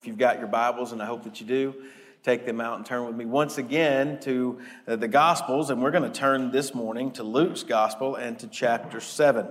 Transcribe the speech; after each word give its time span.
If 0.00 0.06
you've 0.06 0.16
got 0.16 0.38
your 0.38 0.46
Bibles, 0.46 0.92
and 0.92 1.02
I 1.02 1.06
hope 1.06 1.24
that 1.24 1.40
you 1.40 1.46
do, 1.46 1.74
take 2.22 2.46
them 2.46 2.60
out 2.60 2.76
and 2.76 2.86
turn 2.86 3.04
with 3.04 3.16
me 3.16 3.24
once 3.24 3.58
again 3.58 4.20
to 4.20 4.60
uh, 4.86 4.94
the 4.94 5.08
Gospels, 5.08 5.70
and 5.70 5.82
we're 5.82 5.90
going 5.90 6.08
to 6.08 6.16
turn 6.16 6.52
this 6.52 6.72
morning 6.72 7.10
to 7.12 7.24
Luke's 7.24 7.64
Gospel 7.64 8.14
and 8.14 8.38
to 8.38 8.46
chapter 8.46 9.00
7. 9.00 9.48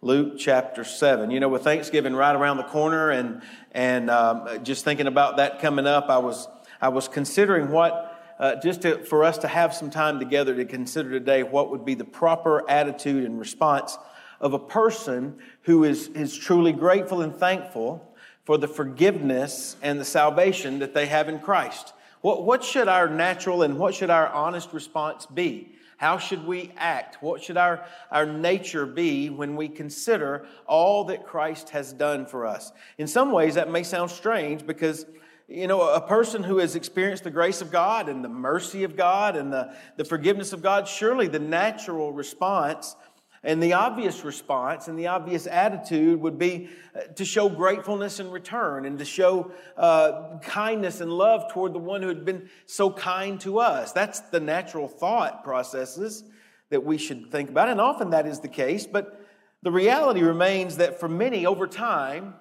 Luke 0.00 0.34
chapter 0.38 0.84
7. 0.84 1.32
You 1.32 1.40
know, 1.40 1.48
with 1.48 1.64
Thanksgiving 1.64 2.14
right 2.14 2.36
around 2.36 2.58
the 2.58 2.62
corner 2.62 3.10
and, 3.10 3.42
and 3.72 4.10
um, 4.10 4.62
just 4.62 4.84
thinking 4.84 5.08
about 5.08 5.38
that 5.38 5.58
coming 5.58 5.88
up, 5.88 6.08
I 6.08 6.18
was, 6.18 6.46
I 6.80 6.90
was 6.90 7.08
considering 7.08 7.72
what, 7.72 8.22
uh, 8.38 8.60
just 8.62 8.82
to, 8.82 9.02
for 9.02 9.24
us 9.24 9.38
to 9.38 9.48
have 9.48 9.74
some 9.74 9.90
time 9.90 10.20
together 10.20 10.54
to 10.54 10.66
consider 10.66 11.10
today 11.10 11.42
what 11.42 11.68
would 11.72 11.84
be 11.84 11.94
the 11.94 12.04
proper 12.04 12.70
attitude 12.70 13.24
and 13.24 13.40
response 13.40 13.98
of 14.40 14.54
a 14.54 14.58
person 14.60 15.40
who 15.62 15.82
is, 15.82 16.06
is 16.08 16.38
truly 16.38 16.72
grateful 16.72 17.22
and 17.22 17.34
thankful 17.34 18.06
for 18.50 18.58
the 18.58 18.66
forgiveness 18.66 19.76
and 19.80 20.00
the 20.00 20.04
salvation 20.04 20.80
that 20.80 20.92
they 20.92 21.06
have 21.06 21.28
in 21.28 21.38
Christ. 21.38 21.92
What, 22.20 22.42
what 22.42 22.64
should 22.64 22.88
our 22.88 23.08
natural 23.08 23.62
and 23.62 23.78
what 23.78 23.94
should 23.94 24.10
our 24.10 24.26
honest 24.26 24.72
response 24.72 25.24
be? 25.24 25.70
How 25.98 26.18
should 26.18 26.44
we 26.44 26.72
act? 26.76 27.22
What 27.22 27.44
should 27.44 27.56
our, 27.56 27.86
our 28.10 28.26
nature 28.26 28.86
be 28.86 29.30
when 29.30 29.54
we 29.54 29.68
consider 29.68 30.46
all 30.66 31.04
that 31.04 31.28
Christ 31.28 31.70
has 31.70 31.92
done 31.92 32.26
for 32.26 32.44
us? 32.44 32.72
In 32.98 33.06
some 33.06 33.30
ways, 33.30 33.54
that 33.54 33.70
may 33.70 33.84
sound 33.84 34.10
strange 34.10 34.66
because, 34.66 35.06
you 35.46 35.68
know, 35.68 35.82
a 35.82 36.00
person 36.00 36.42
who 36.42 36.58
has 36.58 36.74
experienced 36.74 37.22
the 37.22 37.30
grace 37.30 37.60
of 37.60 37.70
God 37.70 38.08
and 38.08 38.24
the 38.24 38.28
mercy 38.28 38.82
of 38.82 38.96
God 38.96 39.36
and 39.36 39.52
the, 39.52 39.76
the 39.96 40.04
forgiveness 40.04 40.52
of 40.52 40.60
God, 40.60 40.88
surely 40.88 41.28
the 41.28 41.38
natural 41.38 42.12
response 42.12 42.96
and 43.42 43.62
the 43.62 43.72
obvious 43.72 44.22
response 44.22 44.88
and 44.88 44.98
the 44.98 45.06
obvious 45.06 45.46
attitude 45.46 46.20
would 46.20 46.38
be 46.38 46.68
uh, 46.94 47.00
to 47.14 47.24
show 47.24 47.48
gratefulness 47.48 48.20
in 48.20 48.30
return 48.30 48.84
and 48.84 48.98
to 48.98 49.04
show 49.04 49.50
uh, 49.78 50.38
kindness 50.42 51.00
and 51.00 51.10
love 51.10 51.50
toward 51.50 51.72
the 51.72 51.78
one 51.78 52.02
who 52.02 52.08
had 52.08 52.24
been 52.24 52.50
so 52.66 52.90
kind 52.90 53.40
to 53.40 53.58
us. 53.58 53.92
That's 53.92 54.20
the 54.20 54.40
natural 54.40 54.88
thought 54.88 55.42
processes 55.42 56.24
that 56.68 56.84
we 56.84 56.98
should 56.98 57.30
think 57.30 57.48
about. 57.48 57.68
And 57.68 57.80
often 57.80 58.10
that 58.10 58.26
is 58.26 58.40
the 58.40 58.48
case, 58.48 58.86
but 58.86 59.26
the 59.62 59.72
reality 59.72 60.22
remains 60.22 60.76
that 60.76 61.00
for 61.00 61.08
many 61.08 61.46
over 61.46 61.66
time, 61.66 62.34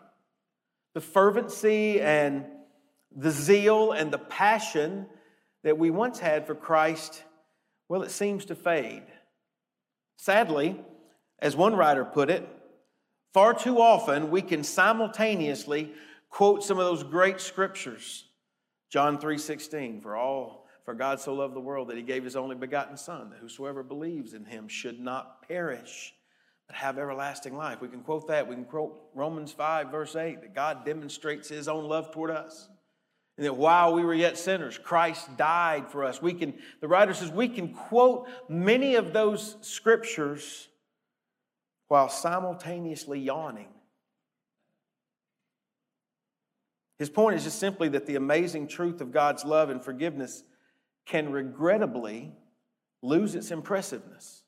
the 0.94 1.02
fervency 1.02 2.02
and 2.02 2.46
the 3.16 3.32
zeal 3.32 3.94
and 3.94 4.12
the 4.12 4.18
passion 4.18 5.06
that 5.64 5.78
we 5.78 5.92
once 5.92 6.20
had 6.20 6.46
for 6.46 6.56
Christ, 6.56 7.24
well, 7.88 8.04
it 8.04 8.12
seems 8.12 8.46
to 8.46 8.56
fade. 8.56 9.04
Sadly, 10.18 10.80
as 11.42 11.56
one 11.56 11.76
writer 11.76 12.06
put 12.06 12.30
it, 12.30 12.48
far 13.34 13.54
too 13.54 13.82
often 13.82 14.32
we 14.32 14.42
can 14.42 14.64
simultaneously 14.64 15.94
quote 16.30 16.64
some 16.64 16.80
of 16.80 16.86
those 16.86 17.04
great 17.04 17.40
scriptures. 17.40 18.26
John 18.90 19.18
3:16, 19.20 20.02
for 20.02 20.16
all 20.16 20.68
for 20.86 20.94
God 20.94 21.20
so 21.20 21.34
loved 21.34 21.56
the 21.56 21.60
world 21.60 21.90
that 21.90 21.98
he 21.98 22.04
gave 22.04 22.24
his 22.24 22.36
only 22.36 22.56
begotten 22.56 22.98
son 22.98 23.30
that 23.30 23.40
whosoever 23.40 23.84
believes 23.84 24.34
in 24.34 24.46
him 24.46 24.68
should 24.68 25.00
not 25.00 25.48
perish 25.48 26.16
but 26.66 26.76
have 26.76 26.98
everlasting 26.98 27.56
life. 27.56 27.82
We 27.82 27.88
can 27.88 28.02
quote 28.02 28.28
that. 28.28 28.48
We 28.48 28.56
can 28.56 28.66
quote 28.66 29.10
Romans 29.14 29.52
5 29.52 29.90
verse 29.92 30.16
8 30.16 30.42
that 30.42 30.56
God 30.56 30.86
demonstrates 30.86 31.50
his 31.50 31.68
own 31.68 31.86
love 31.86 32.12
toward 32.12 32.32
us. 32.32 32.70
And 33.38 33.46
that 33.46 33.56
while 33.56 33.94
we 33.94 34.04
were 34.04 34.14
yet 34.14 34.38
sinners, 34.38 34.78
Christ 34.78 35.38
died 35.38 35.90
for 35.90 36.04
us. 36.04 36.22
We 36.22 36.34
can, 36.34 36.54
the 36.82 36.90
writer 36.90 37.14
says, 37.14 37.32
we 37.32 37.48
can 37.48 37.74
quote 37.74 38.28
many 38.50 38.96
of 38.96 39.14
those 39.14 39.56
scriptures 39.62 40.68
while 41.90 42.08
simultaneously 42.08 43.20
yawning. 43.20 43.68
His 46.98 47.10
point 47.10 47.36
is 47.36 47.44
just 47.44 47.60
simply 47.60 47.90
that 47.90 48.06
the 48.06 48.16
amazing 48.16 48.68
truth 48.68 49.02
of 49.02 49.12
God's 49.12 49.44
love 49.44 49.70
and 49.70 49.84
forgiveness 49.84 50.44
can 51.06 51.32
regrettably 51.32 52.32
lose 53.02 53.36
its 53.36 53.52
impressiveness. 53.52 54.44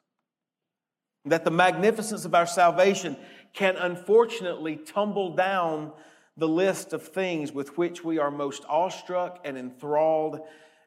That 1.26 1.44
the 1.44 1.52
magnificence 1.52 2.26
of 2.26 2.36
our 2.36 2.46
salvation 2.46 3.18
can 3.54 3.76
unfortunately 3.76 4.76
tumble 4.76 5.36
down 5.36 5.92
the 6.38 6.48
list 6.48 6.94
of 6.94 7.08
things 7.08 7.52
with 7.52 7.78
which 7.78 8.04
we 8.04 8.20
are 8.20 8.32
most 8.32 8.64
awestruck 8.68 9.40
and 9.44 9.58
enthralled 9.58 10.42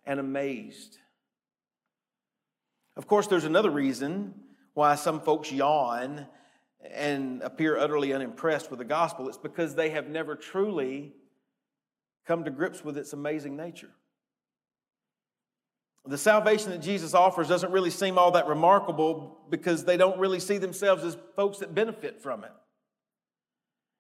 and 0.07 0.21
amazed. 0.21 0.99
Of 2.97 3.07
course, 3.07 3.27
there's 3.27 3.45
another 3.45 3.71
reason 3.71 4.35
why 4.75 4.95
some 4.95 5.21
folks 5.21 5.51
yawn 5.51 6.27
and 6.93 7.43
appear 7.43 7.77
utterly 7.77 8.13
unimpressed 8.13 8.71
with 8.71 8.79
the 8.79 8.85
gospel. 8.85 9.29
It's 9.29 9.39
because 9.39 9.75
they 9.75 9.91
have 9.91 10.09
never 10.09 10.35
truly 10.35 11.13
come 12.27 12.45
to 12.45 12.51
grips 12.51 12.85
with 12.85 12.97
its 12.97 13.13
amazing 13.13 13.57
nature. 13.57 13.91
The 16.07 16.19
salvation 16.19 16.71
that 16.71 16.83
Jesus 16.83 17.15
offers 17.15 17.49
doesn't 17.49 17.73
really 17.73 17.91
seem 17.91 18.19
all 18.19 18.33
that 18.33 18.47
remarkable 18.47 19.39
because 19.49 19.85
they 19.85 19.97
don't 19.97 20.19
really 20.19 20.41
see 20.41 20.59
themselves 20.59 21.03
as 21.03 21.17
folks 21.35 21.59
that 21.59 21.75
benefit 21.75 22.21
from 22.21 22.45
it. 22.45 22.53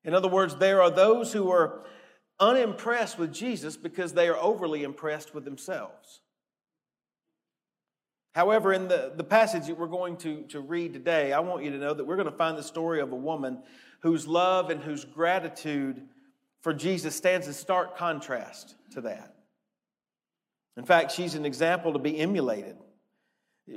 In 0.04 0.14
other 0.14 0.28
words, 0.28 0.56
there 0.56 0.82
are 0.82 0.90
those 0.90 1.32
who 1.32 1.50
are 1.50 1.84
unimpressed 2.38 3.18
with 3.18 3.32
Jesus 3.32 3.78
because 3.78 4.12
they 4.12 4.28
are 4.28 4.36
overly 4.36 4.82
impressed 4.82 5.34
with 5.34 5.46
themselves. 5.46 6.20
However, 8.34 8.72
in 8.72 8.88
the, 8.88 9.12
the 9.14 9.24
passage 9.24 9.66
that 9.66 9.78
we're 9.78 9.86
going 9.86 10.16
to, 10.18 10.42
to 10.48 10.60
read 10.60 10.92
today, 10.92 11.32
I 11.32 11.38
want 11.38 11.64
you 11.64 11.70
to 11.70 11.78
know 11.78 11.94
that 11.94 12.04
we're 12.04 12.16
going 12.16 12.30
to 12.30 12.36
find 12.36 12.58
the 12.58 12.64
story 12.64 13.00
of 13.00 13.12
a 13.12 13.16
woman 13.16 13.62
whose 14.00 14.26
love 14.26 14.70
and 14.70 14.82
whose 14.82 15.04
gratitude 15.04 16.02
for 16.60 16.74
Jesus 16.74 17.14
stands 17.14 17.46
in 17.46 17.52
stark 17.52 17.96
contrast 17.96 18.74
to 18.92 19.02
that. 19.02 19.36
In 20.76 20.84
fact, 20.84 21.12
she's 21.12 21.36
an 21.36 21.44
example 21.44 21.92
to 21.92 22.00
be 22.00 22.18
emulated. 22.18 22.76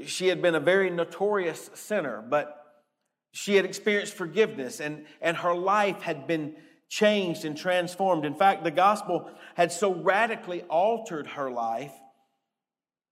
She 0.05 0.27
had 0.27 0.41
been 0.41 0.55
a 0.55 0.59
very 0.59 0.89
notorious 0.89 1.69
sinner, 1.75 2.25
but 2.27 2.83
she 3.31 3.55
had 3.55 3.65
experienced 3.65 4.15
forgiveness 4.15 4.79
and, 4.79 5.05
and 5.21 5.37
her 5.37 5.53
life 5.53 6.01
had 6.01 6.25
been 6.25 6.55
changed 6.89 7.45
and 7.45 7.55
transformed. 7.55 8.25
In 8.25 8.33
fact, 8.33 8.63
the 8.63 8.71
gospel 8.71 9.29
had 9.53 9.71
so 9.71 9.93
radically 9.93 10.63
altered 10.63 11.27
her 11.27 11.51
life 11.51 11.93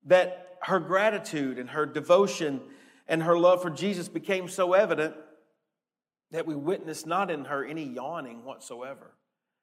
that 0.06 0.45
her 0.66 0.80
gratitude 0.80 1.60
and 1.60 1.70
her 1.70 1.86
devotion 1.86 2.60
and 3.08 3.22
her 3.22 3.38
love 3.38 3.62
for 3.62 3.70
Jesus 3.70 4.10
became 4.10 4.48
so 4.48 4.74
evident 4.74 5.14
that 6.32 6.48
we 6.48 6.56
witnessed 6.56 7.06
not 7.06 7.30
in 7.30 7.46
her 7.46 7.64
any 7.64 7.84
yawning 7.84 8.44
whatsoever. 8.44 9.12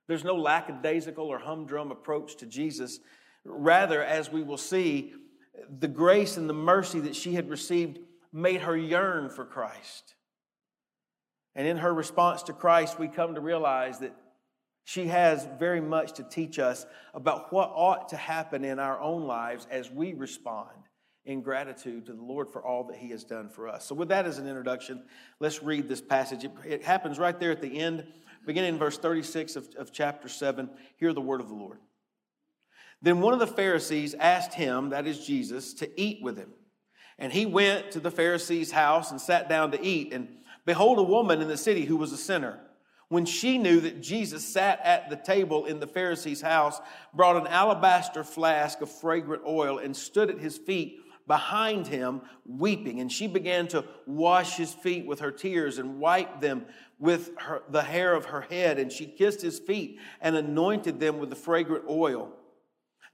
There's 0.07 0.23
no 0.23 0.37
lackadaisical 0.37 1.27
or 1.27 1.41
humdrum 1.41 1.91
approach 1.91 2.37
to 2.37 2.47
Jesus. 2.47 3.01
Rather, 3.45 4.01
as 4.01 4.31
we 4.31 4.45
will 4.45 4.57
see, 4.57 5.13
the 5.81 5.89
grace 5.89 6.37
and 6.37 6.49
the 6.49 6.55
mercy 6.55 7.01
that 7.01 7.17
she 7.17 7.35
had 7.35 7.51
received 7.51 7.99
made 8.33 8.61
her 8.61 8.77
yearn 8.77 9.29
for 9.29 9.45
Christ. 9.45 10.15
And 11.57 11.67
in 11.67 11.79
her 11.79 11.93
response 11.93 12.45
to 12.45 12.53
Christ, 12.53 13.01
we 13.01 13.09
come 13.09 13.35
to 13.35 13.41
realize 13.41 13.99
that 13.99 14.15
she 14.85 15.09
has 15.09 15.49
very 15.59 15.81
much 15.81 16.13
to 16.13 16.23
teach 16.23 16.61
us 16.61 16.87
about 17.13 17.53
what 17.53 17.73
ought 17.75 18.11
to 18.11 18.17
happen 18.17 18.65
in 18.65 18.79
our 18.79 19.01
own 19.01 19.27
lives 19.27 19.67
as 19.69 19.91
we 19.91 20.15
respond 20.15 20.69
in 21.25 21.41
gratitude 21.41 22.07
to 22.07 22.13
the 22.13 22.23
Lord 22.23 22.51
for 22.51 22.63
all 22.63 22.85
that 22.85 22.97
He 22.97 23.11
has 23.11 23.25
done 23.25 23.49
for 23.49 23.69
us. 23.69 23.87
So, 23.87 23.95
with 23.95 24.09
that 24.09 24.27
as 24.27 24.39
an 24.39 24.49
introduction, 24.49 25.03
let's 25.41 25.63
read 25.63 25.89
this 25.89 26.01
passage. 26.01 26.45
It, 26.45 26.53
it 26.67 26.83
happens 26.83 27.19
right 27.19 27.39
there 27.39 27.53
at 27.53 27.63
the 27.63 27.79
end, 27.79 28.05
beginning 28.47 28.75
in 28.75 28.79
verse 28.79 28.99
36 28.99 29.57
of, 29.57 29.69
of 29.79 29.93
chapter 29.93 30.29
7. 30.29 30.69
Hear 30.97 31.13
the 31.13 31.21
word 31.21 31.41
of 31.41 31.49
the 31.49 31.55
Lord. 31.55 31.79
Then 33.01 33.21
one 33.21 33.33
of 33.33 33.41
the 33.41 33.47
Pharisees 33.47 34.15
asked 34.15 34.55
him, 34.55 34.91
that 34.91 35.07
is 35.07 35.27
Jesus, 35.27 35.75
to 35.75 36.01
eat 36.01 36.23
with 36.23 36.37
him. 36.37 36.51
And 37.19 37.33
he 37.33 37.47
went 37.47 37.91
to 37.93 38.01
the 38.01 38.13
Pharisee's 38.13 38.71
house 38.71 39.11
and 39.11 39.21
sat 39.21 39.49
down 39.49 39.73
to 39.73 39.85
eat. 39.85 40.13
And 40.13 40.29
behold, 40.65 40.99
a 40.99 41.03
woman 41.03 41.43
in 41.43 41.49
the 41.49 41.57
city 41.57 41.85
who 41.85 41.97
was 41.97 42.13
a 42.13 42.17
sinner 42.17 42.61
when 43.09 43.27
she 43.27 43.59
knew 43.59 43.79
that 43.81 44.01
Jesus 44.01 44.43
sat 44.43 44.81
at 44.83 45.11
the 45.11 45.17
table 45.17 45.67
in 45.67 45.81
the 45.81 45.87
Pharisee's 45.87 46.41
house, 46.41 46.81
brought 47.13 47.37
an 47.37 47.47
alabaster 47.47 48.25
flask 48.25 48.81
of 48.81 48.91
fragrant 48.91 49.43
oil 49.47 49.77
and 49.77 49.95
stood 49.95 50.31
at 50.31 50.39
his 50.39 50.57
feet 50.57 50.99
behind 51.27 51.87
him, 51.87 52.23
weeping. 52.45 53.01
And 53.01 53.11
she 53.11 53.27
began 53.27 53.69
to 53.69 53.85
wash 54.07 54.57
his 54.57 54.73
feet 54.73 55.07
with 55.07 55.21
her 55.21 55.31
tears 55.31 55.79
and 55.79 55.99
wipe 55.99 56.41
them 56.41 56.67
with 56.99 57.31
her, 57.39 57.63
the 57.69 57.83
hair 57.83 58.15
of 58.15 58.27
her 58.27 58.43
head. 58.43 58.79
And 58.79 58.91
she 58.91 59.07
kissed 59.07 59.43
his 59.43 59.59
feet 59.59 59.99
and 60.21 60.37
anointed 60.37 61.01
them 61.01 61.19
with 61.19 61.31
the 61.31 61.37
fragrant 61.37 61.85
oil. 61.89 62.33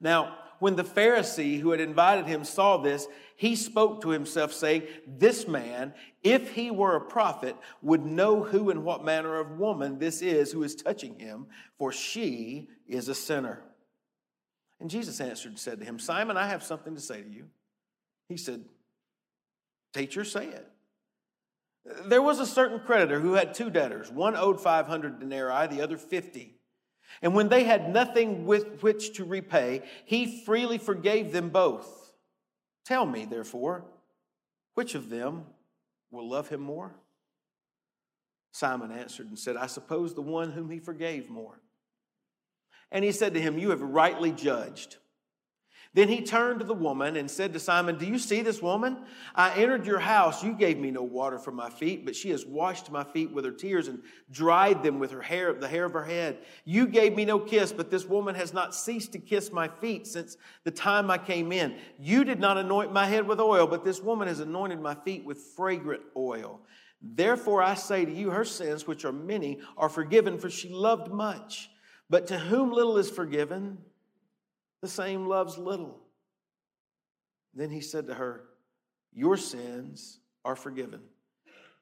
Now, 0.01 0.37
when 0.59 0.77
the 0.77 0.85
Pharisee 0.85 1.61
who 1.61 1.71
had 1.71 1.81
invited 1.81 2.27
him 2.27 2.45
saw 2.45 2.79
this, 2.79 3.07
he 3.37 3.55
spoke 3.55 4.03
to 4.03 4.09
himself, 4.09 4.53
saying, 4.53 4.83
This 5.07 5.47
man, 5.47 5.95
if 6.25 6.53
he 6.53 6.71
were 6.71 6.97
a 6.97 7.01
prophet, 7.01 7.57
would 7.83 8.05
know 8.05 8.43
who 8.43 8.71
and 8.71 8.85
what 8.85 9.05
manner 9.05 9.39
of 9.39 9.59
woman 9.59 9.99
this 9.99 10.21
is 10.21 10.51
who 10.51 10.65
is 10.65 10.75
touching 10.75 11.19
him, 11.19 11.47
for 11.79 11.93
she 11.93 12.69
is 12.89 13.09
a 13.09 13.15
sinner. 13.15 13.63
And 14.81 14.91
Jesus 14.91 15.21
answered 15.21 15.51
and 15.51 15.59
said 15.59 15.79
to 15.79 15.85
him, 15.85 15.99
Simon, 15.99 16.37
I 16.37 16.49
have 16.49 16.63
something 16.63 16.95
to 16.95 17.01
say 17.01 17.23
to 17.23 17.29
you. 17.29 17.47
He 18.29 18.37
said, 18.37 18.65
Teacher, 19.93 20.25
say 20.25 20.49
it. 20.49 20.67
There 22.05 22.23
was 22.23 22.39
a 22.39 22.47
certain 22.47 22.81
creditor 22.81 23.21
who 23.21 23.35
had 23.35 23.55
two 23.55 23.71
debtors. 23.71 24.11
One 24.11 24.37
owed 24.37 24.61
500 24.61 25.21
denarii, 25.21 25.69
the 25.69 25.81
other 25.81 25.97
50. 25.97 26.55
And 27.23 27.35
when 27.35 27.49
they 27.49 27.65
had 27.65 27.93
nothing 27.93 28.45
with 28.45 28.83
which 28.83 29.15
to 29.15 29.25
repay, 29.25 29.83
he 30.05 30.45
freely 30.45 30.77
forgave 30.77 31.33
them 31.33 31.49
both. 31.49 32.13
Tell 32.85 33.07
me, 33.07 33.25
therefore, 33.25 33.85
which 34.75 34.95
of 34.95 35.09
them 35.09 35.45
will 36.11 36.29
love 36.29 36.49
him 36.49 36.61
more? 36.61 36.95
Simon 38.53 38.93
answered 38.93 39.29
and 39.29 39.39
said, 39.39 39.57
I 39.57 39.67
suppose 39.67 40.15
the 40.15 40.23
one 40.23 40.53
whom 40.53 40.71
he 40.71 40.79
forgave 40.79 41.31
more. 41.31 41.61
And 42.91 43.05
he 43.05 43.13
said 43.13 43.35
to 43.35 43.41
him, 43.41 43.59
You 43.59 43.71
have 43.71 43.83
rightly 43.83 44.33
judged. 44.33 44.97
Then 45.95 46.09
he 46.09 46.23
turned 46.23 46.61
to 46.61 46.67
the 46.67 46.75
woman 46.75 47.17
and 47.17 47.31
said 47.31 47.53
to 47.55 47.61
Simon, 47.61 47.97
Do 47.97 48.07
you 48.07 48.19
see 48.19 48.43
this 48.43 48.61
woman? 48.61 48.99
I 49.35 49.55
entered 49.55 49.87
your 49.87 49.99
house. 49.99 50.45
You 50.45 50.53
gave 50.53 50.79
me 50.79 50.91
no 50.91 51.03
water 51.03 51.39
for 51.39 51.51
my 51.51 51.71
feet, 51.71 52.05
but 52.05 52.15
she 52.15 52.31
has 52.31 52.45
washed 52.45 52.91
my 52.91 53.05
feet 53.05 53.33
with 53.33 53.45
her 53.45 53.53
tears 53.53 53.89
and 53.89 54.03
dried 54.31 54.83
them 54.83 54.99
with 54.99 55.11
her 55.11 55.23
hair, 55.23 55.53
the 55.55 55.67
hair 55.67 55.87
of 55.87 55.95
her 55.95 56.05
head. 56.05 56.39
You 56.65 56.87
gave 56.87 57.17
me 57.17 57.25
no 57.25 57.39
kiss, 57.39 57.73
but 57.73 57.91
this 57.91 58.05
woman 58.05 58.35
has 58.35 58.53
not 58.53 58.75
ceased 58.75 59.13
to 59.13 59.19
kiss 59.19 59.51
my 59.51 59.67
feet 59.67 60.07
since 60.07 60.37
the 60.65 60.71
time 60.71 61.11
I 61.11 61.17
came 61.17 61.53
in. 61.53 61.77
You 61.99 62.23
did 62.23 62.39
not 62.39 62.59
anoint 62.59 62.93
my 62.93 63.07
head 63.07 63.27
with 63.27 63.41
oil, 63.41 63.67
but 63.67 63.85
this 63.85 64.01
woman 64.01 64.29
has 64.29 64.41
anointed 64.41 64.81
my 64.81 64.95
feet 64.95 65.25
with 65.25 65.39
fragrant 65.57 66.03
oil. 66.17 66.61
Therefore 67.01 67.63
I 67.63 67.75
say 67.75 68.05
to 68.05 68.13
you, 68.13 68.31
her 68.31 68.45
sins, 68.45 68.87
which 68.87 69.05
are 69.05 69.13
many, 69.13 69.61
are 69.77 69.89
forgiven, 69.89 70.39
for 70.39 70.51
she 70.51 70.69
loved 70.69 71.11
much. 71.11 71.71
But 72.11 72.27
to 72.29 72.39
whom 72.39 72.73
little 72.73 72.99
is 72.99 73.11
forgiven, 73.11 73.79
the 74.83 74.89
same 74.89 75.27
loves 75.27 75.59
little. 75.59 75.99
Then 77.55 77.71
he 77.71 77.81
said 77.81 78.07
to 78.07 78.15
her, 78.15 78.45
Your 79.13 79.37
sins 79.37 80.21
are 80.45 80.57
forgiven. 80.57 81.01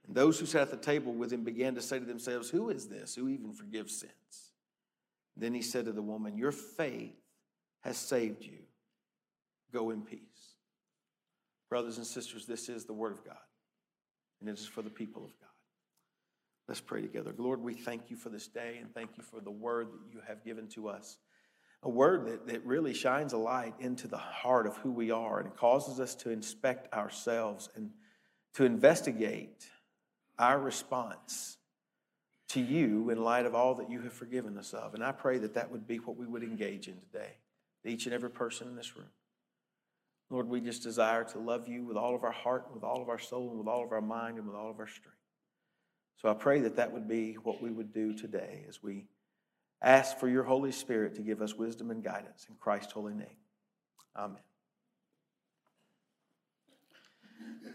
And 0.07 0.17
those 0.17 0.39
who 0.39 0.47
sat 0.47 0.63
at 0.63 0.71
the 0.71 0.77
table 0.77 1.13
with 1.13 1.33
him 1.33 1.45
began 1.45 1.75
to 1.75 1.83
say 1.83 1.99
to 1.99 2.05
themselves, 2.05 2.49
Who 2.51 2.71
is 2.71 2.89
this 2.89 3.15
who 3.15 3.29
even 3.29 3.53
forgives 3.53 3.99
sins? 3.99 4.53
Then 5.37 5.53
he 5.53 5.63
said 5.63 5.85
to 5.85 5.93
the 5.93 6.03
woman, 6.03 6.39
Your 6.39 6.53
faith 6.53 7.17
has 7.81 7.97
saved 7.97 8.45
you. 8.45 8.59
Go 9.73 9.91
in 9.91 10.03
peace. 10.03 10.21
Brothers 11.69 11.99
and 11.99 12.07
sisters, 12.07 12.47
this 12.47 12.69
is 12.69 12.85
the 12.85 12.93
word 12.93 13.13
of 13.13 13.25
God, 13.25 13.37
and 14.41 14.49
it 14.49 14.59
is 14.59 14.67
for 14.67 14.83
the 14.83 14.91
people 14.91 15.25
of 15.25 15.31
God. 15.41 15.47
Let's 16.69 16.81
pray 16.81 17.03
together. 17.03 17.33
Lord, 17.37 17.61
we 17.61 17.75
thank 17.75 18.09
you 18.09 18.17
for 18.17 18.29
this 18.29 18.49
day 18.49 18.79
and 18.81 18.93
thank 18.93 19.11
you 19.17 19.23
for 19.23 19.41
the 19.41 19.51
word 19.51 19.89
that 19.93 20.13
you 20.13 20.21
have 20.27 20.45
given 20.45 20.69
to 20.69 20.89
us 20.89 21.19
a 21.83 21.89
word 21.89 22.27
that, 22.27 22.47
that 22.49 22.65
really 22.65 22.95
shines 22.95 23.33
a 23.33 23.39
light 23.39 23.75
into 23.79 24.09
the 24.09 24.17
heart 24.17 24.67
of 24.67 24.77
who 24.79 24.91
we 24.91 25.11
are 25.11 25.41
and 25.41 25.55
causes 25.55 26.01
us 26.01 26.15
to 26.17 26.31
inspect 26.31 26.93
ourselves 26.93 27.69
and 27.77 27.91
to 28.55 28.65
investigate 28.65 29.69
our 30.39 30.59
response 30.59 31.59
to 32.49 32.61
you 32.61 33.11
in 33.11 33.23
light 33.23 33.47
of 33.47 33.55
all 33.55 33.75
that 33.75 33.91
you 33.91 34.01
have 34.01 34.13
forgiven 34.13 34.57
us 34.57 34.73
of. 34.73 34.95
And 34.95 35.05
I 35.05 35.13
pray 35.13 35.39
that 35.39 35.55
that 35.55 35.71
would 35.71 35.87
be 35.87 35.99
what 35.99 36.17
we 36.17 36.27
would 36.27 36.43
engage 36.43 36.89
in 36.89 36.95
today, 37.01 37.37
each 37.85 38.07
and 38.07 38.15
every 38.15 38.31
person 38.31 38.69
in 38.69 38.77
this 38.77 38.97
room. 38.97 39.11
Lord, 40.31 40.49
we 40.49 40.61
just 40.61 40.83
desire 40.83 41.25
to 41.25 41.39
love 41.39 41.69
you 41.69 41.85
with 41.85 41.97
all 41.97 42.15
of 42.15 42.25
our 42.25 42.33
heart, 42.33 42.67
with 42.73 42.83
all 42.83 43.01
of 43.01 43.09
our 43.09 43.19
soul, 43.19 43.51
and 43.51 43.59
with 43.59 43.69
all 43.69 43.85
of 43.85 43.93
our 43.93 44.01
mind, 44.01 44.39
and 44.39 44.47
with 44.47 44.57
all 44.57 44.71
of 44.71 44.81
our 44.81 44.89
strength. 44.89 45.19
So 46.21 46.29
I 46.29 46.35
pray 46.35 46.61
that 46.61 46.77
that 46.77 46.93
would 46.93 47.07
be 47.07 47.35
what 47.35 47.63
we 47.63 47.71
would 47.71 47.93
do 47.93 48.15
today 48.15 48.65
as 48.69 48.83
we 48.83 49.07
ask 49.83 50.19
for 50.19 50.29
your 50.29 50.43
Holy 50.43 50.73
Spirit 50.73 51.15
to 51.17 51.23
give 51.23 51.43
us 51.43 51.55
wisdom 51.55 51.91
and 51.91 52.03
guidance 52.03 52.47
in 52.49 52.57
Christ's 52.57 52.93
holy 52.93 53.15
name. 53.15 53.37
Amen. 54.17 54.39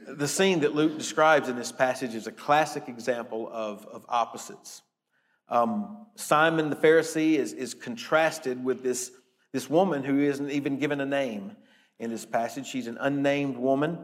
The 0.08 0.28
scene 0.28 0.62
that 0.62 0.74
Luke 0.74 0.98
describes 0.98 1.48
in 1.48 1.56
this 1.56 1.72
passage 1.72 2.16
is 2.16 2.28
a 2.28 2.32
classic 2.32 2.88
example 2.88 3.50
of, 3.52 3.86
of 3.86 4.06
opposites. 4.10 4.82
Um, 5.48 6.08
Simon 6.16 6.70
the 6.70 6.76
Pharisee 6.76 7.36
is, 7.36 7.54
is 7.54 7.74
contrasted 7.74 8.64
with 8.64 8.82
this, 8.84 9.12
this 9.52 9.70
woman 9.70 10.04
who 10.04 10.20
isn't 10.20 10.50
even 10.50 10.78
given 10.78 11.02
a 11.02 11.06
name 11.06 11.56
in 12.00 12.10
this 12.10 12.26
passage. 12.26 12.66
She's 12.66 12.88
an 12.88 12.98
unnamed 13.00 13.58
woman. 13.58 14.00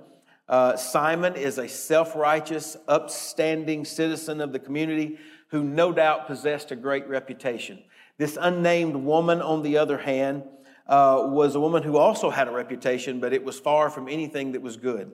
Uh, 0.48 0.78
Simon 0.78 1.36
is 1.36 1.58
a 1.58 1.68
self 1.68 2.16
righteous, 2.16 2.78
upstanding 2.88 3.84
citizen 3.84 4.40
of 4.40 4.54
the 4.54 4.60
community 4.60 5.18
who 5.50 5.64
no 5.64 5.92
doubt 5.92 6.28
possessed 6.28 6.72
a 6.72 6.76
great 6.76 7.08
reputation. 7.08 7.80
This 8.18 8.38
unnamed 8.40 8.96
woman, 8.96 9.42
on 9.42 9.64
the 9.64 9.78
other 9.78 9.98
hand, 9.98 10.44
uh, 10.88 11.24
was 11.26 11.56
a 11.56 11.60
woman 11.60 11.84
who 11.84 11.98
also 11.98 12.30
had 12.30 12.48
a 12.48 12.52
reputation, 12.52 13.20
but 13.20 13.34
it 13.34 13.44
was 13.44 13.60
far 13.60 13.90
from 13.90 14.08
anything 14.08 14.54
that 14.54 14.62
was 14.62 14.78
good. 14.78 15.12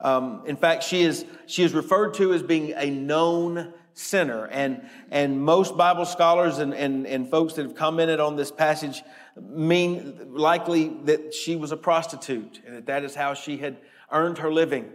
Um, 0.00 0.42
in 0.46 0.56
fact, 0.56 0.82
she 0.82 1.02
is, 1.02 1.24
she 1.46 1.62
is 1.62 1.72
referred 1.72 2.14
to 2.14 2.32
as 2.34 2.42
being 2.42 2.72
a 2.76 2.90
known 2.90 3.72
sinner. 3.94 4.46
And, 4.46 4.82
and 5.10 5.40
most 5.40 5.76
Bible 5.76 6.04
scholars 6.04 6.58
and, 6.58 6.74
and, 6.74 7.06
and 7.06 7.30
folks 7.30 7.54
that 7.54 7.62
have 7.62 7.74
commented 7.74 8.20
on 8.20 8.36
this 8.36 8.50
passage 8.50 9.02
mean 9.40 10.34
likely 10.34 10.88
that 11.04 11.32
she 11.32 11.56
was 11.56 11.72
a 11.72 11.76
prostitute 11.76 12.60
and 12.66 12.76
that 12.76 12.86
that 12.86 13.04
is 13.04 13.14
how 13.14 13.34
she 13.34 13.56
had 13.56 13.78
earned 14.10 14.38
her 14.38 14.52
living. 14.52 14.90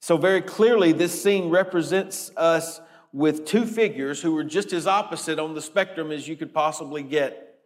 So, 0.00 0.18
very 0.18 0.42
clearly, 0.42 0.92
this 0.92 1.22
scene 1.22 1.48
represents 1.48 2.30
us 2.36 2.80
with 3.14 3.46
two 3.46 3.64
figures 3.64 4.20
who 4.20 4.34
were 4.34 4.42
just 4.42 4.72
as 4.72 4.88
opposite 4.88 5.38
on 5.38 5.54
the 5.54 5.62
spectrum 5.62 6.10
as 6.10 6.26
you 6.26 6.34
could 6.34 6.52
possibly 6.52 7.04
get. 7.04 7.60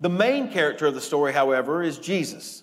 The 0.00 0.10
main 0.10 0.52
character 0.52 0.84
of 0.84 0.94
the 0.94 1.00
story, 1.00 1.32
however, 1.32 1.82
is 1.82 1.98
Jesus. 1.98 2.62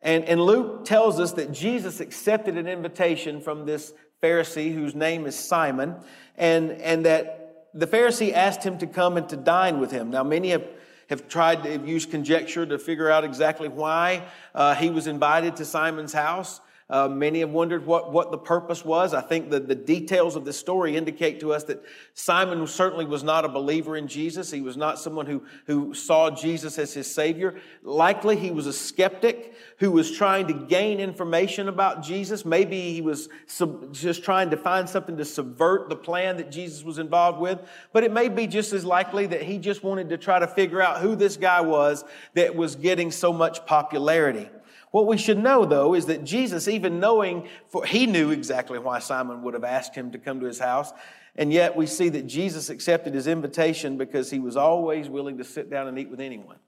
And, 0.00 0.24
and 0.26 0.40
Luke 0.40 0.84
tells 0.84 1.18
us 1.18 1.32
that 1.32 1.50
Jesus 1.50 1.98
accepted 1.98 2.56
an 2.56 2.68
invitation 2.68 3.40
from 3.40 3.66
this 3.66 3.92
Pharisee 4.22 4.72
whose 4.72 4.94
name 4.94 5.26
is 5.26 5.36
Simon, 5.36 5.96
and, 6.38 6.70
and 6.70 7.04
that 7.04 7.66
the 7.74 7.86
Pharisee 7.86 8.32
asked 8.32 8.62
him 8.62 8.78
to 8.78 8.86
come 8.86 9.16
and 9.16 9.28
to 9.28 9.36
dine 9.36 9.80
with 9.80 9.90
him. 9.90 10.08
Now, 10.10 10.22
many 10.22 10.50
have, 10.50 10.64
have 11.08 11.26
tried 11.26 11.64
to 11.64 11.78
use 11.78 12.06
conjecture 12.06 12.64
to 12.64 12.78
figure 12.78 13.10
out 13.10 13.24
exactly 13.24 13.66
why 13.68 14.22
uh, 14.54 14.76
he 14.76 14.88
was 14.88 15.08
invited 15.08 15.56
to 15.56 15.64
Simon's 15.64 16.12
house. 16.12 16.60
Uh, 16.90 17.06
many 17.06 17.38
have 17.38 17.50
wondered 17.50 17.86
what, 17.86 18.12
what 18.12 18.32
the 18.32 18.38
purpose 18.38 18.84
was. 18.84 19.14
I 19.14 19.20
think 19.20 19.50
that 19.50 19.68
the 19.68 19.76
details 19.76 20.34
of 20.34 20.44
the 20.44 20.52
story 20.52 20.96
indicate 20.96 21.38
to 21.40 21.52
us 21.52 21.62
that 21.64 21.84
Simon 22.14 22.66
certainly 22.66 23.04
was 23.04 23.22
not 23.22 23.44
a 23.44 23.48
believer 23.48 23.96
in 23.96 24.08
Jesus. 24.08 24.50
He 24.50 24.60
was 24.60 24.76
not 24.76 24.98
someone 24.98 25.26
who, 25.26 25.42
who 25.66 25.94
saw 25.94 26.30
Jesus 26.30 26.78
as 26.78 26.92
his 26.92 27.08
Savior. 27.08 27.60
Likely 27.84 28.36
he 28.36 28.50
was 28.50 28.66
a 28.66 28.72
skeptic 28.72 29.54
who 29.76 29.92
was 29.92 30.10
trying 30.10 30.48
to 30.48 30.52
gain 30.52 30.98
information 30.98 31.68
about 31.68 32.02
Jesus. 32.02 32.44
Maybe 32.44 32.92
he 32.92 33.00
was 33.00 33.28
sub, 33.46 33.94
just 33.94 34.24
trying 34.24 34.50
to 34.50 34.56
find 34.56 34.88
something 34.88 35.16
to 35.16 35.24
subvert 35.24 35.88
the 35.88 35.96
plan 35.96 36.38
that 36.38 36.50
Jesus 36.50 36.82
was 36.82 36.98
involved 36.98 37.38
with. 37.38 37.60
But 37.92 38.02
it 38.02 38.12
may 38.12 38.28
be 38.28 38.48
just 38.48 38.72
as 38.72 38.84
likely 38.84 39.26
that 39.28 39.42
he 39.42 39.58
just 39.58 39.84
wanted 39.84 40.08
to 40.08 40.18
try 40.18 40.40
to 40.40 40.48
figure 40.48 40.82
out 40.82 41.00
who 41.00 41.14
this 41.14 41.36
guy 41.36 41.60
was 41.60 42.04
that 42.34 42.56
was 42.56 42.74
getting 42.74 43.12
so 43.12 43.32
much 43.32 43.64
popularity. 43.64 44.48
What 44.90 45.06
we 45.06 45.16
should 45.16 45.38
know, 45.38 45.64
though, 45.64 45.94
is 45.94 46.06
that 46.06 46.24
Jesus, 46.24 46.66
even 46.66 46.98
knowing, 46.98 47.48
for 47.68 47.84
he 47.84 48.06
knew 48.06 48.30
exactly 48.30 48.78
why 48.78 48.98
Simon 48.98 49.42
would 49.42 49.54
have 49.54 49.64
asked 49.64 49.94
him 49.94 50.10
to 50.12 50.18
come 50.18 50.40
to 50.40 50.46
his 50.46 50.58
house. 50.58 50.92
And 51.36 51.52
yet 51.52 51.76
we 51.76 51.86
see 51.86 52.08
that 52.08 52.26
Jesus 52.26 52.70
accepted 52.70 53.14
his 53.14 53.28
invitation 53.28 53.96
because 53.96 54.30
he 54.30 54.40
was 54.40 54.56
always 54.56 55.08
willing 55.08 55.38
to 55.38 55.44
sit 55.44 55.70
down 55.70 55.86
and 55.86 55.96
eat 55.98 56.10
with 56.10 56.20
anyone, 56.20 56.58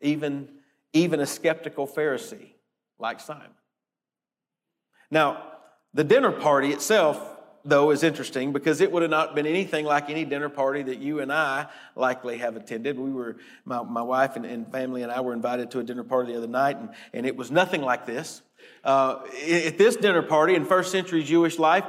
even, 0.00 0.48
even 0.92 1.18
a 1.18 1.26
skeptical 1.26 1.88
Pharisee 1.88 2.52
like 3.00 3.18
Simon. 3.18 3.50
Now, 5.10 5.42
the 5.92 6.04
dinner 6.04 6.30
party 6.30 6.70
itself 6.72 7.33
though, 7.64 7.90
is 7.90 8.02
interesting 8.02 8.52
because 8.52 8.80
it 8.80 8.92
would 8.92 9.02
have 9.02 9.10
not 9.10 9.34
been 9.34 9.46
anything 9.46 9.84
like 9.84 10.10
any 10.10 10.24
dinner 10.24 10.48
party 10.48 10.82
that 10.82 10.98
you 10.98 11.20
and 11.20 11.32
I 11.32 11.66
likely 11.96 12.38
have 12.38 12.56
attended. 12.56 12.98
We 12.98 13.10
were, 13.10 13.36
my, 13.64 13.82
my 13.82 14.02
wife 14.02 14.36
and, 14.36 14.44
and 14.44 14.70
family 14.70 15.02
and 15.02 15.10
I 15.10 15.20
were 15.20 15.32
invited 15.32 15.70
to 15.72 15.80
a 15.80 15.82
dinner 15.82 16.04
party 16.04 16.32
the 16.32 16.38
other 16.38 16.46
night, 16.46 16.76
and, 16.76 16.90
and 17.12 17.26
it 17.26 17.36
was 17.36 17.50
nothing 17.50 17.82
like 17.82 18.06
this. 18.06 18.42
Uh, 18.82 19.20
at 19.48 19.78
this 19.78 19.96
dinner 19.96 20.22
party 20.22 20.54
in 20.54 20.64
first 20.64 20.92
century 20.92 21.22
Jewish 21.22 21.58
life, 21.58 21.84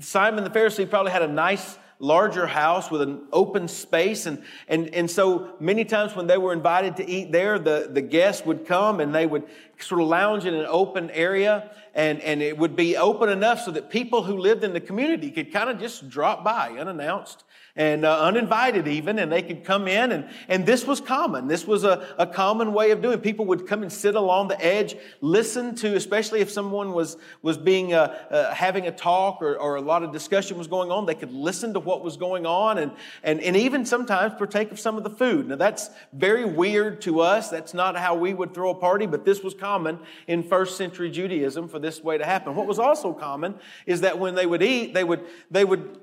Simon 0.00 0.44
the 0.44 0.50
Pharisee 0.50 0.88
probably 0.88 1.12
had 1.12 1.22
a 1.22 1.28
nice 1.28 1.78
larger 1.98 2.46
house 2.46 2.90
with 2.90 3.02
an 3.02 3.22
open 3.32 3.68
space. 3.68 4.26
And, 4.26 4.42
and, 4.68 4.94
and 4.94 5.10
so 5.10 5.54
many 5.60 5.84
times 5.84 6.14
when 6.14 6.26
they 6.26 6.38
were 6.38 6.52
invited 6.52 6.96
to 6.96 7.08
eat 7.08 7.32
there, 7.32 7.58
the, 7.58 7.88
the 7.90 8.02
guests 8.02 8.44
would 8.44 8.66
come 8.66 9.00
and 9.00 9.14
they 9.14 9.26
would 9.26 9.44
sort 9.78 10.00
of 10.00 10.08
lounge 10.08 10.44
in 10.44 10.54
an 10.54 10.66
open 10.68 11.10
area. 11.10 11.70
And, 11.94 12.20
and 12.20 12.42
it 12.42 12.58
would 12.58 12.76
be 12.76 12.96
open 12.96 13.30
enough 13.30 13.60
so 13.60 13.70
that 13.70 13.90
people 13.90 14.22
who 14.22 14.36
lived 14.36 14.64
in 14.64 14.72
the 14.72 14.80
community 14.80 15.30
could 15.30 15.52
kind 15.52 15.70
of 15.70 15.78
just 15.78 16.08
drop 16.10 16.44
by 16.44 16.76
unannounced 16.78 17.44
and 17.76 18.04
uh, 18.04 18.20
uninvited 18.22 18.88
even, 18.88 19.18
and 19.18 19.30
they 19.30 19.42
could 19.42 19.62
come 19.64 19.86
in. 19.86 20.12
And, 20.12 20.28
and 20.48 20.64
this 20.64 20.86
was 20.86 21.00
common. 21.00 21.46
This 21.46 21.66
was 21.66 21.84
a, 21.84 22.14
a 22.18 22.26
common 22.26 22.72
way 22.72 22.90
of 22.90 23.02
doing. 23.02 23.20
People 23.20 23.44
would 23.46 23.66
come 23.66 23.82
and 23.82 23.92
sit 23.92 24.14
along 24.14 24.48
the 24.48 24.64
edge, 24.64 24.96
listen 25.20 25.74
to, 25.76 25.94
especially 25.94 26.40
if 26.40 26.50
someone 26.50 26.92
was, 26.92 27.18
was 27.42 27.58
being, 27.58 27.92
uh, 27.92 28.16
uh, 28.30 28.54
having 28.54 28.86
a 28.86 28.92
talk 28.92 29.42
or, 29.42 29.56
or 29.56 29.76
a 29.76 29.80
lot 29.80 30.02
of 30.02 30.12
discussion 30.12 30.56
was 30.56 30.66
going 30.66 30.90
on, 30.90 31.04
they 31.04 31.14
could 31.14 31.32
listen 31.32 31.74
to 31.74 31.80
what 31.80 32.02
was 32.02 32.16
going 32.16 32.46
on 32.46 32.78
and, 32.78 32.92
and, 33.22 33.40
and 33.40 33.56
even 33.56 33.84
sometimes 33.84 34.32
partake 34.38 34.72
of 34.72 34.80
some 34.80 34.96
of 34.96 35.04
the 35.04 35.10
food. 35.10 35.48
Now 35.48 35.56
that's 35.56 35.90
very 36.12 36.44
weird 36.46 37.02
to 37.02 37.20
us. 37.20 37.50
That's 37.50 37.74
not 37.74 37.96
how 37.96 38.14
we 38.14 38.32
would 38.32 38.54
throw 38.54 38.70
a 38.70 38.74
party, 38.74 39.06
but 39.06 39.24
this 39.24 39.42
was 39.42 39.52
common 39.52 39.98
in 40.26 40.42
first 40.42 40.78
century 40.78 41.10
Judaism 41.10 41.68
for 41.68 41.78
this 41.78 42.02
way 42.02 42.16
to 42.16 42.24
happen. 42.24 42.54
What 42.54 42.66
was 42.66 42.78
also 42.78 43.12
common 43.12 43.54
is 43.84 44.00
that 44.00 44.18
when 44.18 44.34
they 44.34 44.46
would 44.46 44.62
eat, 44.62 44.94
they 44.94 45.04
would, 45.04 45.24
they 45.50 45.64
would, 45.64 46.00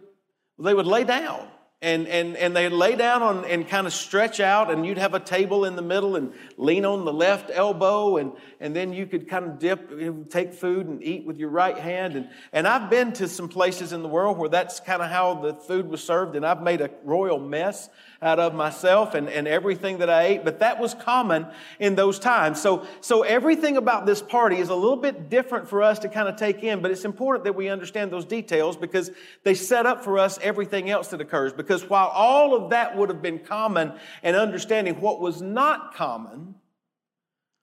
they 0.60 0.74
would 0.74 0.86
lay 0.86 1.04
down 1.04 1.48
and, 1.84 2.08
and, 2.08 2.38
and 2.38 2.56
they'd 2.56 2.70
lay 2.70 2.96
down 2.96 3.22
on, 3.22 3.44
and 3.46 3.68
kind 3.68 3.86
of 3.86 3.92
stretch 3.92 4.40
out, 4.40 4.72
and 4.72 4.86
you'd 4.86 4.98
have 4.98 5.14
a 5.14 5.20
table 5.20 5.66
in 5.66 5.76
the 5.76 5.82
middle 5.82 6.16
and 6.16 6.34
lean 6.58 6.86
on 6.86 7.04
the 7.04 7.12
left 7.12 7.52
elbow, 7.54 8.16
and, 8.18 8.32
and 8.62 8.74
then 8.74 8.94
you 8.94 9.06
could 9.06 9.28
kind 9.28 9.46
of 9.46 9.60
dip, 9.60 10.30
take 10.30 10.54
food 10.54 10.88
and 10.88 11.04
eat 11.04 11.26
with 11.26 11.38
your 11.38 11.50
right 11.50 11.78
hand. 11.78 12.16
And, 12.16 12.30
and 12.54 12.68
I've 12.68 12.90
been 12.90 13.12
to 13.14 13.28
some 13.28 13.50
places 13.50 13.92
in 13.92 14.02
the 14.02 14.08
world 14.08 14.38
where 14.38 14.48
that's 14.48 14.80
kind 14.80 15.02
of 15.02 15.10
how 15.10 15.34
the 15.36 15.54
food 15.54 15.90
was 15.90 16.02
served, 16.02 16.38
and 16.38 16.46
I've 16.46 16.62
made 16.62 16.80
a 16.80 16.90
royal 17.04 17.38
mess 17.38 17.90
out 18.22 18.40
of 18.40 18.56
myself 18.56 19.16
and, 19.16 19.28
and 19.28 19.48
everything 19.48 19.98
that 19.98 20.10
I 20.10 20.24
ate, 20.24 20.46
but 20.46 20.60
that 20.60 20.80
was 20.80 20.94
common 20.94 21.46
in 21.80 21.96
those 21.96 22.20
times. 22.20 22.62
So, 22.62 22.88
so 23.02 23.24
everything 23.24 23.76
about 23.76 24.06
this 24.06 24.22
party 24.22 24.58
is 24.58 24.70
a 24.70 24.76
little 24.76 24.96
bit 24.96 25.30
different 25.30 25.68
for 25.68 25.84
us 25.84 26.00
to 26.00 26.08
kind 26.08 26.30
of 26.30 26.38
take 26.38 26.64
in, 26.64 26.82
but 26.82 26.90
it's 26.90 27.04
important 27.04 27.44
that 27.44 27.56
we 27.56 27.68
understand 27.68 28.12
those 28.12 28.24
details 28.24 28.78
because 28.78 29.12
they 29.44 29.54
set 29.54 29.86
up 29.86 30.06
for 30.06 30.18
us 30.18 30.40
everything 30.42 30.90
else 30.90 31.10
that 31.10 31.20
occurs. 31.20 31.52
Because 31.52 31.73
while 31.82 32.08
all 32.08 32.54
of 32.56 32.70
that 32.70 32.96
would 32.96 33.10
have 33.10 33.22
been 33.22 33.40
common 33.40 33.94
and 34.22 34.36
understanding 34.36 35.02
what 35.02 35.20
was 35.20 35.42
not 35.42 35.96
common 35.96 36.56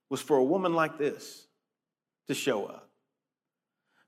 was 0.09 0.21
for 0.21 0.37
a 0.37 0.45
woman 0.45 0.75
like 0.75 0.99
this 0.99 1.47
to 2.29 2.35
show 2.35 2.67
up. 2.67 2.89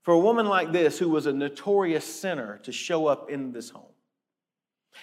For 0.01 0.13
a 0.13 0.19
woman 0.19 0.47
like 0.47 0.73
this 0.73 0.99
who 0.99 1.09
was 1.09 1.25
a 1.25 1.33
notorious 1.33 2.03
sinner 2.03 2.59
to 2.63 2.71
show 2.73 3.07
up 3.07 3.29
in 3.29 3.53
this 3.53 3.69
home. 3.69 3.85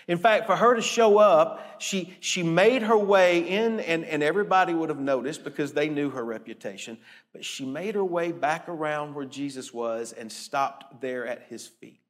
In 0.07 0.19
fact, 0.19 0.47
for 0.47 0.57
her 0.57 0.75
to 0.75 0.83
show 0.83 1.19
up, 1.19 1.80
she, 1.80 2.14
she 2.21 2.42
made 2.42 2.83
her 2.83 2.97
way 2.97 3.40
in, 3.40 3.80
and, 3.80 4.04
and 4.04 4.23
everybody 4.23 4.73
would 4.73 4.88
have 4.88 5.00
noticed 5.00 5.42
because 5.42 5.73
they 5.73 5.88
knew 5.88 6.11
her 6.11 6.25
reputation, 6.25 6.99
but 7.33 7.45
she 7.45 7.64
made 7.64 7.95
her 7.95 8.04
way 8.04 8.30
back 8.30 8.69
around 8.69 9.14
where 9.14 9.25
Jesus 9.25 9.73
was 9.73 10.12
and 10.12 10.30
stopped 10.30 11.00
there 11.00 11.26
at 11.26 11.42
his 11.49 11.66
feet. 11.66 12.00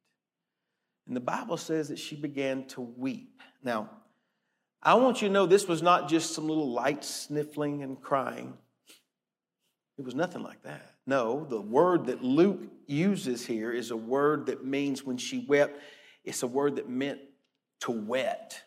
And 1.11 1.15
the 1.17 1.19
Bible 1.19 1.57
says 1.57 1.89
that 1.89 1.99
she 1.99 2.15
began 2.15 2.63
to 2.67 2.79
weep. 2.79 3.41
Now, 3.61 3.89
I 4.81 4.93
want 4.93 5.21
you 5.21 5.27
to 5.27 5.33
know 5.33 5.45
this 5.45 5.67
was 5.67 5.81
not 5.81 6.07
just 6.07 6.33
some 6.33 6.47
little 6.47 6.71
light 6.71 7.03
sniffling 7.03 7.83
and 7.83 8.01
crying. 8.01 8.53
It 9.97 10.05
was 10.05 10.15
nothing 10.15 10.41
like 10.41 10.63
that. 10.63 10.93
No, 11.05 11.43
the 11.43 11.59
word 11.59 12.05
that 12.05 12.23
Luke 12.23 12.61
uses 12.87 13.45
here 13.45 13.73
is 13.73 13.91
a 13.91 13.97
word 13.97 14.45
that 14.45 14.63
means 14.63 15.03
when 15.03 15.17
she 15.17 15.45
wept, 15.49 15.81
it's 16.23 16.43
a 16.43 16.47
word 16.47 16.77
that 16.77 16.87
meant 16.87 17.19
to 17.81 17.91
wet. 17.91 18.61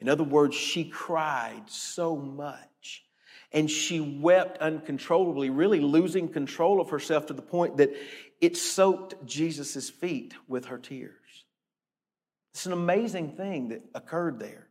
In 0.00 0.08
other 0.08 0.24
words, 0.24 0.56
she 0.56 0.82
cried 0.82 1.62
so 1.70 2.16
much 2.16 3.04
and 3.52 3.70
she 3.70 4.00
wept 4.00 4.58
uncontrollably, 4.58 5.48
really 5.48 5.78
losing 5.78 6.28
control 6.28 6.80
of 6.80 6.90
herself 6.90 7.26
to 7.26 7.34
the 7.34 7.40
point 7.40 7.76
that 7.76 7.94
it 8.40 8.56
soaked 8.56 9.24
Jesus' 9.24 9.90
feet 9.90 10.34
with 10.48 10.64
her 10.64 10.78
tears. 10.78 11.21
It's 12.52 12.66
an 12.66 12.72
amazing 12.72 13.36
thing 13.36 13.68
that 13.68 13.82
occurred 13.94 14.38
there. 14.38 14.68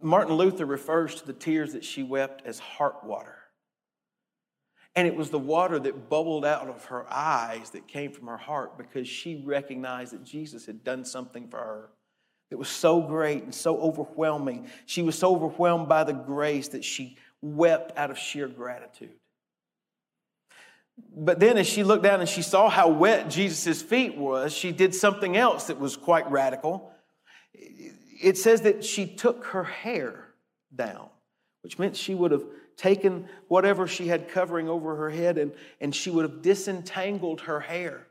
Martin 0.00 0.34
Luther 0.34 0.66
refers 0.66 1.14
to 1.16 1.26
the 1.26 1.32
tears 1.32 1.72
that 1.72 1.84
she 1.84 2.02
wept 2.02 2.42
as 2.44 2.58
heart 2.58 3.04
water. 3.04 3.36
And 4.94 5.06
it 5.06 5.14
was 5.14 5.30
the 5.30 5.38
water 5.38 5.78
that 5.78 6.08
bubbled 6.08 6.44
out 6.44 6.68
of 6.68 6.86
her 6.86 7.06
eyes 7.12 7.70
that 7.70 7.86
came 7.86 8.12
from 8.12 8.26
her 8.28 8.36
heart 8.36 8.78
because 8.78 9.06
she 9.06 9.42
recognized 9.44 10.12
that 10.14 10.24
Jesus 10.24 10.64
had 10.64 10.82
done 10.82 11.04
something 11.04 11.48
for 11.48 11.58
her. 11.58 11.90
It 12.50 12.54
was 12.56 12.68
so 12.68 13.02
great 13.02 13.42
and 13.42 13.54
so 13.54 13.78
overwhelming. 13.78 14.68
She 14.86 15.02
was 15.02 15.18
so 15.18 15.34
overwhelmed 15.34 15.88
by 15.88 16.04
the 16.04 16.12
grace 16.12 16.68
that 16.68 16.84
she 16.84 17.18
wept 17.42 17.96
out 17.98 18.10
of 18.10 18.18
sheer 18.18 18.48
gratitude. 18.48 19.12
But 20.98 21.40
then, 21.40 21.58
as 21.58 21.66
she 21.66 21.82
looked 21.82 22.02
down 22.02 22.20
and 22.20 22.28
she 22.28 22.42
saw 22.42 22.68
how 22.68 22.88
wet 22.88 23.30
Jesus' 23.30 23.82
feet 23.82 24.16
was, 24.16 24.52
she 24.52 24.72
did 24.72 24.94
something 24.94 25.36
else 25.36 25.66
that 25.66 25.78
was 25.78 25.96
quite 25.96 26.30
radical. 26.30 26.90
It 27.54 28.38
says 28.38 28.62
that 28.62 28.84
she 28.84 29.06
took 29.06 29.46
her 29.46 29.64
hair 29.64 30.28
down, 30.74 31.08
which 31.62 31.78
meant 31.78 31.96
she 31.96 32.14
would 32.14 32.30
have 32.30 32.44
taken 32.76 33.28
whatever 33.48 33.86
she 33.86 34.08
had 34.08 34.28
covering 34.28 34.68
over 34.68 34.96
her 34.96 35.10
head 35.10 35.38
and, 35.38 35.52
and 35.80 35.94
she 35.94 36.10
would 36.10 36.22
have 36.22 36.42
disentangled 36.42 37.42
her 37.42 37.60
hair 37.60 38.06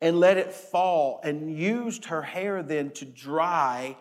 and 0.00 0.18
let 0.18 0.36
it 0.36 0.52
fall 0.52 1.20
and 1.22 1.56
used 1.56 2.06
her 2.06 2.22
hair 2.22 2.62
then 2.62 2.90
to 2.90 3.04
dry 3.04 3.96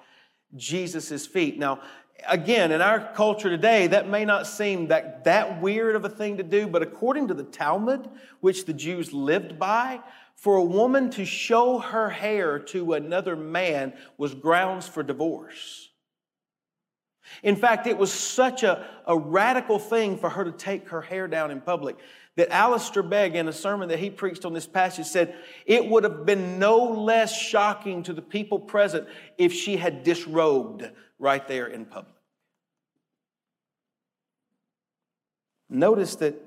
Jesus' 0.55 1.25
feet. 1.25 1.57
Now, 1.57 1.81
again, 2.27 2.71
in 2.71 2.81
our 2.81 3.13
culture 3.13 3.49
today, 3.49 3.87
that 3.87 4.07
may 4.07 4.25
not 4.25 4.47
seem 4.47 4.87
that, 4.87 5.23
that 5.23 5.61
weird 5.61 5.95
of 5.95 6.05
a 6.05 6.09
thing 6.09 6.37
to 6.37 6.43
do, 6.43 6.67
but 6.67 6.81
according 6.81 7.27
to 7.27 7.33
the 7.33 7.43
Talmud, 7.43 8.09
which 8.41 8.65
the 8.65 8.73
Jews 8.73 9.13
lived 9.13 9.59
by, 9.59 9.99
for 10.35 10.55
a 10.55 10.63
woman 10.63 11.09
to 11.11 11.25
show 11.25 11.79
her 11.79 12.09
hair 12.09 12.59
to 12.59 12.93
another 12.93 13.35
man 13.35 13.93
was 14.17 14.33
grounds 14.33 14.87
for 14.87 15.03
divorce. 15.03 15.89
In 17.43 17.55
fact, 17.55 17.87
it 17.87 17.97
was 17.97 18.11
such 18.11 18.63
a, 18.63 18.87
a 19.05 19.17
radical 19.17 19.77
thing 19.77 20.17
for 20.17 20.29
her 20.29 20.43
to 20.43 20.51
take 20.51 20.89
her 20.89 21.01
hair 21.01 21.27
down 21.27 21.51
in 21.51 21.61
public 21.61 21.97
that 22.39 22.53
Alistair 22.53 23.03
Begg, 23.03 23.35
in 23.35 23.49
a 23.49 23.53
sermon 23.53 23.89
that 23.89 23.99
he 23.99 24.09
preached 24.09 24.45
on 24.45 24.53
this 24.53 24.65
passage, 24.65 25.05
said 25.05 25.35
it 25.65 25.85
would 25.85 26.05
have 26.05 26.25
been 26.25 26.57
no 26.57 26.85
less 26.85 27.37
shocking 27.37 28.01
to 28.03 28.13
the 28.13 28.21
people 28.21 28.57
present 28.57 29.09
if 29.37 29.51
she 29.51 29.75
had 29.75 30.03
disrobed 30.03 30.89
right 31.19 31.45
there 31.49 31.67
in 31.67 31.83
public. 31.83 32.15
Notice 35.69 36.15
that 36.15 36.41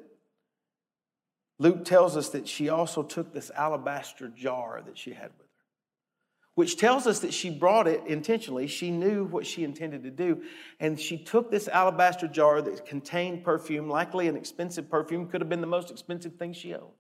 Luke 1.59 1.85
tells 1.85 2.17
us 2.17 2.31
that 2.31 2.49
she 2.49 2.71
also 2.71 3.03
took 3.03 3.35
this 3.35 3.51
alabaster 3.51 4.29
jar 4.29 4.83
that 4.87 4.97
she 4.97 5.13
had 5.13 5.31
with 5.39 5.49
which 6.55 6.77
tells 6.77 7.07
us 7.07 7.21
that 7.21 7.33
she 7.33 7.49
brought 7.49 7.89
it 7.89 8.03
intentionally. 8.07 8.67
She 8.67 8.91
knew 8.91 9.25
what 9.25 9.47
she 9.47 9.65
intended 9.65 10.03
to 10.03 10.11
do. 10.11 10.43
And 10.81 11.01
she 11.01 11.17
took 11.17 11.51
this 11.51 11.67
alabaster 11.69 12.29
jar 12.29 12.61
that 12.61 12.85
contained 12.85 13.43
perfume, 13.43 13.89
likely 13.89 14.29
an 14.29 14.37
expensive 14.37 14.91
perfume, 14.91 15.29
could 15.29 15.41
have 15.41 15.49
been 15.49 15.63
the 15.63 15.67
most 15.67 15.91
expensive 15.91 16.37
thing 16.37 16.53
she 16.53 16.75
owned. 16.75 16.93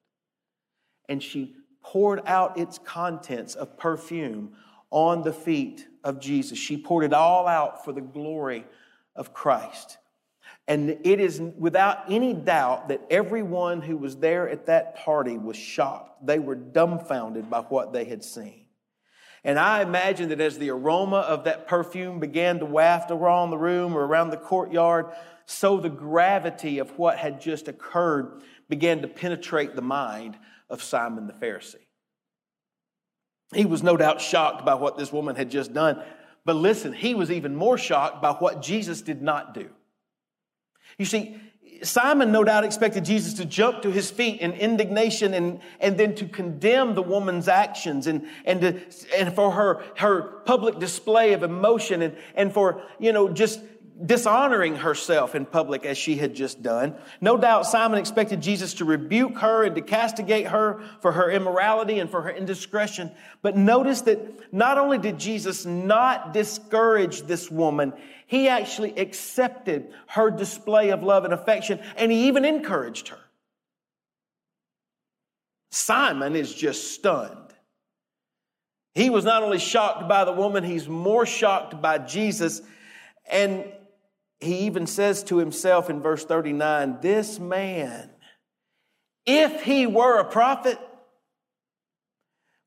And 1.09 1.23
she 1.23 1.57
poured 1.83 2.23
out 2.27 2.59
its 2.59 2.79
contents 2.79 3.55
of 3.55 3.77
perfume 3.77 4.53
on 4.91 5.23
the 5.23 5.33
feet 5.33 5.87
of 6.03 6.21
Jesus. 6.21 6.59
She 6.59 6.77
poured 6.77 7.05
it 7.05 7.13
all 7.13 7.47
out 7.47 7.85
for 7.85 7.93
the 7.93 8.01
glory 8.01 8.65
of 9.15 9.35
Christ. 9.35 9.99
And 10.69 10.91
it 11.05 11.21
is 11.21 11.41
without 11.59 12.11
any 12.11 12.33
doubt 12.33 12.89
that 12.89 13.03
everyone 13.11 13.83
who 13.83 13.97
was 13.97 14.17
there 14.17 14.49
at 14.49 14.67
that 14.67 14.97
party 14.97 15.37
was 15.37 15.57
shocked. 15.57 16.25
They 16.25 16.39
were 16.39 16.55
dumbfounded 16.55 17.51
by 17.51 17.61
what 17.63 17.93
they 17.93 18.05
had 18.05 18.23
seen. 18.23 18.62
And 19.45 19.59
I 19.59 19.83
imagine 19.83 20.29
that 20.29 20.41
as 20.41 20.59
the 20.59 20.71
aroma 20.71 21.19
of 21.19 21.45
that 21.45 21.67
perfume 21.67 22.21
began 22.21 22.61
to 22.61 22.67
waft 22.67 23.11
around 23.11 23.51
the 23.51 23.59
room 23.59 23.95
or 23.95 24.07
around 24.07 24.31
the 24.31 24.37
courtyard, 24.37 25.07
so 25.47 25.79
the 25.79 25.89
gravity 25.89 26.79
of 26.79 26.97
what 26.99 27.19
had 27.19 27.41
just 27.41 27.67
occurred 27.67 28.43
began 28.69 29.03
to 29.03 29.09
penetrate 29.09 29.75
the 29.75 29.83
mind 29.83 30.39
of 30.71 30.83
Simon 30.83 31.27
the 31.27 31.33
Pharisee. 31.33 31.75
He 33.53 33.65
was 33.65 33.83
no 33.83 33.97
doubt 33.97 34.21
shocked 34.21 34.65
by 34.65 34.75
what 34.75 34.97
this 34.97 35.13
woman 35.13 35.37
had 35.37 35.51
just 35.51 35.75
done. 35.75 36.03
But 36.45 36.57
listen, 36.57 36.93
he 36.93 37.15
was 37.15 37.31
even 37.31 37.55
more 37.55 37.77
shocked 37.77 38.23
by 38.23 38.33
what 38.33 38.63
Jesus 38.63 39.03
did 39.03 39.23
not 39.23 39.55
do. 39.55 39.69
You 40.99 41.05
see, 41.05 41.37
Simon 41.83 42.31
no 42.31 42.45
doubt 42.45 42.65
expected 42.65 43.05
Jesus 43.05 43.35
to 43.35 43.45
jump 43.45 43.83
to 43.83 43.91
his 43.91 44.11
feet 44.11 44.41
in 44.41 44.53
indignation 44.53 45.35
and, 45.35 45.61
and 45.81 45.99
then 45.99 46.15
to 46.15 46.27
condemn 46.27 46.95
the 46.95 47.03
woman's 47.03 47.49
actions 47.49 48.07
and, 48.07 48.27
and, 48.45 48.61
to, 48.61 48.81
and 49.17 49.35
for 49.35 49.51
her, 49.51 49.83
her 49.97 50.23
public 50.45 50.79
display 50.79 51.33
of 51.33 51.43
emotion 51.43 52.03
and, 52.03 52.17
and 52.35 52.53
for, 52.53 52.83
you 52.99 53.13
know, 53.13 53.29
just 53.29 53.61
dishonoring 54.05 54.77
herself 54.77 55.35
in 55.35 55.45
public 55.45 55.85
as 55.85 55.97
she 55.97 56.17
had 56.17 56.35
just 56.35 56.63
done. 56.63 56.95
No 57.21 57.37
doubt 57.37 57.67
Simon 57.67 57.99
expected 57.99 58.41
Jesus 58.41 58.75
to 58.75 58.85
rebuke 58.85 59.39
her 59.39 59.65
and 59.65 59.75
to 59.75 59.83
castigate 59.83 60.47
her 60.47 60.83
for 61.01 61.13
her 61.13 61.31
immorality 61.31 61.99
and 61.99 62.11
for 62.11 62.23
her 62.23 62.31
indiscretion. 62.31 63.11
But 63.43 63.57
notice 63.57 64.01
that 64.03 64.53
not 64.53 64.79
only 64.79 64.99
did 64.99 65.19
Jesus 65.19 65.65
not 65.67 66.33
discourage 66.33 67.23
this 67.23 67.51
woman, 67.51 67.93
he 68.27 68.49
actually 68.49 68.99
accepted 68.99 69.93
her 70.07 70.31
display 70.31 70.91
of 70.91 71.03
love 71.03 71.25
and 71.25 71.35
affection 71.35 71.81
and 71.97 72.11
he 72.11 72.29
even 72.29 72.45
encouraged 72.45 73.09
her. 73.09 73.19
Simon 75.71 76.37
is 76.37 76.55
just 76.55 76.93
stunned. 76.95 77.39
He 78.95 79.09
was 79.11 79.25
not 79.25 79.43
only 79.43 79.59
shocked 79.59 80.09
by 80.09 80.25
the 80.25 80.33
woman, 80.33 80.65
he's 80.65 80.89
more 80.89 81.25
shocked 81.25 81.81
by 81.81 81.99
Jesus. 81.99 82.61
And 83.31 83.65
he 84.43 84.61
even 84.61 84.87
says 84.87 85.23
to 85.25 85.39
himself 85.39 85.89
in 85.89 86.01
verse 86.01 86.25
39 86.25 86.99
this 87.01 87.39
man, 87.39 88.11
if 89.25 89.63
he 89.63 89.87
were 89.87 90.19
a 90.19 90.25
prophet, 90.25 90.79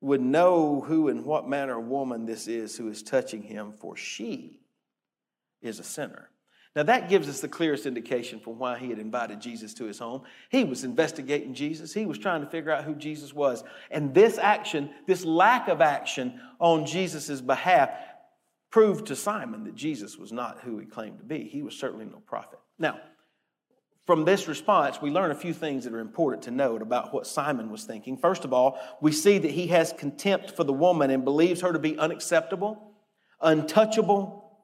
would 0.01 0.21
know 0.21 0.81
who 0.81 1.09
and 1.09 1.25
what 1.25 1.49
manner 1.49 1.79
of 1.79 1.85
woman 1.85 2.25
this 2.25 2.47
is 2.47 2.77
who 2.77 2.89
is 2.89 3.01
touching 3.01 3.41
him, 3.41 3.73
for 3.73 3.97
she 3.97 4.59
is 5.61 5.79
a 5.79 5.83
sinner. 5.83 6.29
Now, 6.75 6.83
that 6.83 7.09
gives 7.09 7.29
us 7.29 7.39
the 7.39 7.47
clearest 7.47 7.85
indication 7.85 8.39
for 8.39 8.53
why 8.53 8.77
he 8.77 8.89
had 8.89 8.99
invited 8.99 9.39
Jesus 9.39 9.73
to 9.75 9.85
his 9.85 9.97
home. 9.97 10.23
He 10.49 10.65
was 10.65 10.83
investigating 10.83 11.53
Jesus, 11.53 11.93
he 11.93 12.05
was 12.05 12.17
trying 12.17 12.41
to 12.41 12.47
figure 12.47 12.71
out 12.71 12.83
who 12.83 12.95
Jesus 12.95 13.33
was. 13.33 13.63
And 13.89 14.13
this 14.13 14.37
action, 14.37 14.89
this 15.07 15.25
lack 15.25 15.69
of 15.69 15.81
action 15.81 16.39
on 16.59 16.85
Jesus' 16.85 17.41
behalf, 17.41 17.89
proved 18.75 19.05
to 19.05 19.15
Simon 19.15 19.63
that 19.63 19.73
Jesus 19.73 20.17
was 20.17 20.33
not 20.33 20.59
who 20.59 20.77
he 20.77 20.85
claimed 20.85 21.17
to 21.17 21.23
be. 21.23 21.45
He 21.45 21.61
was 21.61 21.73
certainly 21.77 22.03
no 22.03 22.19
prophet. 22.19 22.59
Now, 22.77 22.99
from 24.05 24.25
this 24.25 24.49
response, 24.49 25.01
we 25.01 25.11
learn 25.11 25.31
a 25.31 25.35
few 25.35 25.53
things 25.53 25.85
that 25.85 25.93
are 25.93 26.01
important 26.01 26.43
to 26.43 26.51
note 26.51 26.81
about 26.81 27.13
what 27.13 27.25
Simon 27.25 27.71
was 27.71 27.85
thinking. 27.85 28.17
First 28.17 28.43
of 28.43 28.51
all, 28.51 28.77
we 28.99 29.13
see 29.13 29.37
that 29.37 29.51
he 29.51 29.67
has 29.67 29.93
contempt 29.93 30.57
for 30.57 30.65
the 30.65 30.73
woman 30.73 31.09
and 31.09 31.23
believes 31.23 31.61
her 31.61 31.71
to 31.71 31.79
be 31.79 31.97
unacceptable, 31.97 32.91
untouchable. 33.39 34.59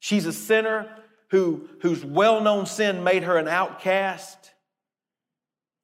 She's 0.00 0.26
a 0.26 0.32
sinner 0.34 0.94
who, 1.30 1.66
whose 1.80 2.04
well 2.04 2.42
known 2.42 2.66
sin 2.66 3.04
made 3.04 3.22
her 3.22 3.38
an 3.38 3.48
outcast. 3.48 4.52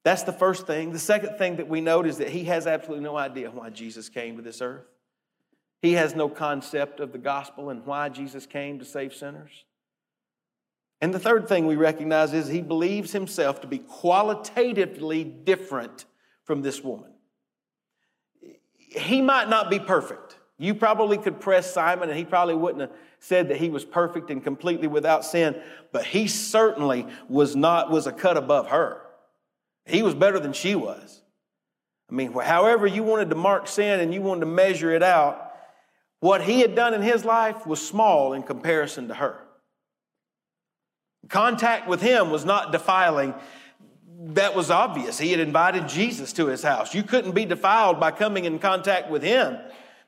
That's 0.03 0.21
the 0.21 0.31
first 0.31 0.67
thing. 0.67 0.91
The 0.91 0.99
second 0.99 1.39
thing 1.39 1.55
that 1.55 1.67
we 1.67 1.81
note 1.81 2.05
is 2.05 2.19
that 2.19 2.29
he 2.29 2.43
has 2.43 2.67
absolutely 2.67 3.03
no 3.03 3.17
idea 3.17 3.49
why 3.49 3.71
Jesus 3.71 4.09
came 4.09 4.35
to 4.35 4.43
this 4.43 4.61
earth. 4.61 4.85
He 5.81 5.93
has 5.93 6.15
no 6.15 6.29
concept 6.29 6.99
of 6.99 7.11
the 7.11 7.17
gospel 7.17 7.69
and 7.69 7.85
why 7.85 8.09
Jesus 8.09 8.45
came 8.45 8.79
to 8.79 8.85
save 8.85 9.13
sinners. 9.13 9.65
And 11.01 11.11
the 11.11 11.19
third 11.19 11.47
thing 11.47 11.65
we 11.65 11.75
recognize 11.75 12.31
is 12.33 12.47
he 12.47 12.61
believes 12.61 13.11
himself 13.11 13.61
to 13.61 13.67
be 13.67 13.79
qualitatively 13.79 15.23
different 15.23 16.05
from 16.43 16.61
this 16.61 16.83
woman. 16.83 17.11
He 18.77 19.21
might 19.21 19.49
not 19.49 19.71
be 19.71 19.79
perfect. 19.79 20.37
You 20.59 20.75
probably 20.75 21.17
could 21.17 21.39
press 21.39 21.73
Simon, 21.73 22.09
and 22.09 22.17
he 22.17 22.25
probably 22.25 22.53
wouldn't 22.53 22.81
have 22.81 22.91
said 23.19 23.49
that 23.49 23.57
he 23.57 23.69
was 23.69 23.83
perfect 23.83 24.29
and 24.29 24.43
completely 24.43 24.87
without 24.87 25.25
sin, 25.25 25.59
but 25.91 26.05
he 26.05 26.27
certainly 26.27 27.07
was 27.27 27.55
not, 27.55 27.89
was 27.89 28.05
a 28.05 28.11
cut 28.11 28.37
above 28.37 28.67
her. 28.69 29.01
He 29.85 30.03
was 30.03 30.13
better 30.13 30.39
than 30.39 30.53
she 30.53 30.75
was. 30.75 31.21
I 32.11 32.13
mean, 32.13 32.33
however 32.33 32.85
you 32.85 33.01
wanted 33.01 33.31
to 33.31 33.35
mark 33.35 33.67
sin 33.67 34.01
and 34.01 34.13
you 34.13 34.21
wanted 34.21 34.41
to 34.41 34.45
measure 34.47 34.91
it 34.91 35.01
out, 35.01 35.50
what 36.21 36.43
he 36.43 36.61
had 36.61 36.75
done 36.75 36.93
in 36.93 37.01
his 37.01 37.25
life 37.25 37.67
was 37.67 37.85
small 37.85 38.33
in 38.33 38.43
comparison 38.43 39.09
to 39.09 39.15
her. 39.15 39.39
Contact 41.27 41.87
with 41.87 42.01
him 42.01 42.29
was 42.29 42.45
not 42.45 42.71
defiling. 42.71 43.33
That 44.27 44.55
was 44.55 44.69
obvious. 44.69 45.17
He 45.17 45.31
had 45.31 45.39
invited 45.39 45.87
Jesus 45.87 46.31
to 46.33 46.45
his 46.45 46.61
house. 46.61 46.93
You 46.93 47.01
couldn't 47.01 47.31
be 47.31 47.45
defiled 47.45 47.99
by 47.99 48.11
coming 48.11 48.45
in 48.45 48.59
contact 48.59 49.09
with 49.09 49.23
him. 49.23 49.57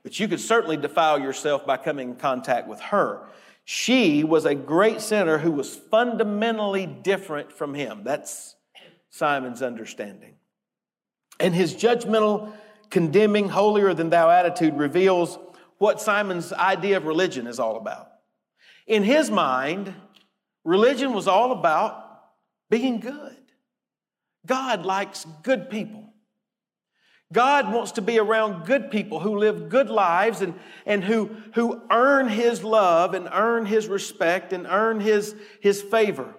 But 0.04 0.20
you 0.20 0.28
could 0.28 0.40
certainly 0.40 0.78
defile 0.78 1.20
yourself 1.20 1.66
by 1.66 1.78
coming 1.78 2.10
in 2.12 2.16
contact 2.16 2.68
with 2.68 2.80
her. 2.80 3.22
She 3.66 4.24
was 4.24 4.46
a 4.46 4.54
great 4.54 5.02
sinner 5.02 5.40
who 5.40 5.52
was 5.52 5.76
fundamentally 5.76 6.86
different 6.86 7.52
from 7.52 7.74
him. 7.74 8.04
That's 8.04 8.56
Simon's 9.10 9.64
understanding. 9.64 10.36
And 11.40 11.56
his 11.56 11.74
judgmental, 11.74 12.54
condemning, 12.92 13.50
holier 13.50 13.96
than 13.96 14.12
thou 14.12 14.30
attitude 14.30 14.78
reveals 14.78 15.40
what 15.84 16.00
Simon's 16.00 16.54
idea 16.54 16.96
of 16.96 17.04
religion 17.04 17.46
is 17.46 17.60
all 17.60 17.76
about. 17.76 18.08
In 18.88 19.04
his 19.04 19.30
mind, 19.30 19.94
religion 20.64 21.12
was 21.12 21.28
all 21.28 21.52
about 21.52 22.22
being 22.70 23.02
good. 23.02 23.36
God 24.46 24.86
likes 24.86 25.28
good 25.44 25.70
people. 25.70 26.14
God 27.34 27.74
wants 27.74 27.92
to 27.94 28.02
be 28.02 28.18
around 28.18 28.66
good 28.66 28.92
people 28.92 29.20
who 29.20 29.38
live 29.38 29.68
good 29.68 29.90
lives 29.90 30.40
and, 30.40 30.54
and 30.86 31.04
who, 31.04 31.30
who 31.54 31.82
earn 31.92 32.30
His 32.30 32.64
love 32.64 33.14
and 33.14 33.28
earn 33.30 33.66
His 33.66 33.90
respect 33.90 34.54
and 34.54 34.66
earn 34.66 35.02
His, 35.02 35.36
His 35.60 35.82
favor. 35.82 36.34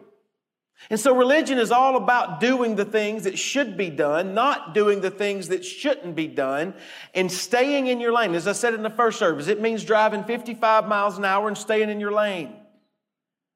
And 0.90 1.00
so 1.00 1.16
religion 1.16 1.58
is 1.58 1.70
all 1.70 1.96
about 1.96 2.40
doing 2.40 2.76
the 2.76 2.84
things 2.84 3.24
that 3.24 3.38
should 3.38 3.76
be 3.76 3.90
done, 3.90 4.34
not 4.34 4.74
doing 4.74 5.00
the 5.00 5.10
things 5.10 5.48
that 5.48 5.64
shouldn't 5.64 6.14
be 6.14 6.26
done, 6.26 6.74
and 7.14 7.30
staying 7.32 7.86
in 7.86 8.00
your 8.00 8.12
lane. 8.12 8.34
As 8.34 8.46
I 8.46 8.52
said 8.52 8.74
in 8.74 8.82
the 8.82 8.90
first 8.90 9.18
service, 9.18 9.46
it 9.46 9.60
means 9.60 9.84
driving 9.84 10.24
55 10.24 10.86
miles 10.86 11.16
an 11.16 11.24
hour 11.24 11.48
and 11.48 11.56
staying 11.56 11.88
in 11.88 12.00
your 12.00 12.12
lane. 12.12 12.54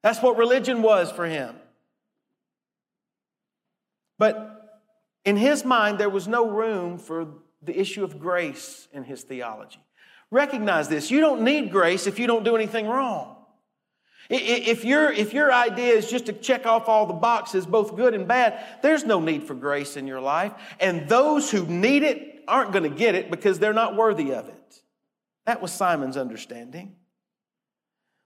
That's 0.01 0.21
what 0.21 0.37
religion 0.37 0.81
was 0.81 1.11
for 1.11 1.25
him. 1.25 1.55
But 4.17 4.81
in 5.23 5.37
his 5.37 5.63
mind, 5.63 5.99
there 5.99 6.09
was 6.09 6.27
no 6.27 6.49
room 6.49 6.97
for 6.97 7.27
the 7.61 7.79
issue 7.79 8.03
of 8.03 8.19
grace 8.19 8.87
in 8.91 9.03
his 9.03 9.23
theology. 9.23 9.79
Recognize 10.31 10.87
this 10.89 11.11
you 11.11 11.19
don't 11.19 11.41
need 11.41 11.71
grace 11.71 12.07
if 12.07 12.17
you 12.17 12.27
don't 12.27 12.43
do 12.43 12.55
anything 12.55 12.87
wrong. 12.87 13.35
If, 14.29 14.85
your 14.85 15.11
if 15.11 15.33
your 15.33 15.51
idea 15.51 15.93
is 15.93 16.09
just 16.09 16.27
to 16.27 16.33
check 16.33 16.67
off 16.67 16.87
all 16.87 17.07
the 17.07 17.13
boxes, 17.13 17.65
both 17.65 17.95
good 17.95 18.13
and 18.13 18.27
bad, 18.27 18.63
there's 18.83 19.03
no 19.03 19.19
need 19.19 19.43
for 19.43 19.55
grace 19.55 19.97
in 19.97 20.05
your 20.05 20.21
life. 20.21 20.53
And 20.79 21.09
those 21.09 21.49
who 21.49 21.65
need 21.65 22.03
it 22.03 22.43
aren't 22.47 22.71
going 22.71 22.83
to 22.83 22.95
get 22.95 23.15
it 23.15 23.31
because 23.31 23.57
they're 23.57 23.73
not 23.73 23.95
worthy 23.95 24.33
of 24.33 24.47
it. 24.47 24.81
That 25.47 25.63
was 25.63 25.71
Simon's 25.71 26.15
understanding. 26.15 26.95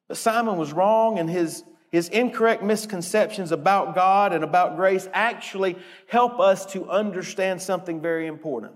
But 0.10 0.18
Simon 0.18 0.58
was 0.58 0.74
wrong 0.74 1.18
in 1.18 1.30
his 1.30 1.64
his 1.94 2.10
incorrect 2.10 2.64
misconceptions 2.64 3.52
about 3.52 3.94
God 3.94 4.34
and 4.34 4.44
about 4.44 4.78
grace 4.78 5.08
actually 5.14 5.78
help 6.08 6.40
us 6.40 6.66
to 6.74 6.90
understand 6.90 7.62
something 7.62 8.02
very 8.02 8.26
important. 8.26 8.74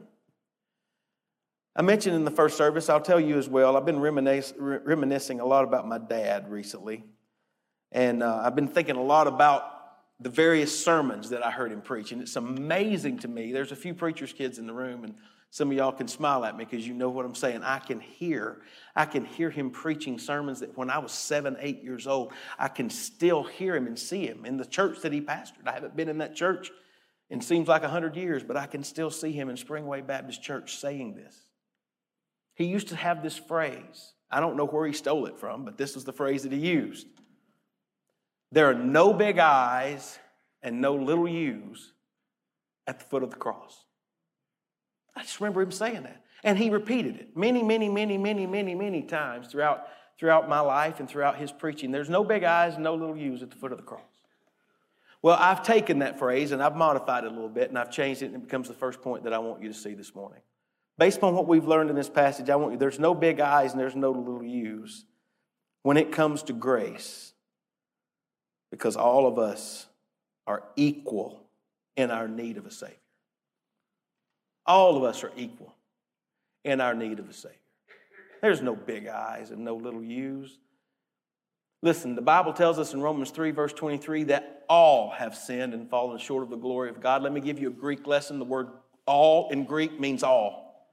I 1.76 1.82
mentioned 1.82 2.16
in 2.16 2.26
the 2.26 2.32
first 2.32 2.58
service, 2.58 2.90
I'll 2.90 3.02
tell 3.02 3.20
you 3.20 3.40
as 3.40 3.50
well, 3.50 3.76
I've 3.76 3.86
been 3.88 4.00
reminiscing 4.00 5.40
a 5.40 5.46
lot 5.46 5.64
about 5.64 5.88
my 5.88 5.98
dad 5.98 6.52
recently. 6.52 7.04
And 7.92 8.22
uh, 8.22 8.42
I've 8.44 8.56
been 8.56 8.68
thinking 8.68 8.96
a 8.96 9.04
lot 9.04 9.28
about 9.28 9.74
the 10.20 10.30
various 10.30 10.84
sermons 10.84 11.30
that 11.30 11.46
I 11.46 11.52
heard 11.52 11.72
him 11.72 11.82
preach. 11.82 12.12
And 12.12 12.22
it's 12.22 12.36
amazing 12.36 13.20
to 13.20 13.28
me. 13.28 13.52
There's 13.52 13.72
a 13.72 13.76
few 13.76 13.94
preacher's 13.94 14.34
kids 14.34 14.58
in 14.58 14.66
the 14.66 14.74
room, 14.74 15.04
and 15.04 15.16
some 15.50 15.72
of 15.72 15.78
y'all 15.78 15.92
can 15.92 16.08
smile 16.08 16.44
at 16.44 16.58
me 16.58 16.66
because 16.66 16.86
you 16.88 16.94
know 16.94 17.10
what 17.10 17.26
I'm 17.26 17.36
saying. 17.36 17.64
I 17.64 17.80
can 17.80 18.00
hear, 18.00 18.62
I 18.96 19.06
can 19.06 19.26
hear 19.26 19.50
him 19.50 19.70
preaching 19.70 20.20
sermons 20.20 20.60
that 20.60 20.78
when 20.78 20.90
I 20.90 20.98
was 20.98 21.12
seven, 21.12 21.56
eight 21.60 21.84
years 21.84 22.08
old, 22.08 22.34
I 22.60 22.68
can 22.68 22.90
still 22.90 23.44
hear 23.44 23.76
him 23.76 23.88
and 23.88 23.98
see 23.98 24.26
him 24.26 24.46
in 24.46 24.58
the 24.58 24.66
church 24.66 25.02
that 25.02 25.14
he 25.14 25.22
pastored. 25.22 25.68
I 25.68 25.74
haven't 25.74 25.96
been 25.96 26.10
in 26.10 26.18
that 26.18 26.36
church 26.36 26.72
in 27.30 27.42
seems 27.42 27.68
like 27.68 27.84
a 27.84 27.90
hundred 27.90 28.16
years, 28.16 28.44
but 28.44 28.58
I 28.58 28.66
can 28.66 28.84
still 28.84 29.12
see 29.12 29.32
him 29.32 29.50
in 29.50 29.56
Springway 29.56 30.06
Baptist 30.06 30.42
Church 30.42 30.78
saying 30.78 31.16
this. 31.16 31.48
He 32.56 32.66
used 32.66 32.88
to 32.90 32.96
have 32.96 33.22
this 33.22 33.38
phrase. 33.38 34.14
I 34.32 34.40
don't 34.40 34.58
know 34.58 34.66
where 34.66 34.88
he 34.88 34.94
stole 34.94 35.26
it 35.28 35.38
from, 35.38 35.64
but 35.64 35.78
this 35.78 35.96
was 35.96 36.06
the 36.06 36.14
phrase 36.14 36.44
that 36.44 36.52
he 36.52 36.58
used. 36.58 37.08
There 38.52 38.70
are 38.70 38.74
no 38.74 39.14
big 39.14 39.40
I's 39.40 40.20
and 40.62 40.82
no 40.82 40.96
little 40.96 41.28
U's 41.28 41.94
at 42.86 43.00
the 43.00 43.06
foot 43.06 43.24
of 43.24 43.32
the 43.32 43.36
cross. 43.36 43.86
I 45.16 45.24
just 45.24 45.40
remember 45.40 45.62
him 45.62 45.72
saying 45.72 46.04
that. 46.04 46.24
And 46.44 46.58
he 46.58 46.70
repeated 46.70 47.16
it 47.18 47.36
many, 47.36 47.64
many, 47.64 47.90
many, 47.90 48.18
many, 48.18 48.46
many, 48.46 48.76
many 48.76 49.02
times 49.02 49.48
throughout, 49.48 49.88
throughout 50.20 50.48
my 50.48 50.60
life 50.60 51.00
and 51.00 51.10
throughout 51.10 51.38
his 51.38 51.52
preaching. 51.52 51.92
There's 51.92 52.10
no 52.10 52.24
big 52.24 52.44
I's 52.44 52.76
and 52.76 52.84
no 52.84 52.96
little 52.96 53.18
U's 53.18 53.42
at 53.42 53.50
the 53.50 53.56
foot 53.56 53.72
of 53.72 53.78
the 53.78 53.84
cross. 53.84 54.02
Well, 55.22 55.38
I've 55.40 55.64
taken 55.64 56.00
that 56.00 56.20
phrase 56.20 56.52
and 56.52 56.62
I've 56.62 56.76
modified 56.76 57.24
it 57.24 57.28
a 57.28 57.34
little 57.34 57.50
bit 57.50 57.70
and 57.70 57.78
I've 57.78 57.92
changed 57.92 58.22
it 58.22 58.28
and 58.28 58.36
it 58.36 58.44
becomes 58.44 58.68
the 58.68 58.76
first 58.76 59.02
point 59.02 59.24
that 59.24 59.34
I 59.34 59.40
want 59.40 59.62
you 59.62 59.68
to 59.68 59.74
see 59.74 59.94
this 59.96 60.14
morning. 60.14 60.42
Based 60.98 61.22
on 61.24 61.34
what 61.34 61.48
we've 61.48 61.68
learned 61.68 61.90
in 61.90 61.96
this 61.96 62.10
passage, 62.10 62.50
I 62.50 62.56
want 62.56 62.74
you, 62.74 62.80
there's 62.80 63.00
no 63.00 63.14
big 63.14 63.40
I's 63.40 63.72
and 63.72 63.80
there's 63.80 63.96
no 63.96 64.12
little 64.12 64.44
U's 64.44 65.06
when 65.82 65.98
it 65.98 66.12
comes 66.12 66.44
to 66.44 66.54
grace 66.54 67.34
because 68.72 68.96
all 68.96 69.28
of 69.28 69.40
us 69.40 69.88
are 70.46 70.64
equal 70.76 71.44
in 71.96 72.12
our 72.12 72.28
need 72.28 72.58
of 72.58 72.66
a 72.66 72.72
Savior. 72.72 72.96
All 74.66 74.98
of 74.98 75.04
us 75.04 75.24
are 75.24 75.32
equal 75.38 75.74
in 76.64 76.82
our 76.82 76.94
need 76.94 77.20
of 77.20 77.30
a 77.30 77.34
Savior. 77.34 77.58
There's 78.42 78.62
no 78.62 78.76
big 78.76 79.08
I's 79.08 79.52
and 79.52 79.64
no 79.64 79.76
little 79.76 80.04
U's. 80.04 80.60
Listen, 81.82 82.16
the 82.16 82.22
Bible 82.22 82.54
tells 82.54 82.80
us 82.80 82.94
in 82.94 83.02
Romans 83.02 83.32
3, 83.32 83.52
verse 83.52 83.74
23, 83.74 84.26
that 84.26 84.66
all 84.68 85.12
have 85.12 85.36
sinned 85.36 85.74
and 85.74 85.90
fallen 85.90 86.18
short 86.18 86.44
of 86.44 86.50
the 86.50 86.58
glory 86.58 86.90
of 86.90 87.02
God. 87.02 87.24
Let 87.24 87.32
me 87.32 87.42
give 87.42 87.60
you 87.60 87.68
a 87.68 87.72
Greek 87.72 88.08
lesson. 88.08 88.40
The 88.40 88.46
word 88.46 88.68
all 89.06 89.50
in 89.50 89.64
Greek 89.64 90.00
means 90.00 90.24
all, 90.24 90.88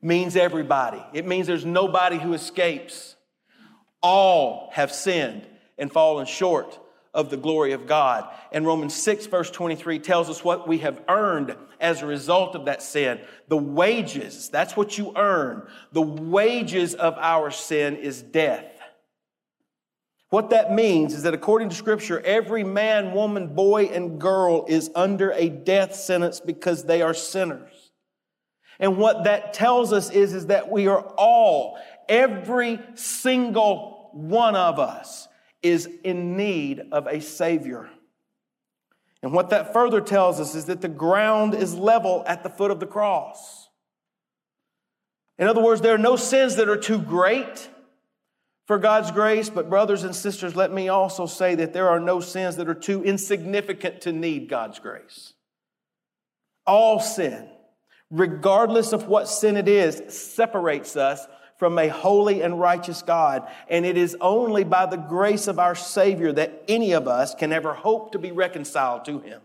means 0.00 0.36
everybody. 0.36 1.02
It 1.12 1.26
means 1.26 1.46
there's 1.46 1.64
nobody 1.64 2.18
who 2.18 2.32
escapes. 2.32 3.16
All 4.00 4.70
have 4.72 4.92
sinned 4.92 5.46
and 5.78 5.92
fallen 5.92 6.26
short 6.26 6.78
of 7.14 7.30
the 7.30 7.36
glory 7.36 7.72
of 7.72 7.86
God. 7.86 8.28
And 8.52 8.66
Romans 8.66 8.94
6, 8.94 9.26
verse 9.26 9.50
23 9.50 9.98
tells 9.98 10.28
us 10.28 10.44
what 10.44 10.68
we 10.68 10.78
have 10.78 11.02
earned 11.08 11.56
as 11.80 12.02
a 12.02 12.06
result 12.06 12.54
of 12.54 12.66
that 12.66 12.82
sin. 12.82 13.20
The 13.48 13.56
wages, 13.56 14.48
that's 14.50 14.76
what 14.76 14.98
you 14.98 15.12
earn. 15.16 15.66
The 15.92 16.02
wages 16.02 16.94
of 16.94 17.14
our 17.18 17.50
sin 17.50 17.96
is 17.96 18.22
death. 18.22 18.64
What 20.30 20.50
that 20.50 20.74
means 20.74 21.14
is 21.14 21.22
that 21.22 21.32
according 21.32 21.70
to 21.70 21.74
Scripture, 21.74 22.20
every 22.20 22.62
man, 22.62 23.12
woman, 23.12 23.54
boy, 23.54 23.86
and 23.86 24.20
girl 24.20 24.66
is 24.68 24.90
under 24.94 25.32
a 25.32 25.48
death 25.48 25.94
sentence 25.94 26.38
because 26.40 26.84
they 26.84 27.00
are 27.00 27.14
sinners. 27.14 27.92
And 28.78 28.98
what 28.98 29.24
that 29.24 29.54
tells 29.54 29.92
us 29.92 30.10
is, 30.10 30.34
is 30.34 30.46
that 30.46 30.70
we 30.70 30.86
are 30.86 31.00
all, 31.16 31.78
every 32.08 32.78
single 32.94 34.10
one 34.12 34.54
of 34.54 34.78
us, 34.78 35.27
is 35.62 35.88
in 36.04 36.36
need 36.36 36.82
of 36.92 37.06
a 37.06 37.20
Savior. 37.20 37.88
And 39.22 39.32
what 39.32 39.50
that 39.50 39.72
further 39.72 40.00
tells 40.00 40.40
us 40.40 40.54
is 40.54 40.66
that 40.66 40.80
the 40.80 40.88
ground 40.88 41.54
is 41.54 41.74
level 41.74 42.22
at 42.26 42.42
the 42.42 42.50
foot 42.50 42.70
of 42.70 42.80
the 42.80 42.86
cross. 42.86 43.68
In 45.38 45.46
other 45.46 45.62
words, 45.62 45.80
there 45.80 45.94
are 45.94 45.98
no 45.98 46.16
sins 46.16 46.56
that 46.56 46.68
are 46.68 46.76
too 46.76 46.98
great 47.00 47.68
for 48.66 48.78
God's 48.78 49.10
grace, 49.10 49.48
but 49.48 49.70
brothers 49.70 50.04
and 50.04 50.14
sisters, 50.14 50.54
let 50.54 50.72
me 50.72 50.88
also 50.88 51.26
say 51.26 51.54
that 51.54 51.72
there 51.72 51.88
are 51.88 52.00
no 52.00 52.20
sins 52.20 52.56
that 52.56 52.68
are 52.68 52.74
too 52.74 53.02
insignificant 53.02 54.02
to 54.02 54.12
need 54.12 54.48
God's 54.48 54.78
grace. 54.78 55.32
All 56.66 57.00
sin, 57.00 57.48
regardless 58.10 58.92
of 58.92 59.08
what 59.08 59.28
sin 59.28 59.56
it 59.56 59.68
is, 59.68 60.02
separates 60.08 60.96
us 60.96 61.26
from 61.58 61.78
a 61.78 61.88
holy 61.88 62.40
and 62.42 62.58
righteous 62.58 63.02
God. 63.02 63.46
And 63.68 63.84
it 63.84 63.96
is 63.96 64.16
only 64.20 64.64
by 64.64 64.86
the 64.86 64.96
grace 64.96 65.48
of 65.48 65.58
our 65.58 65.74
Savior 65.74 66.32
that 66.32 66.62
any 66.68 66.92
of 66.92 67.06
us 67.06 67.34
can 67.34 67.52
ever 67.52 67.74
hope 67.74 68.12
to 68.12 68.18
be 68.18 68.32
reconciled 68.32 69.04
to 69.04 69.18
Him. 69.18 69.42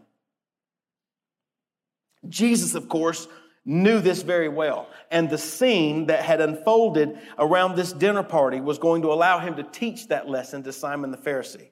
Jesus, 2.30 2.76
of 2.76 2.88
course, 2.88 3.28
knew 3.66 4.00
this 4.00 4.22
very 4.22 4.50
well. 4.50 4.88
And 5.12 5.30
the 5.30 5.38
scene 5.38 6.08
that 6.08 6.24
had 6.24 6.42
unfolded 6.42 7.18
around 7.38 7.76
this 7.76 7.92
dinner 7.92 8.24
party 8.24 8.62
was 8.62 8.78
going 8.78 9.02
to 9.02 9.12
allow 9.12 9.40
him 9.40 9.56
to 9.56 9.64
teach 9.64 10.08
that 10.08 10.30
lesson 10.30 10.64
to 10.64 10.74
Simon 10.74 11.12
the 11.12 11.18
Pharisee. 11.18 11.68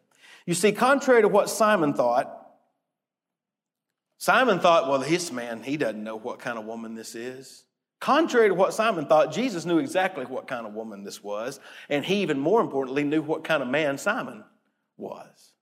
You 0.46 0.54
see, 0.54 0.72
contrary 0.72 1.22
to 1.22 1.28
what 1.28 1.50
Simon 1.50 1.94
thought, 1.94 2.38
Simon 4.18 4.60
thought, 4.60 4.88
well, 4.88 5.00
this 5.00 5.32
man, 5.32 5.64
he 5.64 5.78
doesn't 5.78 6.04
know 6.04 6.16
what 6.16 6.40
kind 6.40 6.58
of 6.58 6.66
woman 6.66 6.96
this 6.96 7.16
is. 7.16 7.64
Contrary 8.02 8.50
to 8.50 8.56
what 8.56 8.74
Simon 8.74 9.06
thought, 9.06 9.32
Jesus 9.32 9.64
knew 9.64 9.78
exactly 9.78 10.26
what 10.26 10.48
kind 10.48 10.66
of 10.66 10.74
woman 10.74 11.04
this 11.04 11.24
was, 11.24 11.60
and 11.88 12.04
he 12.04 12.24
even 12.24 12.40
more 12.40 12.60
importantly 12.60 13.04
knew 13.04 13.22
what 13.22 13.44
kind 13.44 13.62
of 13.62 13.70
man 13.70 13.98
Simon 14.00 14.44
was. 14.98 15.54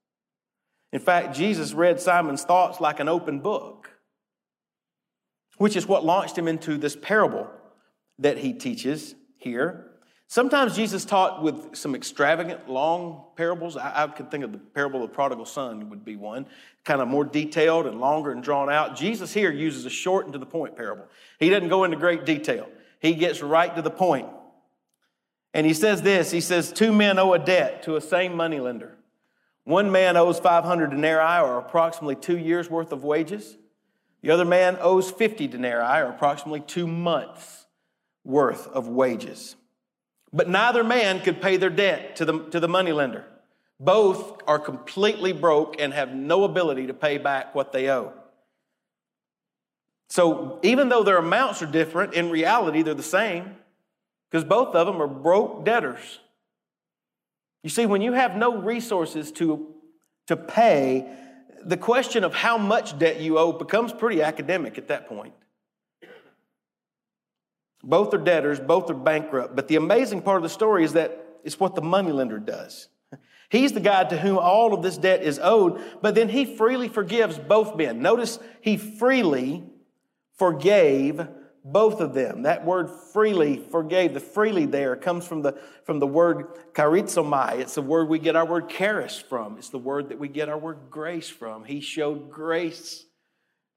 In 0.90 1.00
fact, 1.00 1.36
Jesus 1.36 1.74
read 1.74 2.00
Simon's 2.00 2.42
thoughts 2.42 2.80
like 2.80 2.98
an 2.98 3.08
open 3.08 3.40
book, 3.40 3.90
which 5.58 5.76
is 5.76 5.86
what 5.86 6.04
launched 6.04 6.36
him 6.36 6.48
into 6.48 6.78
this 6.78 6.96
parable 6.96 7.46
that 8.18 8.38
he 8.38 8.54
teaches 8.54 9.14
here. 9.36 9.89
Sometimes 10.30 10.76
Jesus 10.76 11.04
taught 11.04 11.42
with 11.42 11.74
some 11.74 11.96
extravagant, 11.96 12.68
long 12.68 13.24
parables. 13.34 13.76
I, 13.76 14.04
I 14.04 14.06
could 14.06 14.30
think 14.30 14.44
of 14.44 14.52
the 14.52 14.58
parable 14.58 15.02
of 15.02 15.10
the 15.10 15.14
prodigal 15.16 15.44
son 15.44 15.90
would 15.90 16.04
be 16.04 16.14
one, 16.14 16.46
kind 16.84 17.00
of 17.00 17.08
more 17.08 17.24
detailed 17.24 17.88
and 17.88 17.98
longer 17.98 18.30
and 18.30 18.40
drawn 18.40 18.70
out. 18.70 18.94
Jesus 18.94 19.34
here 19.34 19.50
uses 19.50 19.86
a 19.86 19.90
short 19.90 20.26
and 20.26 20.32
to 20.34 20.38
the 20.38 20.46
point 20.46 20.76
parable. 20.76 21.08
He 21.40 21.48
doesn't 21.50 21.68
go 21.68 21.82
into 21.82 21.96
great 21.96 22.24
detail. 22.24 22.68
He 23.00 23.14
gets 23.14 23.42
right 23.42 23.74
to 23.74 23.82
the 23.82 23.90
point. 23.90 24.28
And 25.52 25.66
he 25.66 25.74
says 25.74 26.00
this, 26.02 26.30
he 26.30 26.40
says, 26.40 26.72
two 26.72 26.92
men 26.92 27.18
owe 27.18 27.32
a 27.32 27.38
debt 27.40 27.82
to 27.82 27.96
a 27.96 28.00
same 28.00 28.36
moneylender. 28.36 28.96
One 29.64 29.90
man 29.90 30.16
owes 30.16 30.38
500 30.38 30.90
denarii 30.90 31.42
or 31.42 31.58
approximately 31.58 32.14
two 32.14 32.38
years 32.38 32.70
worth 32.70 32.92
of 32.92 33.02
wages. 33.02 33.58
The 34.22 34.30
other 34.30 34.44
man 34.44 34.78
owes 34.80 35.10
50 35.10 35.48
denarii 35.48 36.02
or 36.02 36.10
approximately 36.10 36.60
two 36.60 36.86
months 36.86 37.66
worth 38.22 38.68
of 38.68 38.86
wages. 38.86 39.56
But 40.32 40.48
neither 40.48 40.84
man 40.84 41.20
could 41.20 41.42
pay 41.42 41.56
their 41.56 41.70
debt 41.70 42.16
to 42.16 42.24
the, 42.24 42.38
to 42.50 42.60
the 42.60 42.68
moneylender. 42.68 43.24
Both 43.80 44.42
are 44.46 44.58
completely 44.58 45.32
broke 45.32 45.80
and 45.80 45.92
have 45.92 46.14
no 46.14 46.44
ability 46.44 46.86
to 46.86 46.94
pay 46.94 47.18
back 47.18 47.54
what 47.54 47.72
they 47.72 47.90
owe. 47.90 48.12
So 50.08 50.58
even 50.62 50.88
though 50.88 51.02
their 51.02 51.18
amounts 51.18 51.62
are 51.62 51.66
different, 51.66 52.14
in 52.14 52.30
reality 52.30 52.82
they're 52.82 52.94
the 52.94 53.02
same 53.02 53.56
because 54.30 54.44
both 54.44 54.74
of 54.74 54.86
them 54.86 55.00
are 55.00 55.08
broke 55.08 55.64
debtors. 55.64 56.20
You 57.62 57.70
see, 57.70 57.86
when 57.86 58.02
you 58.02 58.12
have 58.12 58.36
no 58.36 58.56
resources 58.56 59.32
to, 59.32 59.74
to 60.26 60.36
pay, 60.36 61.06
the 61.64 61.76
question 61.76 62.24
of 62.24 62.34
how 62.34 62.56
much 62.58 62.98
debt 62.98 63.20
you 63.20 63.38
owe 63.38 63.52
becomes 63.52 63.92
pretty 63.92 64.22
academic 64.22 64.78
at 64.78 64.88
that 64.88 65.08
point. 65.08 65.34
Both 67.82 68.12
are 68.12 68.18
debtors, 68.18 68.60
both 68.60 68.90
are 68.90 68.94
bankrupt. 68.94 69.56
But 69.56 69.68
the 69.68 69.76
amazing 69.76 70.22
part 70.22 70.38
of 70.38 70.42
the 70.42 70.48
story 70.48 70.84
is 70.84 70.92
that 70.92 71.26
it's 71.44 71.58
what 71.58 71.74
the 71.74 71.82
moneylender 71.82 72.38
does. 72.38 72.88
He's 73.50 73.72
the 73.72 73.80
guy 73.80 74.04
to 74.04 74.18
whom 74.18 74.38
all 74.38 74.74
of 74.74 74.82
this 74.82 74.98
debt 74.98 75.22
is 75.22 75.40
owed, 75.42 75.80
but 76.02 76.14
then 76.14 76.28
he 76.28 76.44
freely 76.44 76.88
forgives 76.88 77.38
both 77.38 77.76
men. 77.76 78.02
Notice 78.02 78.38
he 78.60 78.76
freely 78.76 79.64
forgave 80.36 81.26
both 81.64 82.00
of 82.00 82.14
them. 82.14 82.42
That 82.42 82.64
word 82.64 82.90
freely 83.12 83.58
forgave, 83.58 84.14
the 84.14 84.20
freely 84.20 84.66
there 84.66 84.96
comes 84.96 85.26
from 85.26 85.42
the, 85.42 85.58
from 85.84 85.98
the 85.98 86.06
word 86.06 86.54
charizomai. 86.72 87.58
It's 87.60 87.74
the 87.74 87.82
word 87.82 88.08
we 88.08 88.18
get 88.18 88.36
our 88.36 88.46
word 88.46 88.68
charis 88.68 89.18
from. 89.18 89.58
It's 89.58 89.68
the 89.70 89.78
word 89.78 90.08
that 90.10 90.18
we 90.18 90.28
get 90.28 90.48
our 90.48 90.58
word 90.58 90.78
grace 90.90 91.28
from. 91.28 91.64
He 91.64 91.80
showed 91.80 92.30
grace 92.30 93.04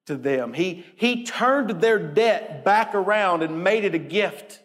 to 0.05 0.15
them. 0.15 0.53
He, 0.53 0.85
he 0.95 1.23
turned 1.23 1.81
their 1.81 1.99
debt 1.99 2.65
back 2.65 2.93
around 2.93 3.43
and 3.43 3.63
made 3.63 3.83
it 3.85 3.95
a 3.95 3.99
gift. 3.99 4.59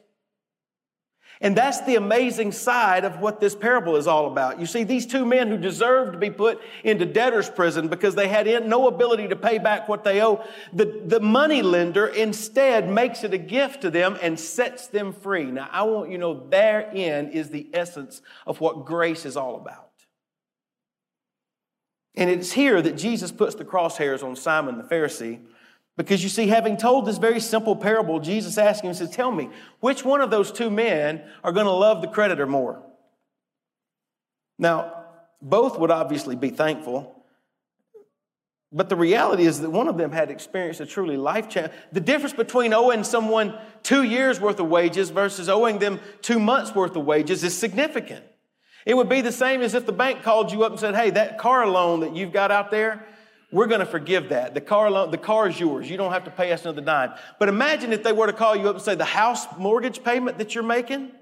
And 1.40 1.56
that's 1.56 1.80
the 1.82 1.94
amazing 1.94 2.50
side 2.50 3.04
of 3.04 3.20
what 3.20 3.38
this 3.38 3.54
parable 3.54 3.94
is 3.94 4.08
all 4.08 4.26
about. 4.26 4.58
You 4.58 4.66
see, 4.66 4.82
these 4.82 5.06
two 5.06 5.24
men 5.24 5.46
who 5.46 5.56
deserved 5.56 6.12
to 6.12 6.18
be 6.18 6.30
put 6.30 6.60
into 6.82 7.06
debtor's 7.06 7.48
prison 7.48 7.86
because 7.86 8.16
they 8.16 8.26
had 8.26 8.66
no 8.66 8.88
ability 8.88 9.28
to 9.28 9.36
pay 9.36 9.58
back 9.58 9.88
what 9.88 10.02
they 10.02 10.20
owe, 10.20 10.44
the, 10.72 11.00
the 11.06 11.20
money 11.20 11.62
lender 11.62 12.08
instead 12.08 12.90
makes 12.90 13.22
it 13.22 13.32
a 13.32 13.38
gift 13.38 13.82
to 13.82 13.90
them 13.90 14.18
and 14.20 14.38
sets 14.38 14.88
them 14.88 15.12
free. 15.12 15.44
Now, 15.44 15.68
I 15.70 15.84
want 15.84 16.10
you 16.10 16.16
to 16.16 16.20
know 16.20 16.48
therein 16.48 17.30
is 17.30 17.50
the 17.50 17.68
essence 17.72 18.20
of 18.44 18.60
what 18.60 18.84
grace 18.84 19.24
is 19.24 19.36
all 19.36 19.54
about. 19.54 19.87
And 22.18 22.28
it's 22.28 22.50
here 22.50 22.82
that 22.82 22.96
Jesus 22.96 23.30
puts 23.30 23.54
the 23.54 23.64
crosshairs 23.64 24.24
on 24.24 24.34
Simon 24.34 24.76
the 24.76 24.82
Pharisee. 24.82 25.38
Because 25.96 26.20
you 26.22 26.28
see, 26.28 26.48
having 26.48 26.76
told 26.76 27.06
this 27.06 27.16
very 27.16 27.38
simple 27.38 27.76
parable, 27.76 28.18
Jesus 28.18 28.58
asked 28.58 28.82
him, 28.82 28.90
He 28.90 28.96
says, 28.96 29.10
Tell 29.10 29.30
me, 29.30 29.50
which 29.78 30.04
one 30.04 30.20
of 30.20 30.28
those 30.28 30.50
two 30.50 30.68
men 30.68 31.22
are 31.44 31.52
going 31.52 31.66
to 31.66 31.72
love 31.72 32.02
the 32.02 32.08
creditor 32.08 32.44
more? 32.44 32.82
Now, 34.58 35.04
both 35.40 35.78
would 35.78 35.92
obviously 35.92 36.34
be 36.34 36.50
thankful. 36.50 37.14
But 38.72 38.88
the 38.88 38.96
reality 38.96 39.46
is 39.46 39.60
that 39.60 39.70
one 39.70 39.86
of 39.86 39.96
them 39.96 40.10
had 40.10 40.28
experienced 40.28 40.80
a 40.80 40.86
truly 40.86 41.16
life 41.16 41.48
change. 41.48 41.70
The 41.92 42.00
difference 42.00 42.34
between 42.34 42.74
owing 42.74 43.04
someone 43.04 43.56
two 43.84 44.02
years 44.02 44.40
worth 44.40 44.58
of 44.58 44.66
wages 44.66 45.10
versus 45.10 45.48
owing 45.48 45.78
them 45.78 46.00
two 46.20 46.40
months 46.40 46.74
worth 46.74 46.96
of 46.96 47.04
wages 47.04 47.44
is 47.44 47.56
significant. 47.56 48.24
It 48.86 48.94
would 48.94 49.08
be 49.08 49.20
the 49.20 49.32
same 49.32 49.60
as 49.60 49.74
if 49.74 49.86
the 49.86 49.92
bank 49.92 50.22
called 50.22 50.52
you 50.52 50.64
up 50.64 50.72
and 50.72 50.80
said, 50.80 50.94
Hey, 50.94 51.10
that 51.10 51.38
car 51.38 51.66
loan 51.66 52.00
that 52.00 52.14
you've 52.14 52.32
got 52.32 52.50
out 52.50 52.70
there, 52.70 53.06
we're 53.50 53.66
going 53.66 53.80
to 53.80 53.86
forgive 53.86 54.28
that. 54.28 54.54
The 54.54 54.60
car 54.60 54.90
loan, 54.90 55.10
the 55.10 55.18
car 55.18 55.48
is 55.48 55.58
yours. 55.58 55.88
You 55.88 55.96
don't 55.96 56.12
have 56.12 56.24
to 56.24 56.30
pay 56.30 56.52
us 56.52 56.62
another 56.62 56.82
dime. 56.82 57.14
But 57.38 57.48
imagine 57.48 57.92
if 57.92 58.02
they 58.02 58.12
were 58.12 58.26
to 58.26 58.32
call 58.32 58.54
you 58.56 58.68
up 58.68 58.76
and 58.76 58.84
say, 58.84 58.94
The 58.94 59.04
house 59.04 59.46
mortgage 59.58 60.02
payment 60.02 60.38
that 60.38 60.54
you're 60.54 60.64
making, 60.64 61.12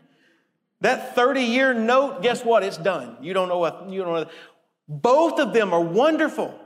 that 0.80 1.14
30 1.14 1.42
year 1.42 1.74
note, 1.74 2.22
guess 2.22 2.44
what? 2.44 2.62
It's 2.62 2.76
done. 2.76 3.16
You 3.20 3.32
don't 3.32 3.48
know 3.48 3.58
what, 3.58 3.88
you 3.88 4.02
don't 4.02 4.14
know. 4.14 4.30
Both 4.88 5.40
of 5.40 5.52
them 5.52 5.72
are 5.72 5.80
wonderful. 5.80 6.58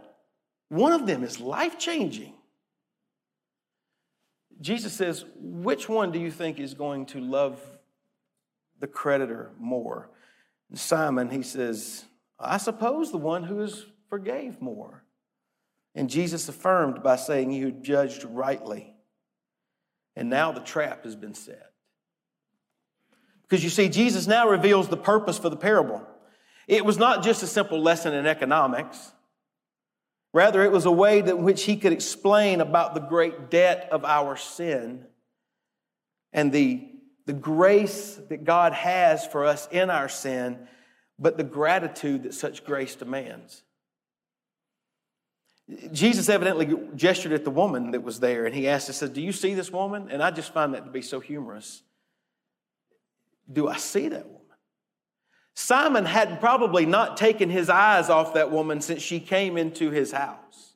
One 0.68 0.92
of 0.92 1.06
them 1.06 1.24
is 1.24 1.40
life 1.40 1.78
changing. 1.78 2.34
Jesus 4.60 4.92
says, 4.92 5.24
which 5.36 5.88
one 5.88 6.12
do 6.12 6.18
you 6.18 6.30
think 6.30 6.60
is 6.60 6.74
going 6.74 7.06
to 7.06 7.20
love 7.20 7.58
the 8.78 8.86
creditor 8.86 9.52
more? 9.58 10.10
Simon, 10.74 11.30
he 11.30 11.42
says, 11.42 12.04
I 12.38 12.56
suppose 12.58 13.10
the 13.10 13.18
one 13.18 13.44
who 13.44 13.60
is 13.60 13.86
forgave 14.08 14.60
more. 14.60 15.04
And 15.94 16.08
Jesus 16.08 16.48
affirmed 16.48 17.02
by 17.02 17.16
saying, 17.16 17.50
You 17.50 17.72
judged 17.72 18.24
rightly. 18.24 18.94
And 20.16 20.30
now 20.30 20.52
the 20.52 20.60
trap 20.60 21.04
has 21.04 21.16
been 21.16 21.34
set. 21.34 21.72
Because 23.42 23.64
you 23.64 23.70
see, 23.70 23.88
Jesus 23.88 24.26
now 24.26 24.48
reveals 24.48 24.88
the 24.88 24.96
purpose 24.96 25.38
for 25.38 25.48
the 25.48 25.56
parable. 25.56 26.06
It 26.68 26.84
was 26.84 26.98
not 26.98 27.24
just 27.24 27.42
a 27.42 27.48
simple 27.48 27.80
lesson 27.82 28.14
in 28.14 28.26
economics. 28.26 29.12
Rather, 30.32 30.62
it 30.62 30.70
was 30.70 30.86
a 30.86 30.90
way 30.92 31.18
in 31.18 31.42
which 31.42 31.64
he 31.64 31.76
could 31.76 31.92
explain 31.92 32.60
about 32.60 32.94
the 32.94 33.00
great 33.00 33.50
debt 33.50 33.88
of 33.90 34.04
our 34.04 34.36
sin 34.36 35.04
and 36.32 36.52
the 36.52 36.89
the 37.30 37.36
grace 37.36 38.18
that 38.28 38.42
God 38.42 38.72
has 38.72 39.24
for 39.24 39.44
us 39.44 39.68
in 39.70 39.88
our 39.88 40.08
sin, 40.08 40.58
but 41.16 41.36
the 41.36 41.44
gratitude 41.44 42.24
that 42.24 42.34
such 42.34 42.64
grace 42.64 42.96
demands. 42.96 43.62
Jesus 45.92 46.28
evidently 46.28 46.76
gestured 46.96 47.30
at 47.30 47.44
the 47.44 47.50
woman 47.52 47.92
that 47.92 48.02
was 48.02 48.18
there 48.18 48.46
and 48.46 48.52
he 48.52 48.66
asked, 48.66 48.88
He 48.88 48.94
said, 48.94 49.12
Do 49.12 49.20
you 49.20 49.30
see 49.30 49.54
this 49.54 49.70
woman? 49.70 50.08
And 50.10 50.24
I 50.24 50.32
just 50.32 50.52
find 50.52 50.74
that 50.74 50.86
to 50.86 50.90
be 50.90 51.02
so 51.02 51.20
humorous. 51.20 51.82
Do 53.52 53.68
I 53.68 53.76
see 53.76 54.08
that 54.08 54.26
woman? 54.26 54.40
Simon 55.54 56.06
had 56.06 56.40
probably 56.40 56.84
not 56.84 57.16
taken 57.16 57.48
his 57.48 57.70
eyes 57.70 58.10
off 58.10 58.34
that 58.34 58.50
woman 58.50 58.80
since 58.80 59.02
she 59.02 59.20
came 59.20 59.56
into 59.56 59.90
his 59.90 60.10
house. 60.10 60.74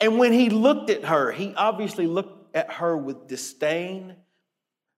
And 0.00 0.18
when 0.18 0.32
he 0.32 0.48
looked 0.48 0.88
at 0.88 1.04
her, 1.04 1.30
he 1.30 1.52
obviously 1.54 2.06
looked 2.06 2.56
at 2.56 2.72
her 2.72 2.96
with 2.96 3.28
disdain 3.28 4.16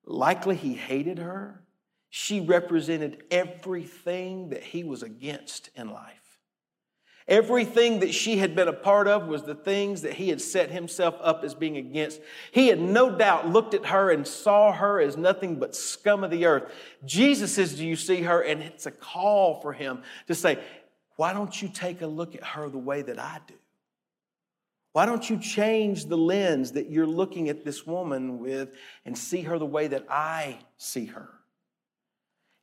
Likely 0.09 0.57
he 0.57 0.73
hated 0.73 1.19
her. 1.19 1.63
she 2.11 2.41
represented 2.41 3.23
everything 3.31 4.49
that 4.49 4.63
he 4.63 4.83
was 4.83 5.03
against 5.03 5.69
in 5.77 5.91
life. 5.91 6.41
Everything 7.29 8.01
that 8.01 8.15
she 8.15 8.39
had 8.39 8.57
been 8.57 8.69
a 8.69 8.73
part 8.73 9.07
of 9.07 9.29
was 9.29 9.43
the 9.43 9.55
things 9.55 10.01
that 10.01 10.15
he 10.15 10.31
had 10.31 10.41
set 10.41 10.71
himself 10.71 11.17
up 11.21 11.45
as 11.45 11.55
being 11.55 11.77
against. 11.77 12.23
He 12.51 12.69
had 12.69 12.81
no 12.81 13.15
doubt 13.15 13.51
looked 13.51 13.75
at 13.75 13.85
her 13.85 14.11
and 14.11 14.27
saw 14.27 14.73
her 14.73 14.99
as 14.99 15.19
nothing 15.19 15.57
but 15.57 15.77
scum 15.77 16.25
of 16.25 16.31
the 16.31 16.47
earth. 16.47 16.73
Jesus 17.05 17.55
says, 17.55 17.75
Do 17.75 17.87
you 17.87 17.97
see 17.97 18.23
her? 18.23 18.41
And 18.41 18.63
it's 18.63 18.87
a 18.87 18.91
call 18.91 19.61
for 19.61 19.75
him 19.75 20.03
to 20.29 20.35
say, 20.35 20.59
Why 21.17 21.35
don't 21.35 21.61
you 21.61 21.69
take 21.69 22.01
a 22.01 22.07
look 22.07 22.35
at 22.35 22.43
her 22.43 22.71
the 22.71 22.79
way 22.79 23.03
that 23.03 23.19
I 23.19 23.41
do? 23.47 23.55
Why 24.99 25.07
don't 25.07 25.31
you 25.31 25.39
change 25.39 26.07
the 26.07 26.17
lens 26.17 26.73
that 26.73 26.91
you're 26.91 27.07
looking 27.07 27.49
at 27.51 27.65
this 27.65 27.87
woman 27.87 28.41
with 28.41 28.71
and 29.05 29.17
see 29.17 29.43
her 29.43 29.57
the 29.57 29.65
way 29.65 29.87
that 29.87 30.05
I 30.11 30.59
see 30.77 31.07
her? 31.07 31.29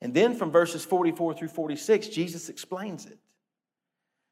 And 0.01 0.13
then 0.13 0.35
from 0.35 0.51
verses 0.51 0.83
44 0.83 1.35
through 1.35 1.47
46, 1.47 2.09
Jesus 2.09 2.49
explains 2.49 3.05
it. 3.05 3.19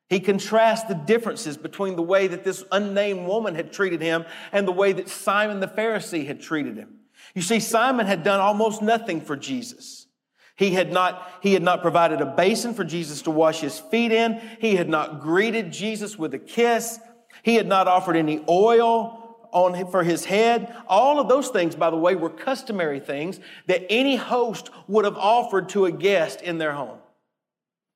He 0.09 0.19
contrasts 0.19 0.83
the 0.83 0.95
differences 0.95 1.55
between 1.55 1.95
the 1.95 2.01
way 2.01 2.27
that 2.27 2.43
this 2.43 2.65
unnamed 2.73 3.25
woman 3.25 3.55
had 3.55 3.71
treated 3.71 4.01
him 4.01 4.25
and 4.51 4.67
the 4.67 4.73
way 4.73 4.91
that 4.91 5.07
Simon 5.07 5.61
the 5.61 5.67
Pharisee 5.69 6.27
had 6.27 6.41
treated 6.41 6.75
him. 6.75 6.95
You 7.33 7.41
see, 7.41 7.61
Simon 7.61 8.05
had 8.05 8.21
done 8.21 8.41
almost 8.41 8.81
nothing 8.81 9.21
for 9.21 9.37
Jesus. 9.37 10.07
He 10.57 10.71
had 10.71 10.91
not, 10.91 11.31
he 11.41 11.53
had 11.53 11.63
not 11.63 11.81
provided 11.81 12.19
a 12.19 12.25
basin 12.25 12.73
for 12.73 12.83
Jesus 12.83 13.21
to 13.21 13.31
wash 13.31 13.61
his 13.61 13.79
feet 13.79 14.11
in. 14.11 14.41
He 14.59 14.75
had 14.75 14.89
not 14.89 15.21
greeted 15.21 15.71
Jesus 15.71 16.17
with 16.17 16.33
a 16.33 16.39
kiss. 16.39 16.99
He 17.43 17.55
had 17.55 17.67
not 17.67 17.87
offered 17.87 18.15
any 18.15 18.43
oil 18.49 19.19
on 19.51 19.91
for 19.91 20.03
his 20.03 20.25
head. 20.25 20.75
All 20.87 21.19
of 21.19 21.29
those 21.29 21.49
things, 21.49 21.75
by 21.75 21.91
the 21.91 21.97
way, 21.97 22.15
were 22.15 22.29
customary 22.29 22.99
things 22.99 23.39
that 23.67 23.85
any 23.89 24.15
host 24.15 24.71
would 24.87 25.05
have 25.05 25.17
offered 25.17 25.69
to 25.69 25.85
a 25.85 25.91
guest 25.91 26.41
in 26.41 26.57
their 26.57 26.73
home. 26.73 26.97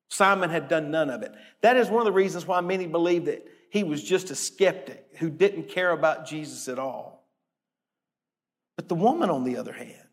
Simon 0.09 0.49
had 0.49 0.67
done 0.67 0.91
none 0.91 1.09
of 1.09 1.23
it. 1.23 1.33
That 1.61 1.77
is 1.77 1.89
one 1.89 1.99
of 1.99 2.05
the 2.05 2.11
reasons 2.11 2.45
why 2.45 2.61
many 2.61 2.87
believe 2.87 3.25
that 3.25 3.45
he 3.71 3.83
was 3.83 4.03
just 4.03 4.29
a 4.31 4.35
skeptic 4.35 5.05
who 5.17 5.29
didn't 5.29 5.69
care 5.69 5.91
about 5.91 6.27
Jesus 6.27 6.67
at 6.67 6.79
all. 6.79 7.25
But 8.75 8.87
the 8.87 8.95
woman, 8.95 9.29
on 9.29 9.43
the 9.43 9.57
other 9.57 9.73
hand, 9.73 10.07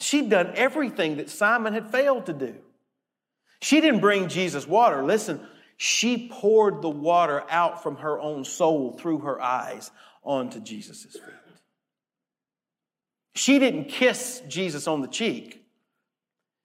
she'd 0.00 0.30
done 0.30 0.52
everything 0.54 1.16
that 1.16 1.28
Simon 1.28 1.74
had 1.74 1.90
failed 1.90 2.26
to 2.26 2.32
do. 2.32 2.54
She 3.60 3.80
didn't 3.80 4.00
bring 4.00 4.28
Jesus 4.28 4.66
water. 4.66 5.02
Listen, 5.02 5.46
she 5.82 6.28
poured 6.28 6.82
the 6.82 6.90
water 6.90 7.42
out 7.48 7.82
from 7.82 7.96
her 7.96 8.20
own 8.20 8.44
soul 8.44 8.98
through 8.98 9.20
her 9.20 9.40
eyes 9.40 9.90
onto 10.22 10.60
Jesus' 10.60 11.04
feet. 11.04 11.22
She 13.34 13.58
didn't 13.58 13.86
kiss 13.86 14.42
Jesus 14.46 14.86
on 14.86 15.00
the 15.00 15.08
cheek. 15.08 15.64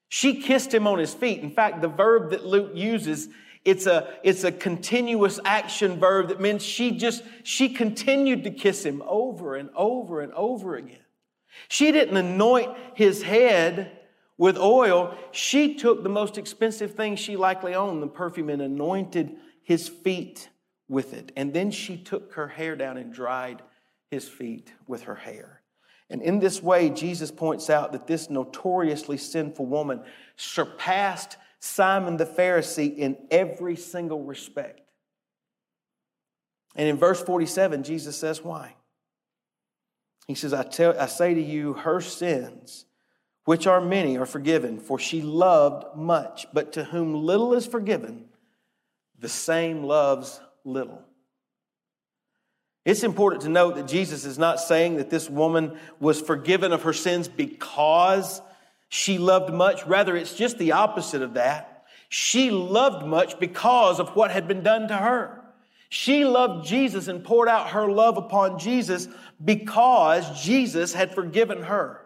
She 0.10 0.42
kissed 0.42 0.74
him 0.74 0.86
on 0.86 1.00
his 1.00 1.14
feet. 1.14 1.40
In 1.40 1.52
fact, 1.52 1.80
the 1.80 1.88
verb 1.88 2.32
that 2.32 2.46
Luke 2.46 2.72
uses, 2.76 3.30
it's 3.64 3.86
a, 3.86 4.14
it's 4.22 4.44
a 4.44 4.52
continuous 4.52 5.40
action 5.46 5.98
verb 5.98 6.28
that 6.28 6.42
means 6.42 6.62
she 6.62 6.92
just, 6.92 7.24
she 7.44 7.70
continued 7.70 8.44
to 8.44 8.52
kiss 8.52 8.84
him 8.84 9.02
over 9.08 9.56
and 9.56 9.70
over 9.78 10.20
and 10.20 10.34
over 10.34 10.76
again. 10.76 11.00
She 11.70 11.94
didn't 11.94 12.18
anoint 12.18 12.76
his 12.96 13.24
head 13.24 13.98
with 14.38 14.58
oil. 14.58 15.18
She 15.32 15.76
took 15.76 16.04
the 16.04 16.10
most 16.10 16.38
expensive 16.38 16.96
thing 16.96 17.16
she 17.16 17.36
likely 17.36 17.76
owned, 17.76 18.02
the 18.02 18.08
perfume, 18.08 18.50
and 18.50 18.62
anointed 18.62 19.36
his 19.64 19.88
feet 19.88 20.50
with 20.88 21.14
it. 21.14 21.32
And 21.36 21.54
then 21.54 21.72
she 21.72 21.98
took 21.98 22.34
her 22.34 22.48
hair 22.48 22.76
down 22.76 22.98
and 22.98 23.14
dried 23.14 23.62
his 24.12 24.28
feet 24.28 24.72
with 24.88 25.04
her 25.04 25.16
hair. 25.16 25.62
And 26.10 26.22
in 26.22 26.40
this 26.40 26.62
way, 26.62 26.90
Jesus 26.90 27.32
points 27.32 27.70
out 27.70 27.92
that 27.94 28.06
this 28.06 28.30
notoriously 28.30 29.18
sinful 29.18 29.66
woman 29.66 30.04
surpassed 30.36 31.38
Simon 31.60 32.18
the 32.18 32.26
Pharisee 32.26 32.96
in 32.96 33.18
every 33.32 33.76
single 33.76 34.24
respect. 34.24 34.82
And 36.76 36.88
in 36.88 36.98
verse 36.98 37.22
47, 37.22 37.84
Jesus 37.84 38.16
says, 38.16 38.44
Why? 38.44 38.76
He 40.28 40.36
says, 40.36 40.54
I, 40.54 40.64
tell, 40.64 41.00
I 41.00 41.08
say 41.08 41.34
to 41.34 41.42
you, 41.42 41.74
her 41.74 42.02
sins, 42.02 42.86
which 43.46 43.66
are 43.68 43.80
many, 43.80 44.18
are 44.18 44.26
forgiven, 44.26 44.80
for 44.80 45.00
she 45.00 45.22
loved 45.22 45.96
much. 45.96 46.46
But 46.54 46.74
to 46.74 46.84
whom 46.84 47.14
little 47.14 47.54
is 47.54 47.66
forgiven, 47.66 48.26
the 49.20 49.30
same 49.30 49.84
loves 49.84 50.40
little. 50.64 51.02
It's 52.84 53.04
important 53.04 53.44
to 53.44 53.50
note 53.50 53.76
that 53.76 53.88
Jesus 53.88 54.26
is 54.26 54.38
not 54.38 54.60
saying 54.60 54.98
that 54.98 55.10
this 55.10 55.28
woman 55.28 55.78
was 56.00 56.22
forgiven 56.22 56.72
of 56.72 56.84
her 56.84 56.94
sins 56.94 57.28
because 57.28 58.42
she 58.90 59.18
loved 59.18 59.52
much. 59.52 59.86
Rather, 59.88 60.16
it's 60.16 60.36
just 60.36 60.60
the 60.60 60.74
opposite 60.74 61.24
of 61.24 61.34
that. 61.34 61.86
She 62.10 62.52
loved 62.52 63.06
much 63.06 63.40
because 63.40 64.00
of 64.00 64.16
what 64.16 64.30
had 64.30 64.48
been 64.48 64.62
done 64.62 64.88
to 64.90 64.96
her. 64.96 65.42
She 65.90 66.26
loved 66.26 66.68
Jesus 66.68 67.08
and 67.08 67.24
poured 67.24 67.50
out 67.50 67.70
her 67.70 67.90
love 67.90 68.18
upon 68.18 68.60
Jesus 68.60 69.08
because 69.44 70.44
Jesus 70.44 70.94
had 70.94 71.16
forgiven 71.16 71.64
her, 71.64 72.05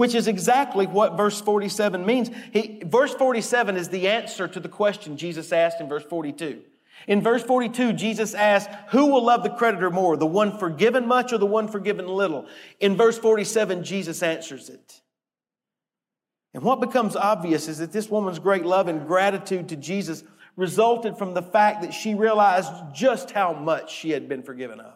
which 0.00 0.14
is 0.14 0.28
exactly 0.28 0.86
what 0.86 1.14
verse 1.14 1.42
47 1.42 2.06
means. 2.06 2.30
He, 2.54 2.80
verse 2.86 3.12
47 3.12 3.76
is 3.76 3.90
the 3.90 4.08
answer 4.08 4.48
to 4.48 4.58
the 4.58 4.66
question 4.66 5.18
Jesus 5.18 5.52
asked 5.52 5.78
in 5.78 5.90
verse 5.90 6.04
42. 6.04 6.62
In 7.06 7.20
verse 7.20 7.42
42, 7.42 7.92
Jesus 7.92 8.32
asks, 8.32 8.74
Who 8.92 9.08
will 9.08 9.22
love 9.22 9.42
the 9.42 9.50
creditor 9.50 9.90
more, 9.90 10.16
the 10.16 10.24
one 10.24 10.56
forgiven 10.56 11.06
much 11.06 11.34
or 11.34 11.36
the 11.36 11.44
one 11.44 11.68
forgiven 11.68 12.08
little? 12.08 12.46
In 12.80 12.96
verse 12.96 13.18
47, 13.18 13.84
Jesus 13.84 14.22
answers 14.22 14.70
it. 14.70 15.02
And 16.54 16.62
what 16.62 16.80
becomes 16.80 17.14
obvious 17.14 17.68
is 17.68 17.76
that 17.76 17.92
this 17.92 18.08
woman's 18.08 18.38
great 18.38 18.64
love 18.64 18.88
and 18.88 19.06
gratitude 19.06 19.68
to 19.68 19.76
Jesus 19.76 20.24
resulted 20.56 21.18
from 21.18 21.34
the 21.34 21.42
fact 21.42 21.82
that 21.82 21.92
she 21.92 22.14
realized 22.14 22.72
just 22.94 23.32
how 23.32 23.52
much 23.52 23.94
she 23.94 24.12
had 24.12 24.30
been 24.30 24.44
forgiven 24.44 24.80
of. 24.80 24.94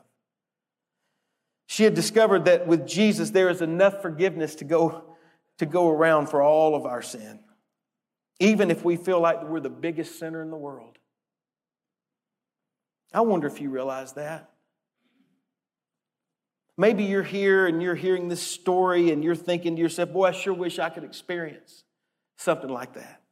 She 1.67 1.85
had 1.85 1.95
discovered 1.95 2.45
that 2.45 2.67
with 2.67 2.87
Jesus, 2.87 3.31
there 3.31 3.49
is 3.49 3.63
enough 3.63 4.03
forgiveness 4.03 4.55
to 4.57 4.65
go, 4.65 5.17
to 5.59 5.67
go 5.67 5.89
around 5.91 6.29
for 6.29 6.43
all 6.43 6.75
of 6.75 6.85
our 6.85 7.03
sin, 7.03 7.41
even 8.39 8.71
if 8.71 8.85
we 8.85 8.97
feel 8.97 9.21
like 9.21 9.43
we're 9.45 9.61
the 9.61 9.71
biggest 9.71 10.19
sinner 10.19 10.43
in 10.43 10.51
the 10.51 10.57
world. 10.57 10.99
I 13.13 13.21
wonder 13.23 13.47
if 13.47 13.61
you 13.61 13.71
realize 13.71 14.13
that. 14.15 14.51
Maybe 16.77 17.05
you're 17.05 17.23
here 17.23 17.67
and 17.67 17.81
you're 17.81 17.95
hearing 17.95 18.29
this 18.29 18.43
story 18.43 19.13
and 19.13 19.23
you're 19.23 19.37
thinking 19.37 19.77
to 19.77 19.83
yourself, 19.83 20.13
boy, 20.13 20.27
I 20.27 20.33
sure 20.33 20.53
wish 20.53 20.81
I 20.81 20.91
could 20.91 21.05
experience 21.05 21.85
something 22.37 22.69
like 22.69 22.95
that. 22.95 23.23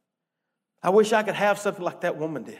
I 0.81 0.89
wish 0.89 1.11
I 1.11 1.23
could 1.23 1.35
have 1.35 1.59
something 1.59 1.83
like 1.83 2.01
that 2.01 2.17
woman 2.17 2.43
did. 2.43 2.59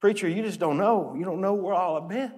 Preacher, 0.00 0.28
you 0.28 0.42
just 0.42 0.58
don't 0.58 0.76
know. 0.76 1.14
You 1.16 1.24
don't 1.24 1.40
know 1.40 1.54
where 1.54 1.74
all 1.74 2.02
I've 2.02 2.08
been. 2.08 2.32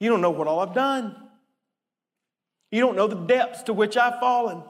You 0.00 0.08
don't 0.08 0.22
know 0.22 0.30
what 0.30 0.48
all 0.48 0.60
I've 0.60 0.74
done. 0.74 1.14
You 2.72 2.80
don't 2.80 2.96
know 2.96 3.06
the 3.06 3.16
depths 3.16 3.62
to 3.64 3.72
which 3.72 3.96
I've 3.96 4.18
fallen. 4.18 4.62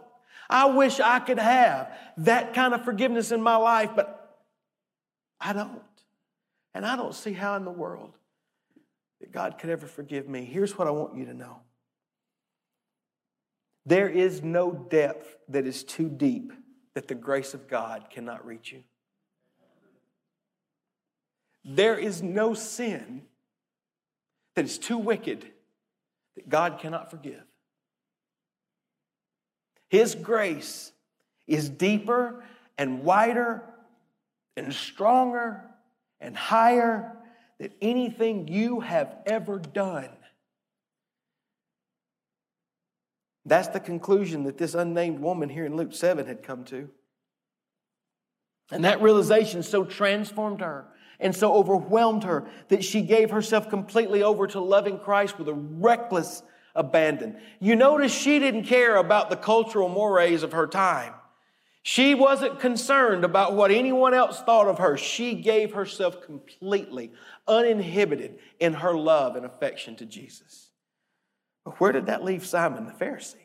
I 0.49 0.66
wish 0.66 0.99
I 0.99 1.21
could 1.21 1.38
have 1.38 1.93
that 2.19 2.55
kind 2.55 2.75
of 2.75 2.85
forgiveness 2.85 3.31
in 3.31 3.40
my 3.40 3.57
life, 3.57 3.90
but 3.95 4.38
I 5.40 5.53
don't. 5.53 5.81
And 6.75 6.85
I 6.85 6.97
don't 6.97 7.14
see 7.14 7.33
how 7.33 7.55
in 7.57 7.64
the 7.64 7.71
world 7.71 8.12
that 9.21 9.33
God 9.33 9.59
could 9.59 9.71
ever 9.71 9.87
forgive 9.87 10.29
me. 10.29 10.45
Here's 10.45 10.77
what 10.77 10.88
I 10.88 10.90
want 10.90 11.16
you 11.16 11.25
to 11.27 11.35
know 11.35 11.61
there 13.87 14.09
is 14.09 14.43
no 14.43 14.73
depth 14.73 15.37
that 15.49 15.66
is 15.66 15.85
too 15.85 16.09
deep 16.09 16.53
that 16.95 17.09
the 17.09 17.14
grace 17.14 17.55
of 17.55 17.69
God 17.69 18.07
cannot 18.11 18.45
reach 18.45 18.73
you. 18.73 18.83
There 21.64 21.97
is 21.97 22.23
no 22.23 22.55
sin 22.55 23.23
that 24.57 24.65
is 24.65 24.79
too 24.79 24.99
wicked 24.99 25.47
that 26.37 26.49
God 26.49 26.79
cannot 26.79 27.11
forgive. 27.11 27.43
His 29.89 30.15
grace 30.15 30.93
is 31.47 31.69
deeper 31.69 32.45
and 32.79 33.03
wider 33.03 33.63
and 34.57 34.73
stronger 34.73 35.63
and 36.21 36.37
higher 36.37 37.17
than 37.59 37.73
anything 37.81 38.49
you 38.49 38.81
have 38.81 39.17
ever 39.27 39.59
done. 39.59 40.11
That's 43.45 43.69
the 43.69 43.81
conclusion 43.81 44.45
that 44.45 44.59
this 44.59 44.75
unnamed 44.75 45.21
woman 45.21 45.49
here 45.49 45.65
in 45.65 45.77
Luke 45.77 45.93
7 45.93 46.27
had 46.27 46.43
come 46.43 46.65
to. 46.65 46.89
And 48.71 48.85
that 48.85 49.03
realization 49.03 49.63
so 49.63 49.85
transformed 49.85 50.61
her 50.61 50.87
and 51.21 51.35
so 51.35 51.55
overwhelmed 51.55 52.25
her 52.25 52.47
that 52.69 52.85
she 52.85 53.03
gave 53.03 53.31
herself 53.31 53.69
completely 53.69 54.23
over 54.23 54.47
to 54.49 54.61
loving 54.61 54.99
Christ 54.99 55.39
with 55.39 55.49
a 55.49 55.55
reckless 55.55 56.43
abandon. 56.75 57.37
You 57.61 57.77
notice 57.77 58.13
she 58.13 58.39
didn't 58.39 58.65
care 58.65 58.97
about 58.97 59.31
the 59.31 59.37
cultural 59.37 59.89
mores 59.89 60.43
of 60.43 60.53
her 60.53 60.67
time. 60.67 61.15
She 61.83 62.15
wasn't 62.15 62.61
concerned 62.61 63.25
about 63.25 63.55
what 63.55 63.71
anyone 63.71 64.13
else 64.13 64.41
thought 64.41 64.69
of 64.69 64.79
her. 64.79 64.97
She 64.99 65.35
gave 65.35 65.73
herself 65.73 66.21
completely 66.23 67.13
uninhibited 67.49 68.39
in 68.59 68.75
her 68.75 68.95
love 68.95 69.35
and 69.37 69.47
affection 69.47 69.97
to 69.97 70.07
Jesus. 70.07 70.71
But 71.65 71.81
where 71.81 71.93
did 71.93 72.07
that 72.07 72.23
leave 72.23 72.47
Simon 72.47 72.87
the 72.87 72.93
Pharisee? 72.93 73.37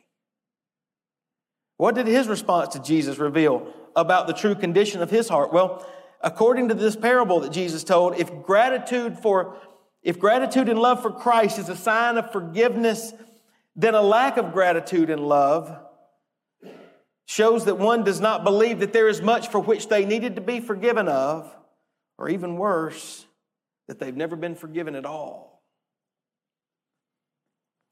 What 1.78 1.96
did 1.96 2.08
his 2.08 2.28
response 2.28 2.74
to 2.74 2.82
Jesus 2.82 3.18
reveal 3.18 3.74
about 3.96 4.28
the 4.28 4.34
true 4.34 4.56
condition 4.56 5.02
of 5.02 5.10
his 5.10 5.30
heart? 5.30 5.54
Well, 5.54 5.86
according 6.22 6.70
to 6.70 6.74
this 6.74 6.96
parable 6.96 7.42
that 7.42 7.52
Jesus 7.52 7.84
told, 7.84 8.18
if 8.18 8.32
gratitude 8.44 9.20
for 9.20 9.58
if 10.02 10.20
gratitude 10.20 10.70
and 10.70 10.78
love 10.78 11.02
for 11.02 11.10
Christ 11.10 11.58
is 11.58 11.68
a 11.68 11.76
sign 11.76 12.18
of 12.18 12.32
forgiveness, 12.32 13.12
then 13.76 13.96
a 13.96 14.02
lack 14.04 14.38
of 14.38 14.54
gratitude 14.54 15.10
and 15.10 15.28
love 15.28 15.76
shows 17.26 17.66
that 17.66 17.80
one 17.80 18.04
does 18.04 18.22
not 18.22 18.44
believe 18.44 18.80
that 18.80 18.94
there 18.94 19.08
is 19.08 19.20
much 19.22 19.48
for 19.48 19.60
which 19.60 19.90
they 19.90 20.06
needed 20.06 20.36
to 20.36 20.42
be 20.42 20.60
forgiven 20.60 21.08
of, 21.08 21.52
or 22.20 22.30
even 22.30 22.58
worse, 22.58 23.26
that 23.88 23.98
they've 23.98 24.16
never 24.16 24.36
been 24.36 24.54
forgiven 24.54 24.94
at 24.94 25.06
all. 25.06 25.64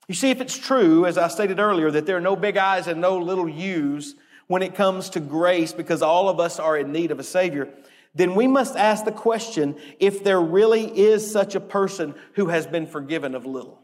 You 0.08 0.14
see, 0.14 0.30
if 0.30 0.40
it's 0.40 0.58
true, 0.58 1.08
as 1.08 1.18
I 1.18 1.30
stated 1.30 1.60
earlier, 1.60 1.90
that 1.90 2.06
there 2.06 2.18
are 2.18 2.22
no 2.22 2.36
big 2.36 2.58
I's 2.58 2.88
and 2.88 3.02
no 3.02 3.18
little 3.18 3.50
U's 3.50 4.16
when 4.48 4.62
it 4.62 4.76
comes 4.76 5.10
to 5.12 5.20
grace 5.20 5.74
because 5.74 6.02
all 6.02 6.30
of 6.30 6.40
us 6.40 6.60
are 6.60 6.78
in 6.78 6.92
need 6.92 7.10
of 7.10 7.20
a 7.20 7.24
Savior, 7.24 7.70
then 8.16 8.36
we 8.36 8.48
must 8.48 8.76
ask 8.76 9.06
the 9.06 9.12
question 9.12 9.76
if 10.00 10.24
there 10.24 10.42
really 10.42 10.86
is 10.86 11.30
such 11.30 11.56
a 11.56 11.60
person 11.60 12.14
who 12.36 12.48
has 12.48 12.68
been 12.68 12.86
forgiven 12.86 13.34
of 13.34 13.46
little. 13.46 13.82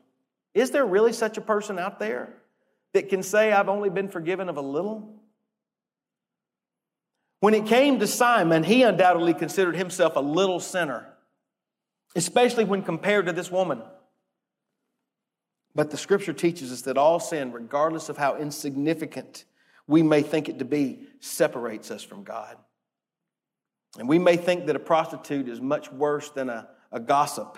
Is 0.54 0.72
there 0.72 0.86
really 0.86 1.14
such 1.14 1.38
a 1.38 1.42
person 1.42 1.80
out 1.80 2.00
there 2.00 2.36
that 2.94 3.10
can 3.10 3.24
say, 3.24 3.52
I've 3.52 3.70
only 3.70 3.90
been 3.90 4.10
forgiven 4.10 4.50
of 4.50 4.58
a 4.58 4.62
little? 4.62 5.16
When 7.40 7.54
it 7.54 7.66
came 7.66 8.00
to 8.00 8.08
Simon, 8.08 8.64
he 8.64 8.84
undoubtedly 8.84 9.34
considered 9.34 9.76
himself 9.76 10.16
a 10.16 10.22
little 10.22 10.60
sinner, 10.60 11.08
especially 12.16 12.66
when 12.66 12.84
compared 12.84 13.28
to 13.28 13.34
this 13.34 13.50
woman. 13.50 13.82
But 15.74 15.92
the 15.92 15.98
scripture 15.98 16.34
teaches 16.34 16.72
us 16.72 16.82
that 16.82 16.98
all 16.98 17.20
sin, 17.20 17.52
regardless 17.52 18.10
of 18.10 18.18
how 18.18 18.36
insignificant 18.36 19.46
we 19.88 20.04
may 20.04 20.22
think 20.22 20.50
it 20.50 20.60
to 20.60 20.66
be, 20.66 21.08
separates 21.20 21.90
us 21.90 22.04
from 22.04 22.24
God. 22.24 22.58
And 23.98 24.08
we 24.08 24.20
may 24.20 24.38
think 24.38 24.68
that 24.68 24.76
a 24.76 24.80
prostitute 24.80 25.48
is 25.48 25.60
much 25.60 25.92
worse 25.92 26.30
than 26.30 26.50
a, 26.50 26.70
a 26.92 27.00
gossip. 27.00 27.58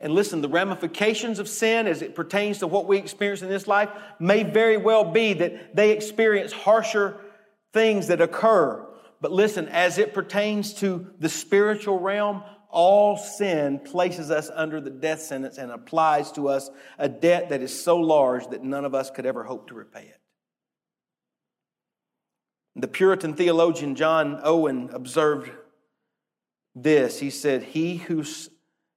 And 0.00 0.14
listen, 0.14 0.42
the 0.42 0.48
ramifications 0.48 1.38
of 1.38 1.48
sin 1.48 1.86
as 1.86 2.02
it 2.02 2.14
pertains 2.14 2.58
to 2.58 2.66
what 2.66 2.86
we 2.86 2.98
experience 2.98 3.42
in 3.42 3.48
this 3.48 3.68
life 3.68 3.88
may 4.18 4.42
very 4.42 4.76
well 4.76 5.04
be 5.04 5.32
that 5.34 5.76
they 5.76 5.92
experience 5.92 6.52
harsher 6.52 7.20
things 7.72 8.08
that 8.08 8.20
occur. 8.20 8.86
But 9.20 9.30
listen, 9.30 9.68
as 9.68 9.98
it 9.98 10.12
pertains 10.12 10.74
to 10.74 11.06
the 11.20 11.28
spiritual 11.28 12.00
realm, 12.00 12.42
all 12.68 13.16
sin 13.16 13.78
places 13.78 14.30
us 14.30 14.50
under 14.52 14.80
the 14.80 14.90
death 14.90 15.20
sentence 15.20 15.58
and 15.58 15.70
applies 15.70 16.32
to 16.32 16.48
us 16.48 16.70
a 16.98 17.08
debt 17.08 17.50
that 17.50 17.62
is 17.62 17.82
so 17.82 17.98
large 17.98 18.48
that 18.48 18.64
none 18.64 18.84
of 18.84 18.94
us 18.94 19.10
could 19.10 19.26
ever 19.26 19.44
hope 19.44 19.68
to 19.68 19.74
repay 19.74 20.02
it. 20.02 20.18
The 22.74 22.88
Puritan 22.88 23.34
theologian 23.34 23.94
John 23.96 24.40
Owen 24.42 24.90
observed 24.92 25.50
this. 26.74 27.20
He 27.20 27.30
said, 27.30 27.62
He 27.62 27.96
who, 27.96 28.24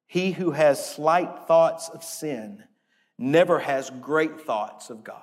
he 0.08 0.32
who 0.32 0.52
has 0.52 0.94
slight 0.94 1.48
thoughts 1.48 1.90
of 1.90 2.04
sin 2.04 2.64
never 3.18 3.60
has 3.60 3.90
great 4.02 4.42
thoughts 4.42 4.90
of 4.90 5.04
God. 5.04 5.20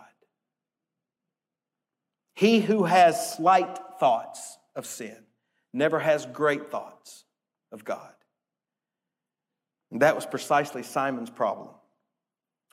He 2.35 2.61
who 2.61 2.85
has 2.85 3.35
slight 3.37 3.79
thoughts 3.99 4.59
of 4.75 4.87
sin 4.87 5.17
never 5.73 5.99
has 5.99 6.27
great 6.27 6.71
thoughts 6.71 7.25
of 7.71 7.85
God. 7.85 8.13
And 9.91 10.03
that 10.03 10.15
was 10.15 10.27
precisely 10.27 10.83
Simon's 10.83 11.31
problem. 11.31 11.69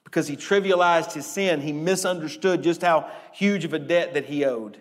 Because 0.06 0.28
he 0.28 0.38
trivialized 0.38 1.13
his 1.13 1.26
sin, 1.26 1.62
he 1.62 1.74
misunderstood 1.74 2.63
just 2.63 2.82
how 2.82 3.12
huge 3.34 3.65
of 3.65 3.74
a 3.74 3.80
debt 3.80 4.13
that 4.13 4.26
he 4.26 4.46
owed. 4.46 4.80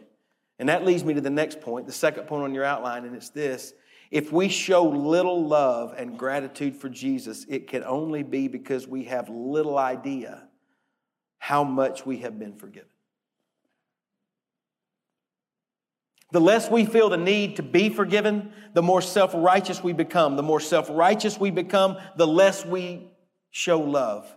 And 0.58 0.68
that 0.68 0.84
leads 0.84 1.04
me 1.04 1.14
to 1.14 1.20
the 1.20 1.30
next 1.30 1.60
point, 1.60 1.86
the 1.86 1.92
second 1.92 2.26
point 2.26 2.44
on 2.44 2.54
your 2.54 2.64
outline, 2.64 3.04
and 3.04 3.14
it's 3.14 3.30
this. 3.30 3.74
If 4.10 4.32
we 4.32 4.48
show 4.48 4.84
little 4.84 5.46
love 5.46 5.94
and 5.96 6.18
gratitude 6.18 6.76
for 6.76 6.88
Jesus, 6.88 7.44
it 7.48 7.68
can 7.68 7.84
only 7.84 8.22
be 8.22 8.48
because 8.48 8.88
we 8.88 9.04
have 9.04 9.28
little 9.28 9.78
idea 9.78 10.48
how 11.38 11.62
much 11.62 12.04
we 12.06 12.18
have 12.18 12.38
been 12.38 12.56
forgiven. 12.56 12.88
The 16.30 16.40
less 16.40 16.70
we 16.70 16.84
feel 16.84 17.08
the 17.08 17.16
need 17.16 17.56
to 17.56 17.62
be 17.62 17.88
forgiven, 17.88 18.52
the 18.74 18.82
more 18.82 19.00
self 19.00 19.32
righteous 19.34 19.82
we 19.82 19.92
become. 19.92 20.36
The 20.36 20.42
more 20.42 20.60
self 20.60 20.88
righteous 20.90 21.38
we 21.38 21.50
become, 21.50 21.96
the 22.16 22.26
less 22.26 22.66
we 22.66 23.10
show 23.50 23.80
love. 23.80 24.34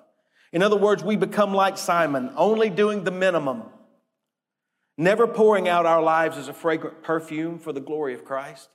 In 0.53 0.63
other 0.63 0.77
words, 0.77 1.03
we 1.03 1.15
become 1.15 1.53
like 1.53 1.77
Simon, 1.77 2.31
only 2.36 2.69
doing 2.69 3.03
the 3.03 3.12
minimum 3.12 3.63
never 5.02 5.28
pouring 5.28 5.68
out 5.68 5.86
our 5.86 6.02
lives 6.02 6.38
as 6.38 6.48
a 6.48 6.54
fragrant 6.54 7.04
perfume 7.04 7.60
for 7.60 7.74
the 7.74 7.82
glory 7.82 8.14
of 8.14 8.24
Christ. 8.24 8.70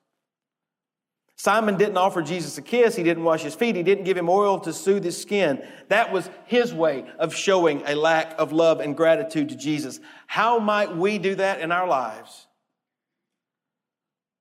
Simon 1.36 1.76
didn't 1.76 1.98
offer 1.98 2.22
Jesus 2.22 2.56
a 2.56 2.62
kiss. 2.62 2.96
He 2.96 3.02
didn't 3.02 3.22
wash 3.22 3.42
his 3.42 3.54
feet. 3.54 3.76
He 3.76 3.82
didn't 3.82 4.04
give 4.04 4.16
him 4.16 4.28
oil 4.28 4.58
to 4.60 4.72
soothe 4.72 5.04
his 5.04 5.20
skin. 5.20 5.62
That 5.88 6.10
was 6.10 6.30
his 6.46 6.72
way 6.72 7.04
of 7.18 7.34
showing 7.34 7.82
a 7.86 7.94
lack 7.94 8.34
of 8.38 8.52
love 8.52 8.80
and 8.80 8.96
gratitude 8.96 9.50
to 9.50 9.56
Jesus. 9.56 10.00
How 10.26 10.58
might 10.58 10.96
we 10.96 11.18
do 11.18 11.34
that 11.34 11.60
in 11.60 11.72
our 11.72 11.86
lives? 11.86 12.46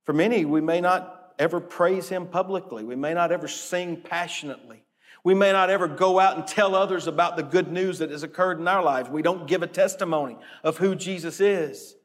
For 0.06 0.13
many, 0.13 0.45
we 0.45 0.62
may 0.62 0.80
not 0.80 1.34
ever 1.38 1.60
praise 1.60 2.08
him 2.08 2.28
publicly. 2.28 2.86
We 2.86 2.95
may 2.95 3.13
not 3.13 3.34
ever 3.34 3.50
sing 3.50 3.98
passionately. 3.98 4.85
We 5.25 5.33
may 5.33 5.51
not 5.51 5.71
ever 5.71 5.88
go 5.88 6.19
out 6.19 6.38
and 6.38 6.45
tell 6.45 6.75
others 6.75 7.07
about 7.07 7.35
the 7.35 7.41
good 7.41 7.71
news 7.71 7.97
that 7.97 8.11
has 8.11 8.21
occurred 8.21 8.59
in 8.59 8.67
our 8.67 8.83
lives. 8.83 9.09
We 9.09 9.23
don't 9.23 9.47
give 9.47 9.63
a 9.63 9.67
testimony 9.67 10.38
of 10.63 10.77
who 10.77 10.93
Jesus 10.93 11.39
is. 11.39 11.95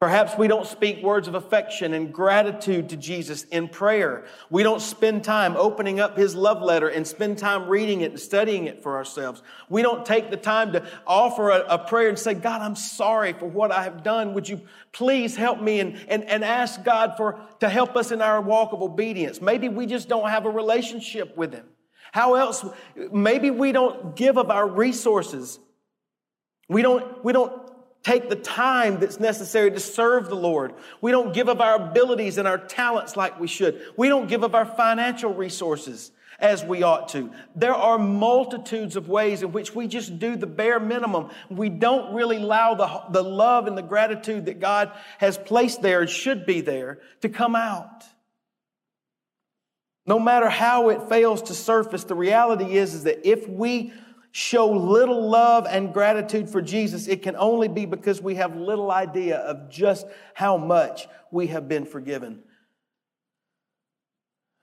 Perhaps 0.00 0.36
we 0.36 0.48
don't 0.48 0.66
speak 0.66 1.04
words 1.04 1.28
of 1.28 1.36
affection 1.36 1.94
and 1.94 2.12
gratitude 2.12 2.88
to 2.88 2.96
Jesus 2.96 3.44
in 3.44 3.68
prayer. 3.68 4.24
We 4.50 4.64
don't 4.64 4.82
spend 4.82 5.22
time 5.22 5.56
opening 5.56 6.00
up 6.00 6.18
his 6.18 6.34
love 6.34 6.60
letter 6.62 6.88
and 6.88 7.06
spend 7.06 7.38
time 7.38 7.68
reading 7.68 8.00
it 8.00 8.10
and 8.10 8.20
studying 8.20 8.66
it 8.66 8.82
for 8.82 8.96
ourselves. 8.96 9.40
We 9.68 9.82
don't 9.82 10.04
take 10.04 10.28
the 10.28 10.36
time 10.36 10.72
to 10.72 10.84
offer 11.06 11.50
a, 11.50 11.60
a 11.60 11.78
prayer 11.78 12.08
and 12.08 12.18
say, 12.18 12.34
God, 12.34 12.60
I'm 12.60 12.76
sorry 12.76 13.34
for 13.34 13.46
what 13.46 13.70
I 13.70 13.84
have 13.84 14.02
done. 14.02 14.34
Would 14.34 14.48
you 14.48 14.60
please 14.90 15.36
help 15.36 15.62
me 15.62 15.78
and, 15.78 15.96
and, 16.08 16.24
and 16.24 16.44
ask 16.44 16.82
God 16.82 17.14
for, 17.16 17.38
to 17.60 17.68
help 17.68 17.94
us 17.94 18.10
in 18.10 18.20
our 18.20 18.40
walk 18.40 18.72
of 18.72 18.82
obedience? 18.82 19.40
Maybe 19.40 19.68
we 19.68 19.86
just 19.86 20.08
don't 20.08 20.28
have 20.28 20.44
a 20.44 20.50
relationship 20.50 21.36
with 21.36 21.54
him. 21.54 21.66
How 22.16 22.32
else? 22.36 22.64
Maybe 23.12 23.50
we 23.50 23.72
don't 23.72 24.16
give 24.16 24.38
of 24.38 24.50
our 24.50 24.66
resources. 24.66 25.58
We 26.66 26.80
don't, 26.80 27.22
we 27.22 27.34
don't 27.34 27.52
take 28.02 28.30
the 28.30 28.36
time 28.36 29.00
that's 29.00 29.20
necessary 29.20 29.70
to 29.70 29.78
serve 29.78 30.30
the 30.30 30.34
Lord. 30.34 30.72
We 31.02 31.10
don't 31.10 31.34
give 31.34 31.50
of 31.50 31.60
our 31.60 31.74
abilities 31.74 32.38
and 32.38 32.48
our 32.48 32.56
talents 32.56 33.18
like 33.18 33.38
we 33.38 33.46
should. 33.46 33.82
We 33.98 34.08
don't 34.08 34.30
give 34.30 34.44
of 34.44 34.54
our 34.54 34.64
financial 34.64 35.34
resources 35.34 36.10
as 36.40 36.64
we 36.64 36.82
ought 36.82 37.10
to. 37.10 37.30
There 37.54 37.74
are 37.74 37.98
multitudes 37.98 38.96
of 38.96 39.10
ways 39.10 39.42
in 39.42 39.52
which 39.52 39.74
we 39.74 39.86
just 39.86 40.18
do 40.18 40.36
the 40.36 40.46
bare 40.46 40.80
minimum. 40.80 41.28
We 41.50 41.68
don't 41.68 42.14
really 42.14 42.38
allow 42.38 42.76
the, 42.76 43.02
the 43.10 43.28
love 43.28 43.66
and 43.66 43.76
the 43.76 43.82
gratitude 43.82 44.46
that 44.46 44.58
God 44.58 44.90
has 45.18 45.36
placed 45.36 45.82
there 45.82 46.00
and 46.00 46.08
should 46.08 46.46
be 46.46 46.62
there 46.62 46.98
to 47.20 47.28
come 47.28 47.54
out. 47.54 48.06
No 50.06 50.18
matter 50.18 50.48
how 50.48 50.88
it 50.90 51.08
fails 51.08 51.42
to 51.42 51.54
surface, 51.54 52.04
the 52.04 52.14
reality 52.14 52.76
is, 52.76 52.94
is 52.94 53.04
that 53.04 53.28
if 53.28 53.48
we 53.48 53.92
show 54.30 54.70
little 54.70 55.28
love 55.28 55.66
and 55.68 55.92
gratitude 55.92 56.48
for 56.48 56.62
Jesus, 56.62 57.08
it 57.08 57.22
can 57.22 57.34
only 57.36 57.68
be 57.68 57.86
because 57.86 58.20
we 58.20 58.36
have 58.36 58.54
little 58.54 58.92
idea 58.92 59.38
of 59.38 59.68
just 59.70 60.06
how 60.34 60.56
much 60.56 61.08
we 61.30 61.48
have 61.48 61.68
been 61.68 61.84
forgiven. 61.84 62.42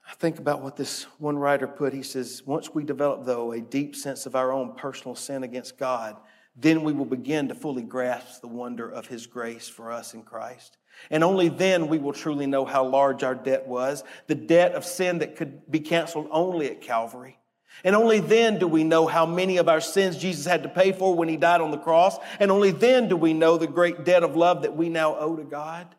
I 0.08 0.14
think 0.14 0.38
about 0.38 0.62
what 0.62 0.76
this 0.76 1.04
one 1.18 1.36
writer 1.36 1.66
put. 1.66 1.92
He 1.92 2.02
says, 2.02 2.42
Once 2.46 2.72
we 2.72 2.84
develop, 2.84 3.24
though, 3.24 3.52
a 3.52 3.60
deep 3.60 3.96
sense 3.96 4.26
of 4.26 4.36
our 4.36 4.52
own 4.52 4.74
personal 4.76 5.14
sin 5.14 5.42
against 5.42 5.76
God, 5.76 6.16
then 6.56 6.84
we 6.84 6.92
will 6.92 7.04
begin 7.04 7.48
to 7.48 7.54
fully 7.54 7.82
grasp 7.82 8.40
the 8.40 8.48
wonder 8.48 8.88
of 8.88 9.06
His 9.06 9.26
grace 9.26 9.68
for 9.68 9.90
us 9.90 10.14
in 10.14 10.22
Christ. 10.22 10.78
And 11.10 11.22
only 11.22 11.48
then 11.48 11.88
we 11.88 11.98
will 11.98 12.12
truly 12.12 12.46
know 12.46 12.64
how 12.64 12.84
large 12.84 13.22
our 13.22 13.34
debt 13.34 13.66
was, 13.66 14.04
the 14.26 14.34
debt 14.34 14.72
of 14.72 14.84
sin 14.84 15.18
that 15.18 15.36
could 15.36 15.70
be 15.70 15.80
canceled 15.80 16.28
only 16.30 16.70
at 16.70 16.80
Calvary. 16.80 17.38
And 17.82 17.96
only 17.96 18.20
then 18.20 18.58
do 18.58 18.68
we 18.68 18.84
know 18.84 19.06
how 19.06 19.26
many 19.26 19.56
of 19.56 19.68
our 19.68 19.80
sins 19.80 20.16
Jesus 20.16 20.46
had 20.46 20.62
to 20.62 20.68
pay 20.68 20.92
for 20.92 21.14
when 21.14 21.28
he 21.28 21.36
died 21.36 21.60
on 21.60 21.70
the 21.70 21.78
cross. 21.78 22.16
And 22.38 22.50
only 22.50 22.70
then 22.70 23.08
do 23.08 23.16
we 23.16 23.32
know 23.32 23.58
the 23.58 23.66
great 23.66 24.04
debt 24.04 24.22
of 24.22 24.36
love 24.36 24.62
that 24.62 24.76
we 24.76 24.88
now 24.88 25.16
owe 25.16 25.36
to 25.36 25.42
God. 25.42 25.94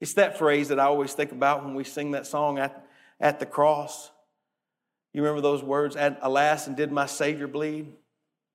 It's 0.00 0.14
that 0.14 0.38
phrase 0.38 0.68
that 0.68 0.78
I 0.78 0.84
always 0.84 1.14
think 1.14 1.32
about 1.32 1.64
when 1.64 1.74
we 1.74 1.84
sing 1.84 2.10
that 2.10 2.26
song 2.26 2.58
at, 2.58 2.86
at 3.18 3.40
the 3.40 3.46
cross. 3.46 4.10
You 5.14 5.22
remember 5.22 5.40
those 5.40 5.62
words, 5.62 5.96
Alas, 5.96 6.66
and 6.66 6.76
did 6.76 6.92
my 6.92 7.06
Savior 7.06 7.46
bleed? 7.46 7.92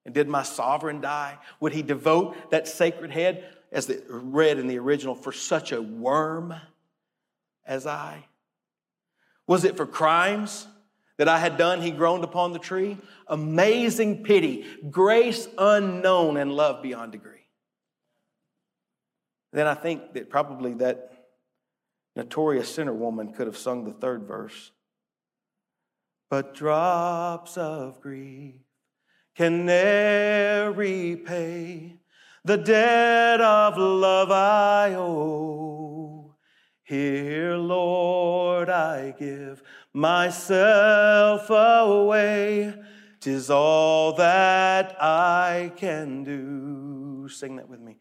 And 0.05 0.13
did 0.13 0.27
my 0.27 0.43
sovereign 0.43 1.01
die? 1.01 1.37
Would 1.59 1.73
he 1.73 1.81
devote 1.81 2.51
that 2.51 2.67
sacred 2.67 3.11
head? 3.11 3.57
As 3.71 3.85
the, 3.85 4.03
read 4.09 4.57
in 4.57 4.67
the 4.67 4.79
original, 4.79 5.15
for 5.15 5.31
such 5.31 5.71
a 5.71 5.81
worm 5.81 6.53
as 7.65 7.85
I? 7.85 8.25
Was 9.47 9.63
it 9.63 9.77
for 9.77 9.85
crimes 9.85 10.67
that 11.17 11.27
I 11.27 11.39
had 11.39 11.57
done 11.57 11.81
he 11.81 11.91
groaned 11.91 12.23
upon 12.23 12.53
the 12.53 12.59
tree? 12.59 12.97
Amazing 13.27 14.23
pity, 14.23 14.65
grace 14.89 15.47
unknown, 15.57 16.37
and 16.37 16.51
love 16.51 16.81
beyond 16.81 17.11
degree. 17.11 17.47
then 19.51 19.67
I 19.67 19.73
think 19.73 20.13
that 20.13 20.29
probably 20.29 20.73
that 20.75 21.27
notorious 22.15 22.73
sinner 22.73 22.93
woman 22.93 23.33
could 23.33 23.47
have 23.47 23.57
sung 23.57 23.85
the 23.85 23.93
third 23.93 24.23
verse. 24.23 24.71
But 26.29 26.53
drops 26.53 27.57
of 27.57 28.01
grief 28.01 28.55
can 29.35 29.65
ne'er 29.65 30.71
repay 30.71 31.98
the 32.43 32.57
debt 32.57 33.41
of 33.41 33.77
love 33.77 34.31
I 34.31 34.95
owe. 34.95 36.35
Here, 36.83 37.55
Lord, 37.55 38.69
I 38.69 39.13
give 39.17 39.61
myself 39.93 41.49
away. 41.49 42.73
Tis 43.19 43.49
all 43.49 44.13
that 44.13 44.95
I 45.01 45.73
can 45.75 46.23
do. 46.23 47.27
Sing 47.29 47.57
that 47.57 47.67
with 47.69 47.81
me. 47.81 47.97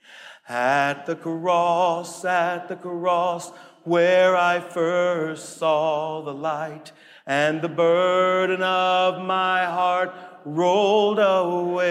At 0.49 1.07
the 1.07 1.17
cross, 1.17 2.25
at 2.25 2.69
the 2.69 2.77
cross, 2.77 3.51
where 3.85 4.37
I 4.37 4.61
first 4.61 5.59
saw 5.59 6.23
the 6.23 6.33
light, 6.33 6.93
and 7.27 7.61
the 7.61 7.69
burden 7.69 8.63
of 8.63 9.23
my 9.25 9.65
heart 9.65 10.15
rolled 10.45 11.19
away. 11.19 11.89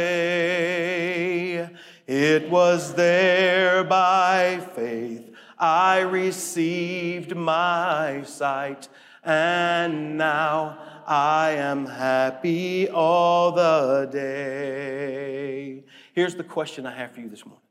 It 2.08 2.50
was 2.50 2.94
there 2.94 3.84
by 3.84 4.66
faith 4.76 5.30
I 5.60 6.00
received 6.00 7.36
my 7.36 8.22
sight, 8.24 8.88
and 9.26 10.18
now 10.18 10.78
I 11.06 11.52
am 11.52 11.86
happy 11.86 12.90
all 12.90 13.52
the 13.52 14.08
day. 14.10 15.84
Here's 16.14 16.36
the 16.36 16.46
question 16.46 16.86
I 16.86 16.96
have 16.96 17.12
for 17.12 17.20
you 17.20 17.28
this 17.30 17.46
morning 17.46 17.64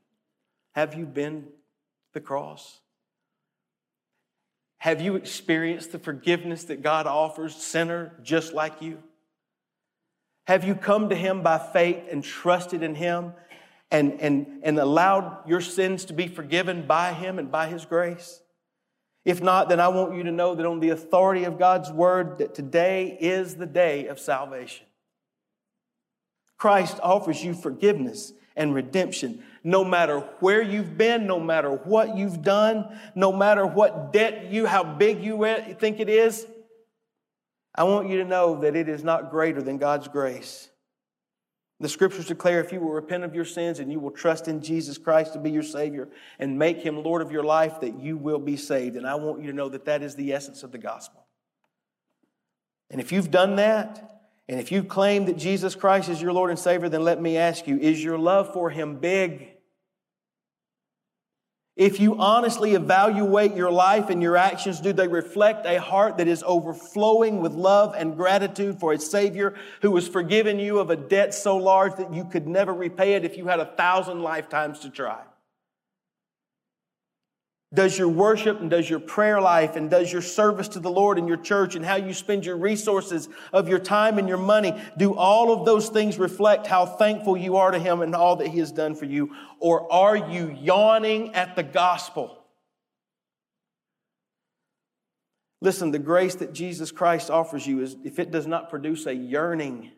Have 0.75 0.93
you 0.93 1.07
been 1.07 1.47
the 2.13 2.21
cross? 2.21 2.81
Have 4.77 5.01
you 5.01 5.15
experienced 5.15 5.91
the 5.91 5.99
forgiveness 5.99 6.65
that 6.65 6.83
God 6.83 7.07
offers, 7.07 7.55
sinner 7.55 8.13
just 8.21 8.53
like 8.53 8.83
you? 8.83 9.01
Have 10.45 10.63
you 10.63 10.75
come 10.75 11.09
to 11.09 11.15
Him 11.15 11.41
by 11.41 11.57
faith 11.57 12.03
and 12.11 12.23
trusted 12.23 12.83
in 12.83 12.93
Him 12.93 13.33
and, 13.91 14.19
and, 14.21 14.61
and 14.63 14.77
allowed 14.79 15.47
your 15.47 15.61
sins 15.61 16.05
to 16.05 16.13
be 16.13 16.27
forgiven 16.27 16.85
by 16.85 17.13
Him 17.13 17.39
and 17.39 17.51
by 17.51 17.67
His 17.67 17.85
grace? 17.85 18.41
If 19.25 19.41
not, 19.41 19.67
then 19.67 19.79
I 19.79 19.89
want 19.89 20.15
you 20.15 20.23
to 20.23 20.31
know 20.31 20.55
that 20.55 20.65
on 20.65 20.79
the 20.79 20.89
authority 20.89 21.43
of 21.43 21.59
God's 21.59 21.91
word, 21.91 22.37
that 22.37 22.55
today 22.55 23.17
is 23.19 23.55
the 23.55 23.65
day 23.65 24.07
of 24.07 24.19
salvation. 24.19 24.85
Christ 26.57 26.99
offers 27.03 27.43
you 27.43 27.53
forgiveness 27.53 28.33
and 28.55 28.73
redemption 28.73 29.43
no 29.63 29.83
matter 29.83 30.19
where 30.39 30.61
you've 30.61 30.97
been, 30.97 31.27
no 31.27 31.41
matter 31.41 31.69
what 31.69 32.15
you've 32.15 32.41
done, 32.41 32.97
no 33.15 33.33
matter 33.33 33.67
what 33.67 34.13
debt 34.13 34.49
you, 34.49 34.65
how 34.65 34.83
big 34.83 35.21
you 35.21 35.37
think 35.77 35.99
it 35.99 36.07
is. 36.07 36.47
I 37.75 37.83
want 37.83 38.09
you 38.09 38.19
to 38.19 38.25
know 38.25 38.61
that 38.61 38.77
it 38.77 38.87
is 38.87 39.03
not 39.03 39.29
greater 39.29 39.61
than 39.61 39.77
God's 39.77 40.07
grace. 40.07 40.69
The 41.79 41.89
scriptures 41.89 42.25
declare 42.25 42.59
if 42.59 42.71
you 42.71 42.79
will 42.79 42.91
repent 42.91 43.23
of 43.23 43.35
your 43.35 43.45
sins 43.45 43.79
and 43.79 43.91
you 43.91 43.99
will 43.99 44.11
trust 44.11 44.47
in 44.47 44.61
Jesus 44.61 44.97
Christ 44.97 45.33
to 45.33 45.39
be 45.39 45.51
your 45.51 45.63
Savior 45.63 46.09
and 46.39 46.57
make 46.57 46.81
Him 46.81 47.03
Lord 47.03 47.21
of 47.21 47.31
your 47.31 47.43
life, 47.43 47.81
that 47.81 47.99
you 47.99 48.17
will 48.17 48.39
be 48.39 48.57
saved. 48.57 48.95
And 48.95 49.05
I 49.05 49.15
want 49.15 49.41
you 49.41 49.51
to 49.51 49.55
know 49.55 49.69
that 49.69 49.85
that 49.85 50.01
is 50.01 50.15
the 50.15 50.33
essence 50.33 50.63
of 50.63 50.71
the 50.71 50.79
gospel. 50.79 51.25
And 52.89 52.99
if 52.99 53.11
you've 53.11 53.29
done 53.29 53.57
that, 53.57 54.21
and 54.49 54.59
if 54.59 54.71
you 54.71 54.83
claim 54.83 55.25
that 55.25 55.37
Jesus 55.37 55.75
Christ 55.75 56.09
is 56.09 56.21
your 56.21 56.33
Lord 56.33 56.49
and 56.49 56.57
Savior, 56.57 56.89
then 56.89 57.03
let 57.03 57.21
me 57.21 57.37
ask 57.37 57.67
you 57.67 57.77
is 57.77 58.03
your 58.03 58.17
love 58.17 58.53
for 58.53 58.69
Him 58.69 58.95
big? 58.95 59.56
If 61.77 61.99
you 61.99 62.17
honestly 62.17 62.73
evaluate 62.73 63.55
your 63.55 63.69
life 63.69 64.09
and 64.09 64.19
your 64.19 64.35
actions, 64.35 64.81
do 64.81 64.91
they 64.93 65.07
reflect 65.07 65.67
a 65.67 65.79
heart 65.79 66.17
that 66.17 66.27
is 66.27 66.43
overflowing 66.43 67.39
with 67.39 67.53
love 67.53 67.93
and 67.95 68.17
gratitude 68.17 68.79
for 68.79 68.93
a 68.93 68.99
Savior 68.99 69.53
who 69.83 69.93
has 69.95 70.07
forgiven 70.07 70.57
you 70.57 70.79
of 70.79 70.89
a 70.89 70.95
debt 70.95 71.35
so 71.35 71.55
large 71.55 71.95
that 71.97 72.11
you 72.11 72.25
could 72.25 72.47
never 72.47 72.73
repay 72.73 73.13
it 73.13 73.23
if 73.23 73.37
you 73.37 73.45
had 73.45 73.59
a 73.59 73.65
thousand 73.65 74.23
lifetimes 74.23 74.79
to 74.79 74.89
try? 74.89 75.21
Does 77.73 77.97
your 77.97 78.07
worship 78.07 78.61
and 78.61 78.69
does 78.69 78.89
your 78.89 79.01
prayer 79.01 79.41
life 79.41 79.75
and 79.75 79.89
does 79.89 80.11
your 80.11 80.21
service 80.21 80.69
to 80.69 80.79
the 80.79 80.89
Lord 80.89 81.17
in 81.17 81.27
your 81.27 81.37
church 81.37 81.75
and 81.75 81.83
how 81.83 81.97
you 81.97 82.13
spend 82.13 82.45
your 82.45 82.55
resources 82.55 83.27
of 83.51 83.67
your 83.67 83.79
time 83.79 84.17
and 84.17 84.29
your 84.29 84.37
money, 84.37 84.73
do 84.97 85.13
all 85.13 85.51
of 85.51 85.65
those 85.65 85.89
things 85.89 86.17
reflect 86.17 86.65
how 86.65 86.85
thankful 86.85 87.35
you 87.35 87.57
are 87.57 87.71
to 87.71 87.79
Him 87.79 88.01
and 88.01 88.15
all 88.15 88.37
that 88.37 88.47
He 88.47 88.59
has 88.59 88.71
done 88.71 88.95
for 88.95 89.03
you? 89.03 89.35
Or 89.59 89.91
are 89.91 90.15
you 90.15 90.55
yawning 90.61 91.35
at 91.35 91.57
the 91.57 91.63
gospel? 91.63 92.37
Listen, 95.61 95.91
the 95.91 95.99
grace 95.99 96.35
that 96.35 96.53
Jesus 96.53 96.91
Christ 96.91 97.29
offers 97.29 97.67
you 97.67 97.81
is 97.81 97.97
if 98.05 98.17
it 98.17 98.31
does 98.31 98.47
not 98.47 98.69
produce 98.69 99.07
a 99.07 99.13
yearning 99.13 99.91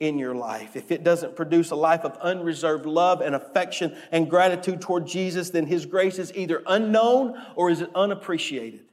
in 0.00 0.18
your 0.18 0.34
life, 0.34 0.76
if 0.76 0.90
it 0.90 1.04
doesn't 1.04 1.36
produce 1.36 1.70
a 1.70 1.76
life 1.76 2.04
of 2.04 2.16
unreserved 2.18 2.86
love 2.86 3.20
and 3.20 3.34
affection 3.34 3.96
and 4.12 4.28
gratitude 4.28 4.80
toward 4.80 5.06
Jesus, 5.06 5.50
then 5.50 5.66
His 5.66 5.86
grace 5.86 6.18
is 6.18 6.32
either 6.34 6.62
unknown 6.66 7.40
or 7.54 7.70
is 7.70 7.80
it 7.80 7.90
unappreciated. 7.94 8.84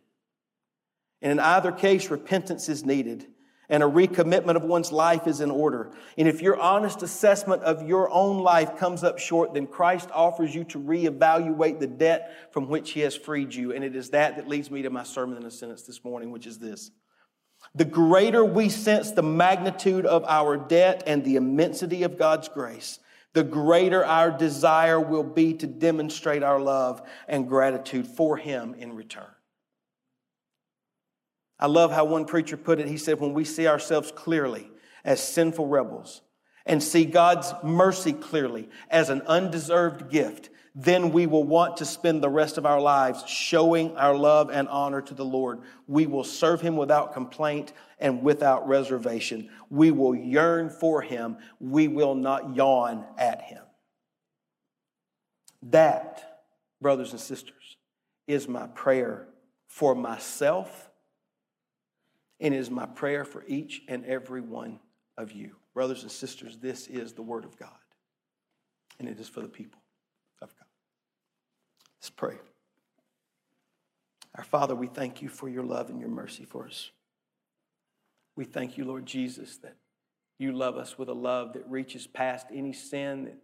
And 1.22 1.32
in 1.32 1.40
either 1.40 1.72
case, 1.72 2.10
repentance 2.10 2.70
is 2.70 2.86
needed 2.86 3.28
and 3.70 3.82
a 3.82 3.88
recommitment 3.88 4.56
of 4.56 4.64
one's 4.64 4.92
life 4.92 5.26
is 5.26 5.42
in 5.42 5.50
order. 5.50 5.92
And 6.18 6.28
if 6.28 6.42
your 6.42 6.60
honest 6.60 7.02
assessment 7.02 7.64
of 7.64 7.88
your 7.88 8.10
own 8.12 8.40
life 8.40 8.78
comes 8.78 9.04
up 9.04 9.20
short, 9.20 9.54
then 9.54 9.68
Christ 9.68 10.10
offers 10.14 10.54
you 10.54 10.64
to 10.66 10.80
reevaluate 10.80 11.80
the 11.80 11.88
debt 11.88 12.52
from 12.52 12.68
which 12.68 12.92
He 12.92 13.00
has 13.02 13.16
freed 13.16 13.54
you. 13.54 13.74
And 13.74 13.84
it 13.84 13.96
is 13.96 14.10
that 14.12 14.36
that 14.36 14.48
leads 14.48 14.70
me 14.70 14.82
to 14.82 14.90
my 14.90 15.04
sermon 15.04 15.38
in 15.38 15.46
a 15.46 15.52
sentence 15.52 15.84
this 15.84 16.04
morning, 16.04 16.32
which 16.32 16.46
is 16.46 16.60
this 16.60 16.92
the 17.76 17.86
greater 17.86 18.46
we 18.46 18.70
sense 18.70 19.12
the 19.12 19.24
magnitude 19.24 20.06
of 20.06 20.24
our 20.26 20.58
debt 20.58 21.04
and 21.08 21.24
the 21.24 21.36
immensity 21.36 22.04
of 22.04 22.18
God's 22.18 22.48
grace, 22.48 23.00
the 23.34 23.44
greater 23.44 24.06
our 24.06 24.30
desire 24.30 25.00
will 25.00 25.24
be 25.24 25.54
to 25.56 25.66
demonstrate 25.66 26.44
our 26.44 26.60
love 26.60 27.02
and 27.28 27.48
gratitude 27.48 28.06
for 28.06 28.38
Him 28.38 28.76
in 28.76 28.96
return. 28.96 29.26
I 31.60 31.68
love 31.68 31.92
how 31.92 32.06
one 32.06 32.26
preacher 32.26 32.58
put 32.58 32.80
it. 32.80 32.88
He 32.88 32.98
said, 32.98 33.20
When 33.20 33.34
we 33.34 33.46
see 33.46 33.68
ourselves 33.68 34.12
clearly 34.12 34.70
as 35.04 35.22
sinful 35.24 35.68
rebels 35.68 36.22
and 36.66 36.82
see 36.82 37.06
God's 37.06 37.54
mercy 37.64 38.14
clearly 38.14 38.70
as 38.90 39.10
an 39.10 39.22
undeserved 39.24 40.12
gift, 40.12 40.50
then 40.76 41.12
we 41.12 41.28
will 41.28 41.44
want 41.44 41.78
to 41.78 41.86
spend 41.86 42.24
the 42.24 42.30
rest 42.30 42.58
of 42.58 42.66
our 42.66 42.82
lives 42.82 43.28
showing 43.28 43.96
our 43.96 44.16
love 44.16 44.50
and 44.50 44.68
honor 44.70 45.02
to 45.02 45.14
the 45.14 45.26
Lord. 45.26 45.62
We 45.88 46.08
will 46.08 46.24
serve 46.24 46.62
Him 46.62 46.78
without 46.78 47.14
complaint 47.14 47.74
and 48.00 48.24
without 48.24 48.68
reservation. 48.68 49.50
We 49.70 49.92
will 49.92 50.16
yearn 50.16 50.70
for 50.72 51.02
Him. 51.02 51.38
We 51.60 51.88
will 51.88 52.16
not 52.16 52.56
yawn 52.56 53.06
at 53.20 53.42
Him. 53.44 53.62
That, 55.62 56.42
brothers 56.82 57.12
and 57.12 57.22
sisters, 57.22 57.78
is 58.28 58.48
my 58.48 58.66
prayer 58.68 59.28
for 59.68 59.94
myself 59.94 60.90
and 62.40 62.54
is 62.54 62.72
my 62.72 62.88
prayer 62.88 63.26
for 63.26 63.44
each 63.48 63.84
and 63.88 64.04
every 64.06 64.42
one 64.42 64.80
of 65.18 65.32
you. 65.32 65.56
Brothers 65.76 66.02
and 66.02 66.12
sisters, 66.12 66.58
this 66.58 66.88
is 66.88 67.14
the 67.14 67.22
Word 67.22 67.46
of 67.46 67.58
God, 67.58 67.70
and 69.00 69.08
it 69.08 69.20
is 69.20 69.30
for 69.30 69.42
the 69.42 69.48
people. 69.48 69.83
Let's 72.04 72.10
pray. 72.10 72.36
Our 74.36 74.44
Father, 74.44 74.76
we 74.76 74.88
thank 74.88 75.22
you 75.22 75.30
for 75.30 75.48
your 75.48 75.64
love 75.64 75.90
and 75.90 76.02
your 76.02 76.10
mercy 76.10 76.44
for 76.44 76.68
us. 76.68 76.92
We 78.36 78.44
thank 78.44 78.78
you, 78.78 78.84
Lord 78.84 79.06
Jesus, 79.06 79.56
that 79.60 79.78
you 80.38 80.52
love 80.52 80.76
us 80.76 80.98
with 80.98 81.08
a 81.08 81.14
love 81.14 81.54
that 81.54 81.66
reaches 81.70 82.06
past 82.06 82.48
any 82.54 82.74
sin 82.74 83.24
that 83.24 83.38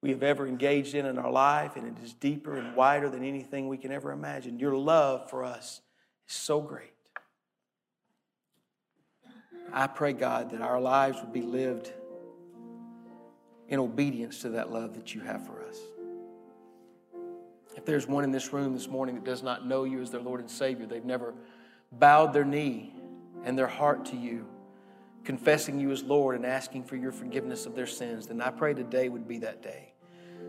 we 0.00 0.10
have 0.10 0.22
ever 0.22 0.46
engaged 0.46 0.94
in 0.94 1.04
in 1.04 1.18
our 1.18 1.32
life, 1.32 1.74
and 1.74 1.88
it 1.88 2.00
is 2.04 2.12
deeper 2.12 2.54
and 2.54 2.76
wider 2.76 3.10
than 3.10 3.24
anything 3.24 3.66
we 3.66 3.78
can 3.78 3.90
ever 3.90 4.12
imagine. 4.12 4.60
Your 4.60 4.76
love 4.76 5.28
for 5.28 5.42
us 5.42 5.80
is 6.28 6.34
so 6.36 6.60
great. 6.60 6.92
I 9.72 9.88
pray, 9.88 10.12
God, 10.12 10.50
that 10.52 10.60
our 10.60 10.80
lives 10.80 11.18
would 11.20 11.32
be 11.32 11.42
lived 11.42 11.92
in 13.66 13.80
obedience 13.80 14.42
to 14.42 14.50
that 14.50 14.70
love 14.70 14.94
that 14.94 15.16
you 15.16 15.20
have 15.22 15.44
for 15.44 15.64
us. 15.64 15.80
If 17.76 17.84
there's 17.84 18.06
one 18.06 18.24
in 18.24 18.30
this 18.30 18.52
room 18.52 18.74
this 18.74 18.88
morning 18.88 19.14
that 19.14 19.24
does 19.24 19.42
not 19.42 19.66
know 19.66 19.84
you 19.84 20.00
as 20.00 20.10
their 20.10 20.20
Lord 20.20 20.40
and 20.40 20.50
Savior, 20.50 20.86
they've 20.86 21.04
never 21.04 21.34
bowed 21.90 22.32
their 22.32 22.44
knee 22.44 22.94
and 23.44 23.58
their 23.58 23.66
heart 23.66 24.06
to 24.06 24.16
you, 24.16 24.46
confessing 25.24 25.78
you 25.80 25.90
as 25.90 26.02
Lord 26.02 26.36
and 26.36 26.46
asking 26.46 26.84
for 26.84 26.96
your 26.96 27.12
forgiveness 27.12 27.66
of 27.66 27.74
their 27.74 27.86
sins, 27.86 28.26
then 28.26 28.40
I 28.40 28.50
pray 28.50 28.74
today 28.74 29.08
would 29.08 29.26
be 29.26 29.38
that 29.38 29.62
day. 29.62 29.92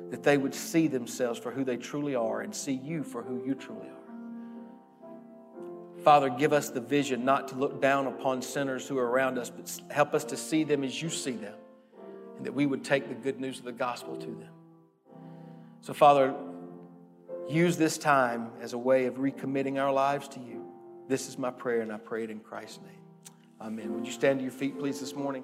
That 0.10 0.24
they 0.24 0.38
would 0.38 0.54
see 0.54 0.88
themselves 0.88 1.40
for 1.40 1.52
who 1.52 1.64
they 1.64 1.78
truly 1.78 2.16
are 2.16 2.42
and 2.42 2.54
see 2.54 2.74
you 2.74 3.04
for 3.04 3.24
who 3.24 3.44
you 3.46 3.56
truly 3.56 3.88
are. 3.88 4.04
Father, 6.04 6.30
give 6.30 6.52
us 6.52 6.70
the 6.70 6.82
vision 6.82 7.24
not 7.24 7.48
to 7.48 7.56
look 7.56 7.82
down 7.82 8.08
upon 8.08 8.42
sinners 8.42 8.88
who 8.88 8.98
are 8.98 9.08
around 9.08 9.38
us, 9.38 9.50
but 9.50 9.80
help 9.90 10.14
us 10.14 10.26
to 10.26 10.36
see 10.36 10.64
them 10.64 10.84
as 10.84 11.02
you 11.02 11.10
see 11.10 11.32
them, 11.32 11.56
and 12.38 12.46
that 12.46 12.54
we 12.54 12.66
would 12.66 12.84
take 12.84 13.08
the 13.08 13.16
good 13.16 13.40
news 13.40 13.60
of 13.60 13.66
the 13.66 13.72
gospel 13.72 14.18
to 14.18 14.26
them. 14.26 14.50
So, 15.82 15.94
Father, 15.94 16.36
use 17.50 17.78
this 17.78 17.98
time 17.98 18.52
as 18.62 18.74
a 18.74 18.78
way 18.78 19.06
of 19.06 19.16
recommitting 19.16 19.82
our 19.82 19.92
lives 19.92 20.28
to 20.30 20.40
you. 20.40 20.66
This 21.08 21.28
is 21.28 21.38
my 21.38 21.52
prayer, 21.52 21.82
and 21.82 21.92
I 21.92 21.98
pray 21.98 22.24
it 22.24 22.30
in 22.30 22.40
Christ's 22.40 22.80
name. 22.80 23.02
Amen. 23.62 23.94
Would 23.94 24.06
you 24.06 24.14
stand 24.14 24.40
to 24.40 24.44
your 24.44 24.52
feet, 24.52 24.78
please, 24.80 25.00
this 25.00 25.16
morning? 25.16 25.44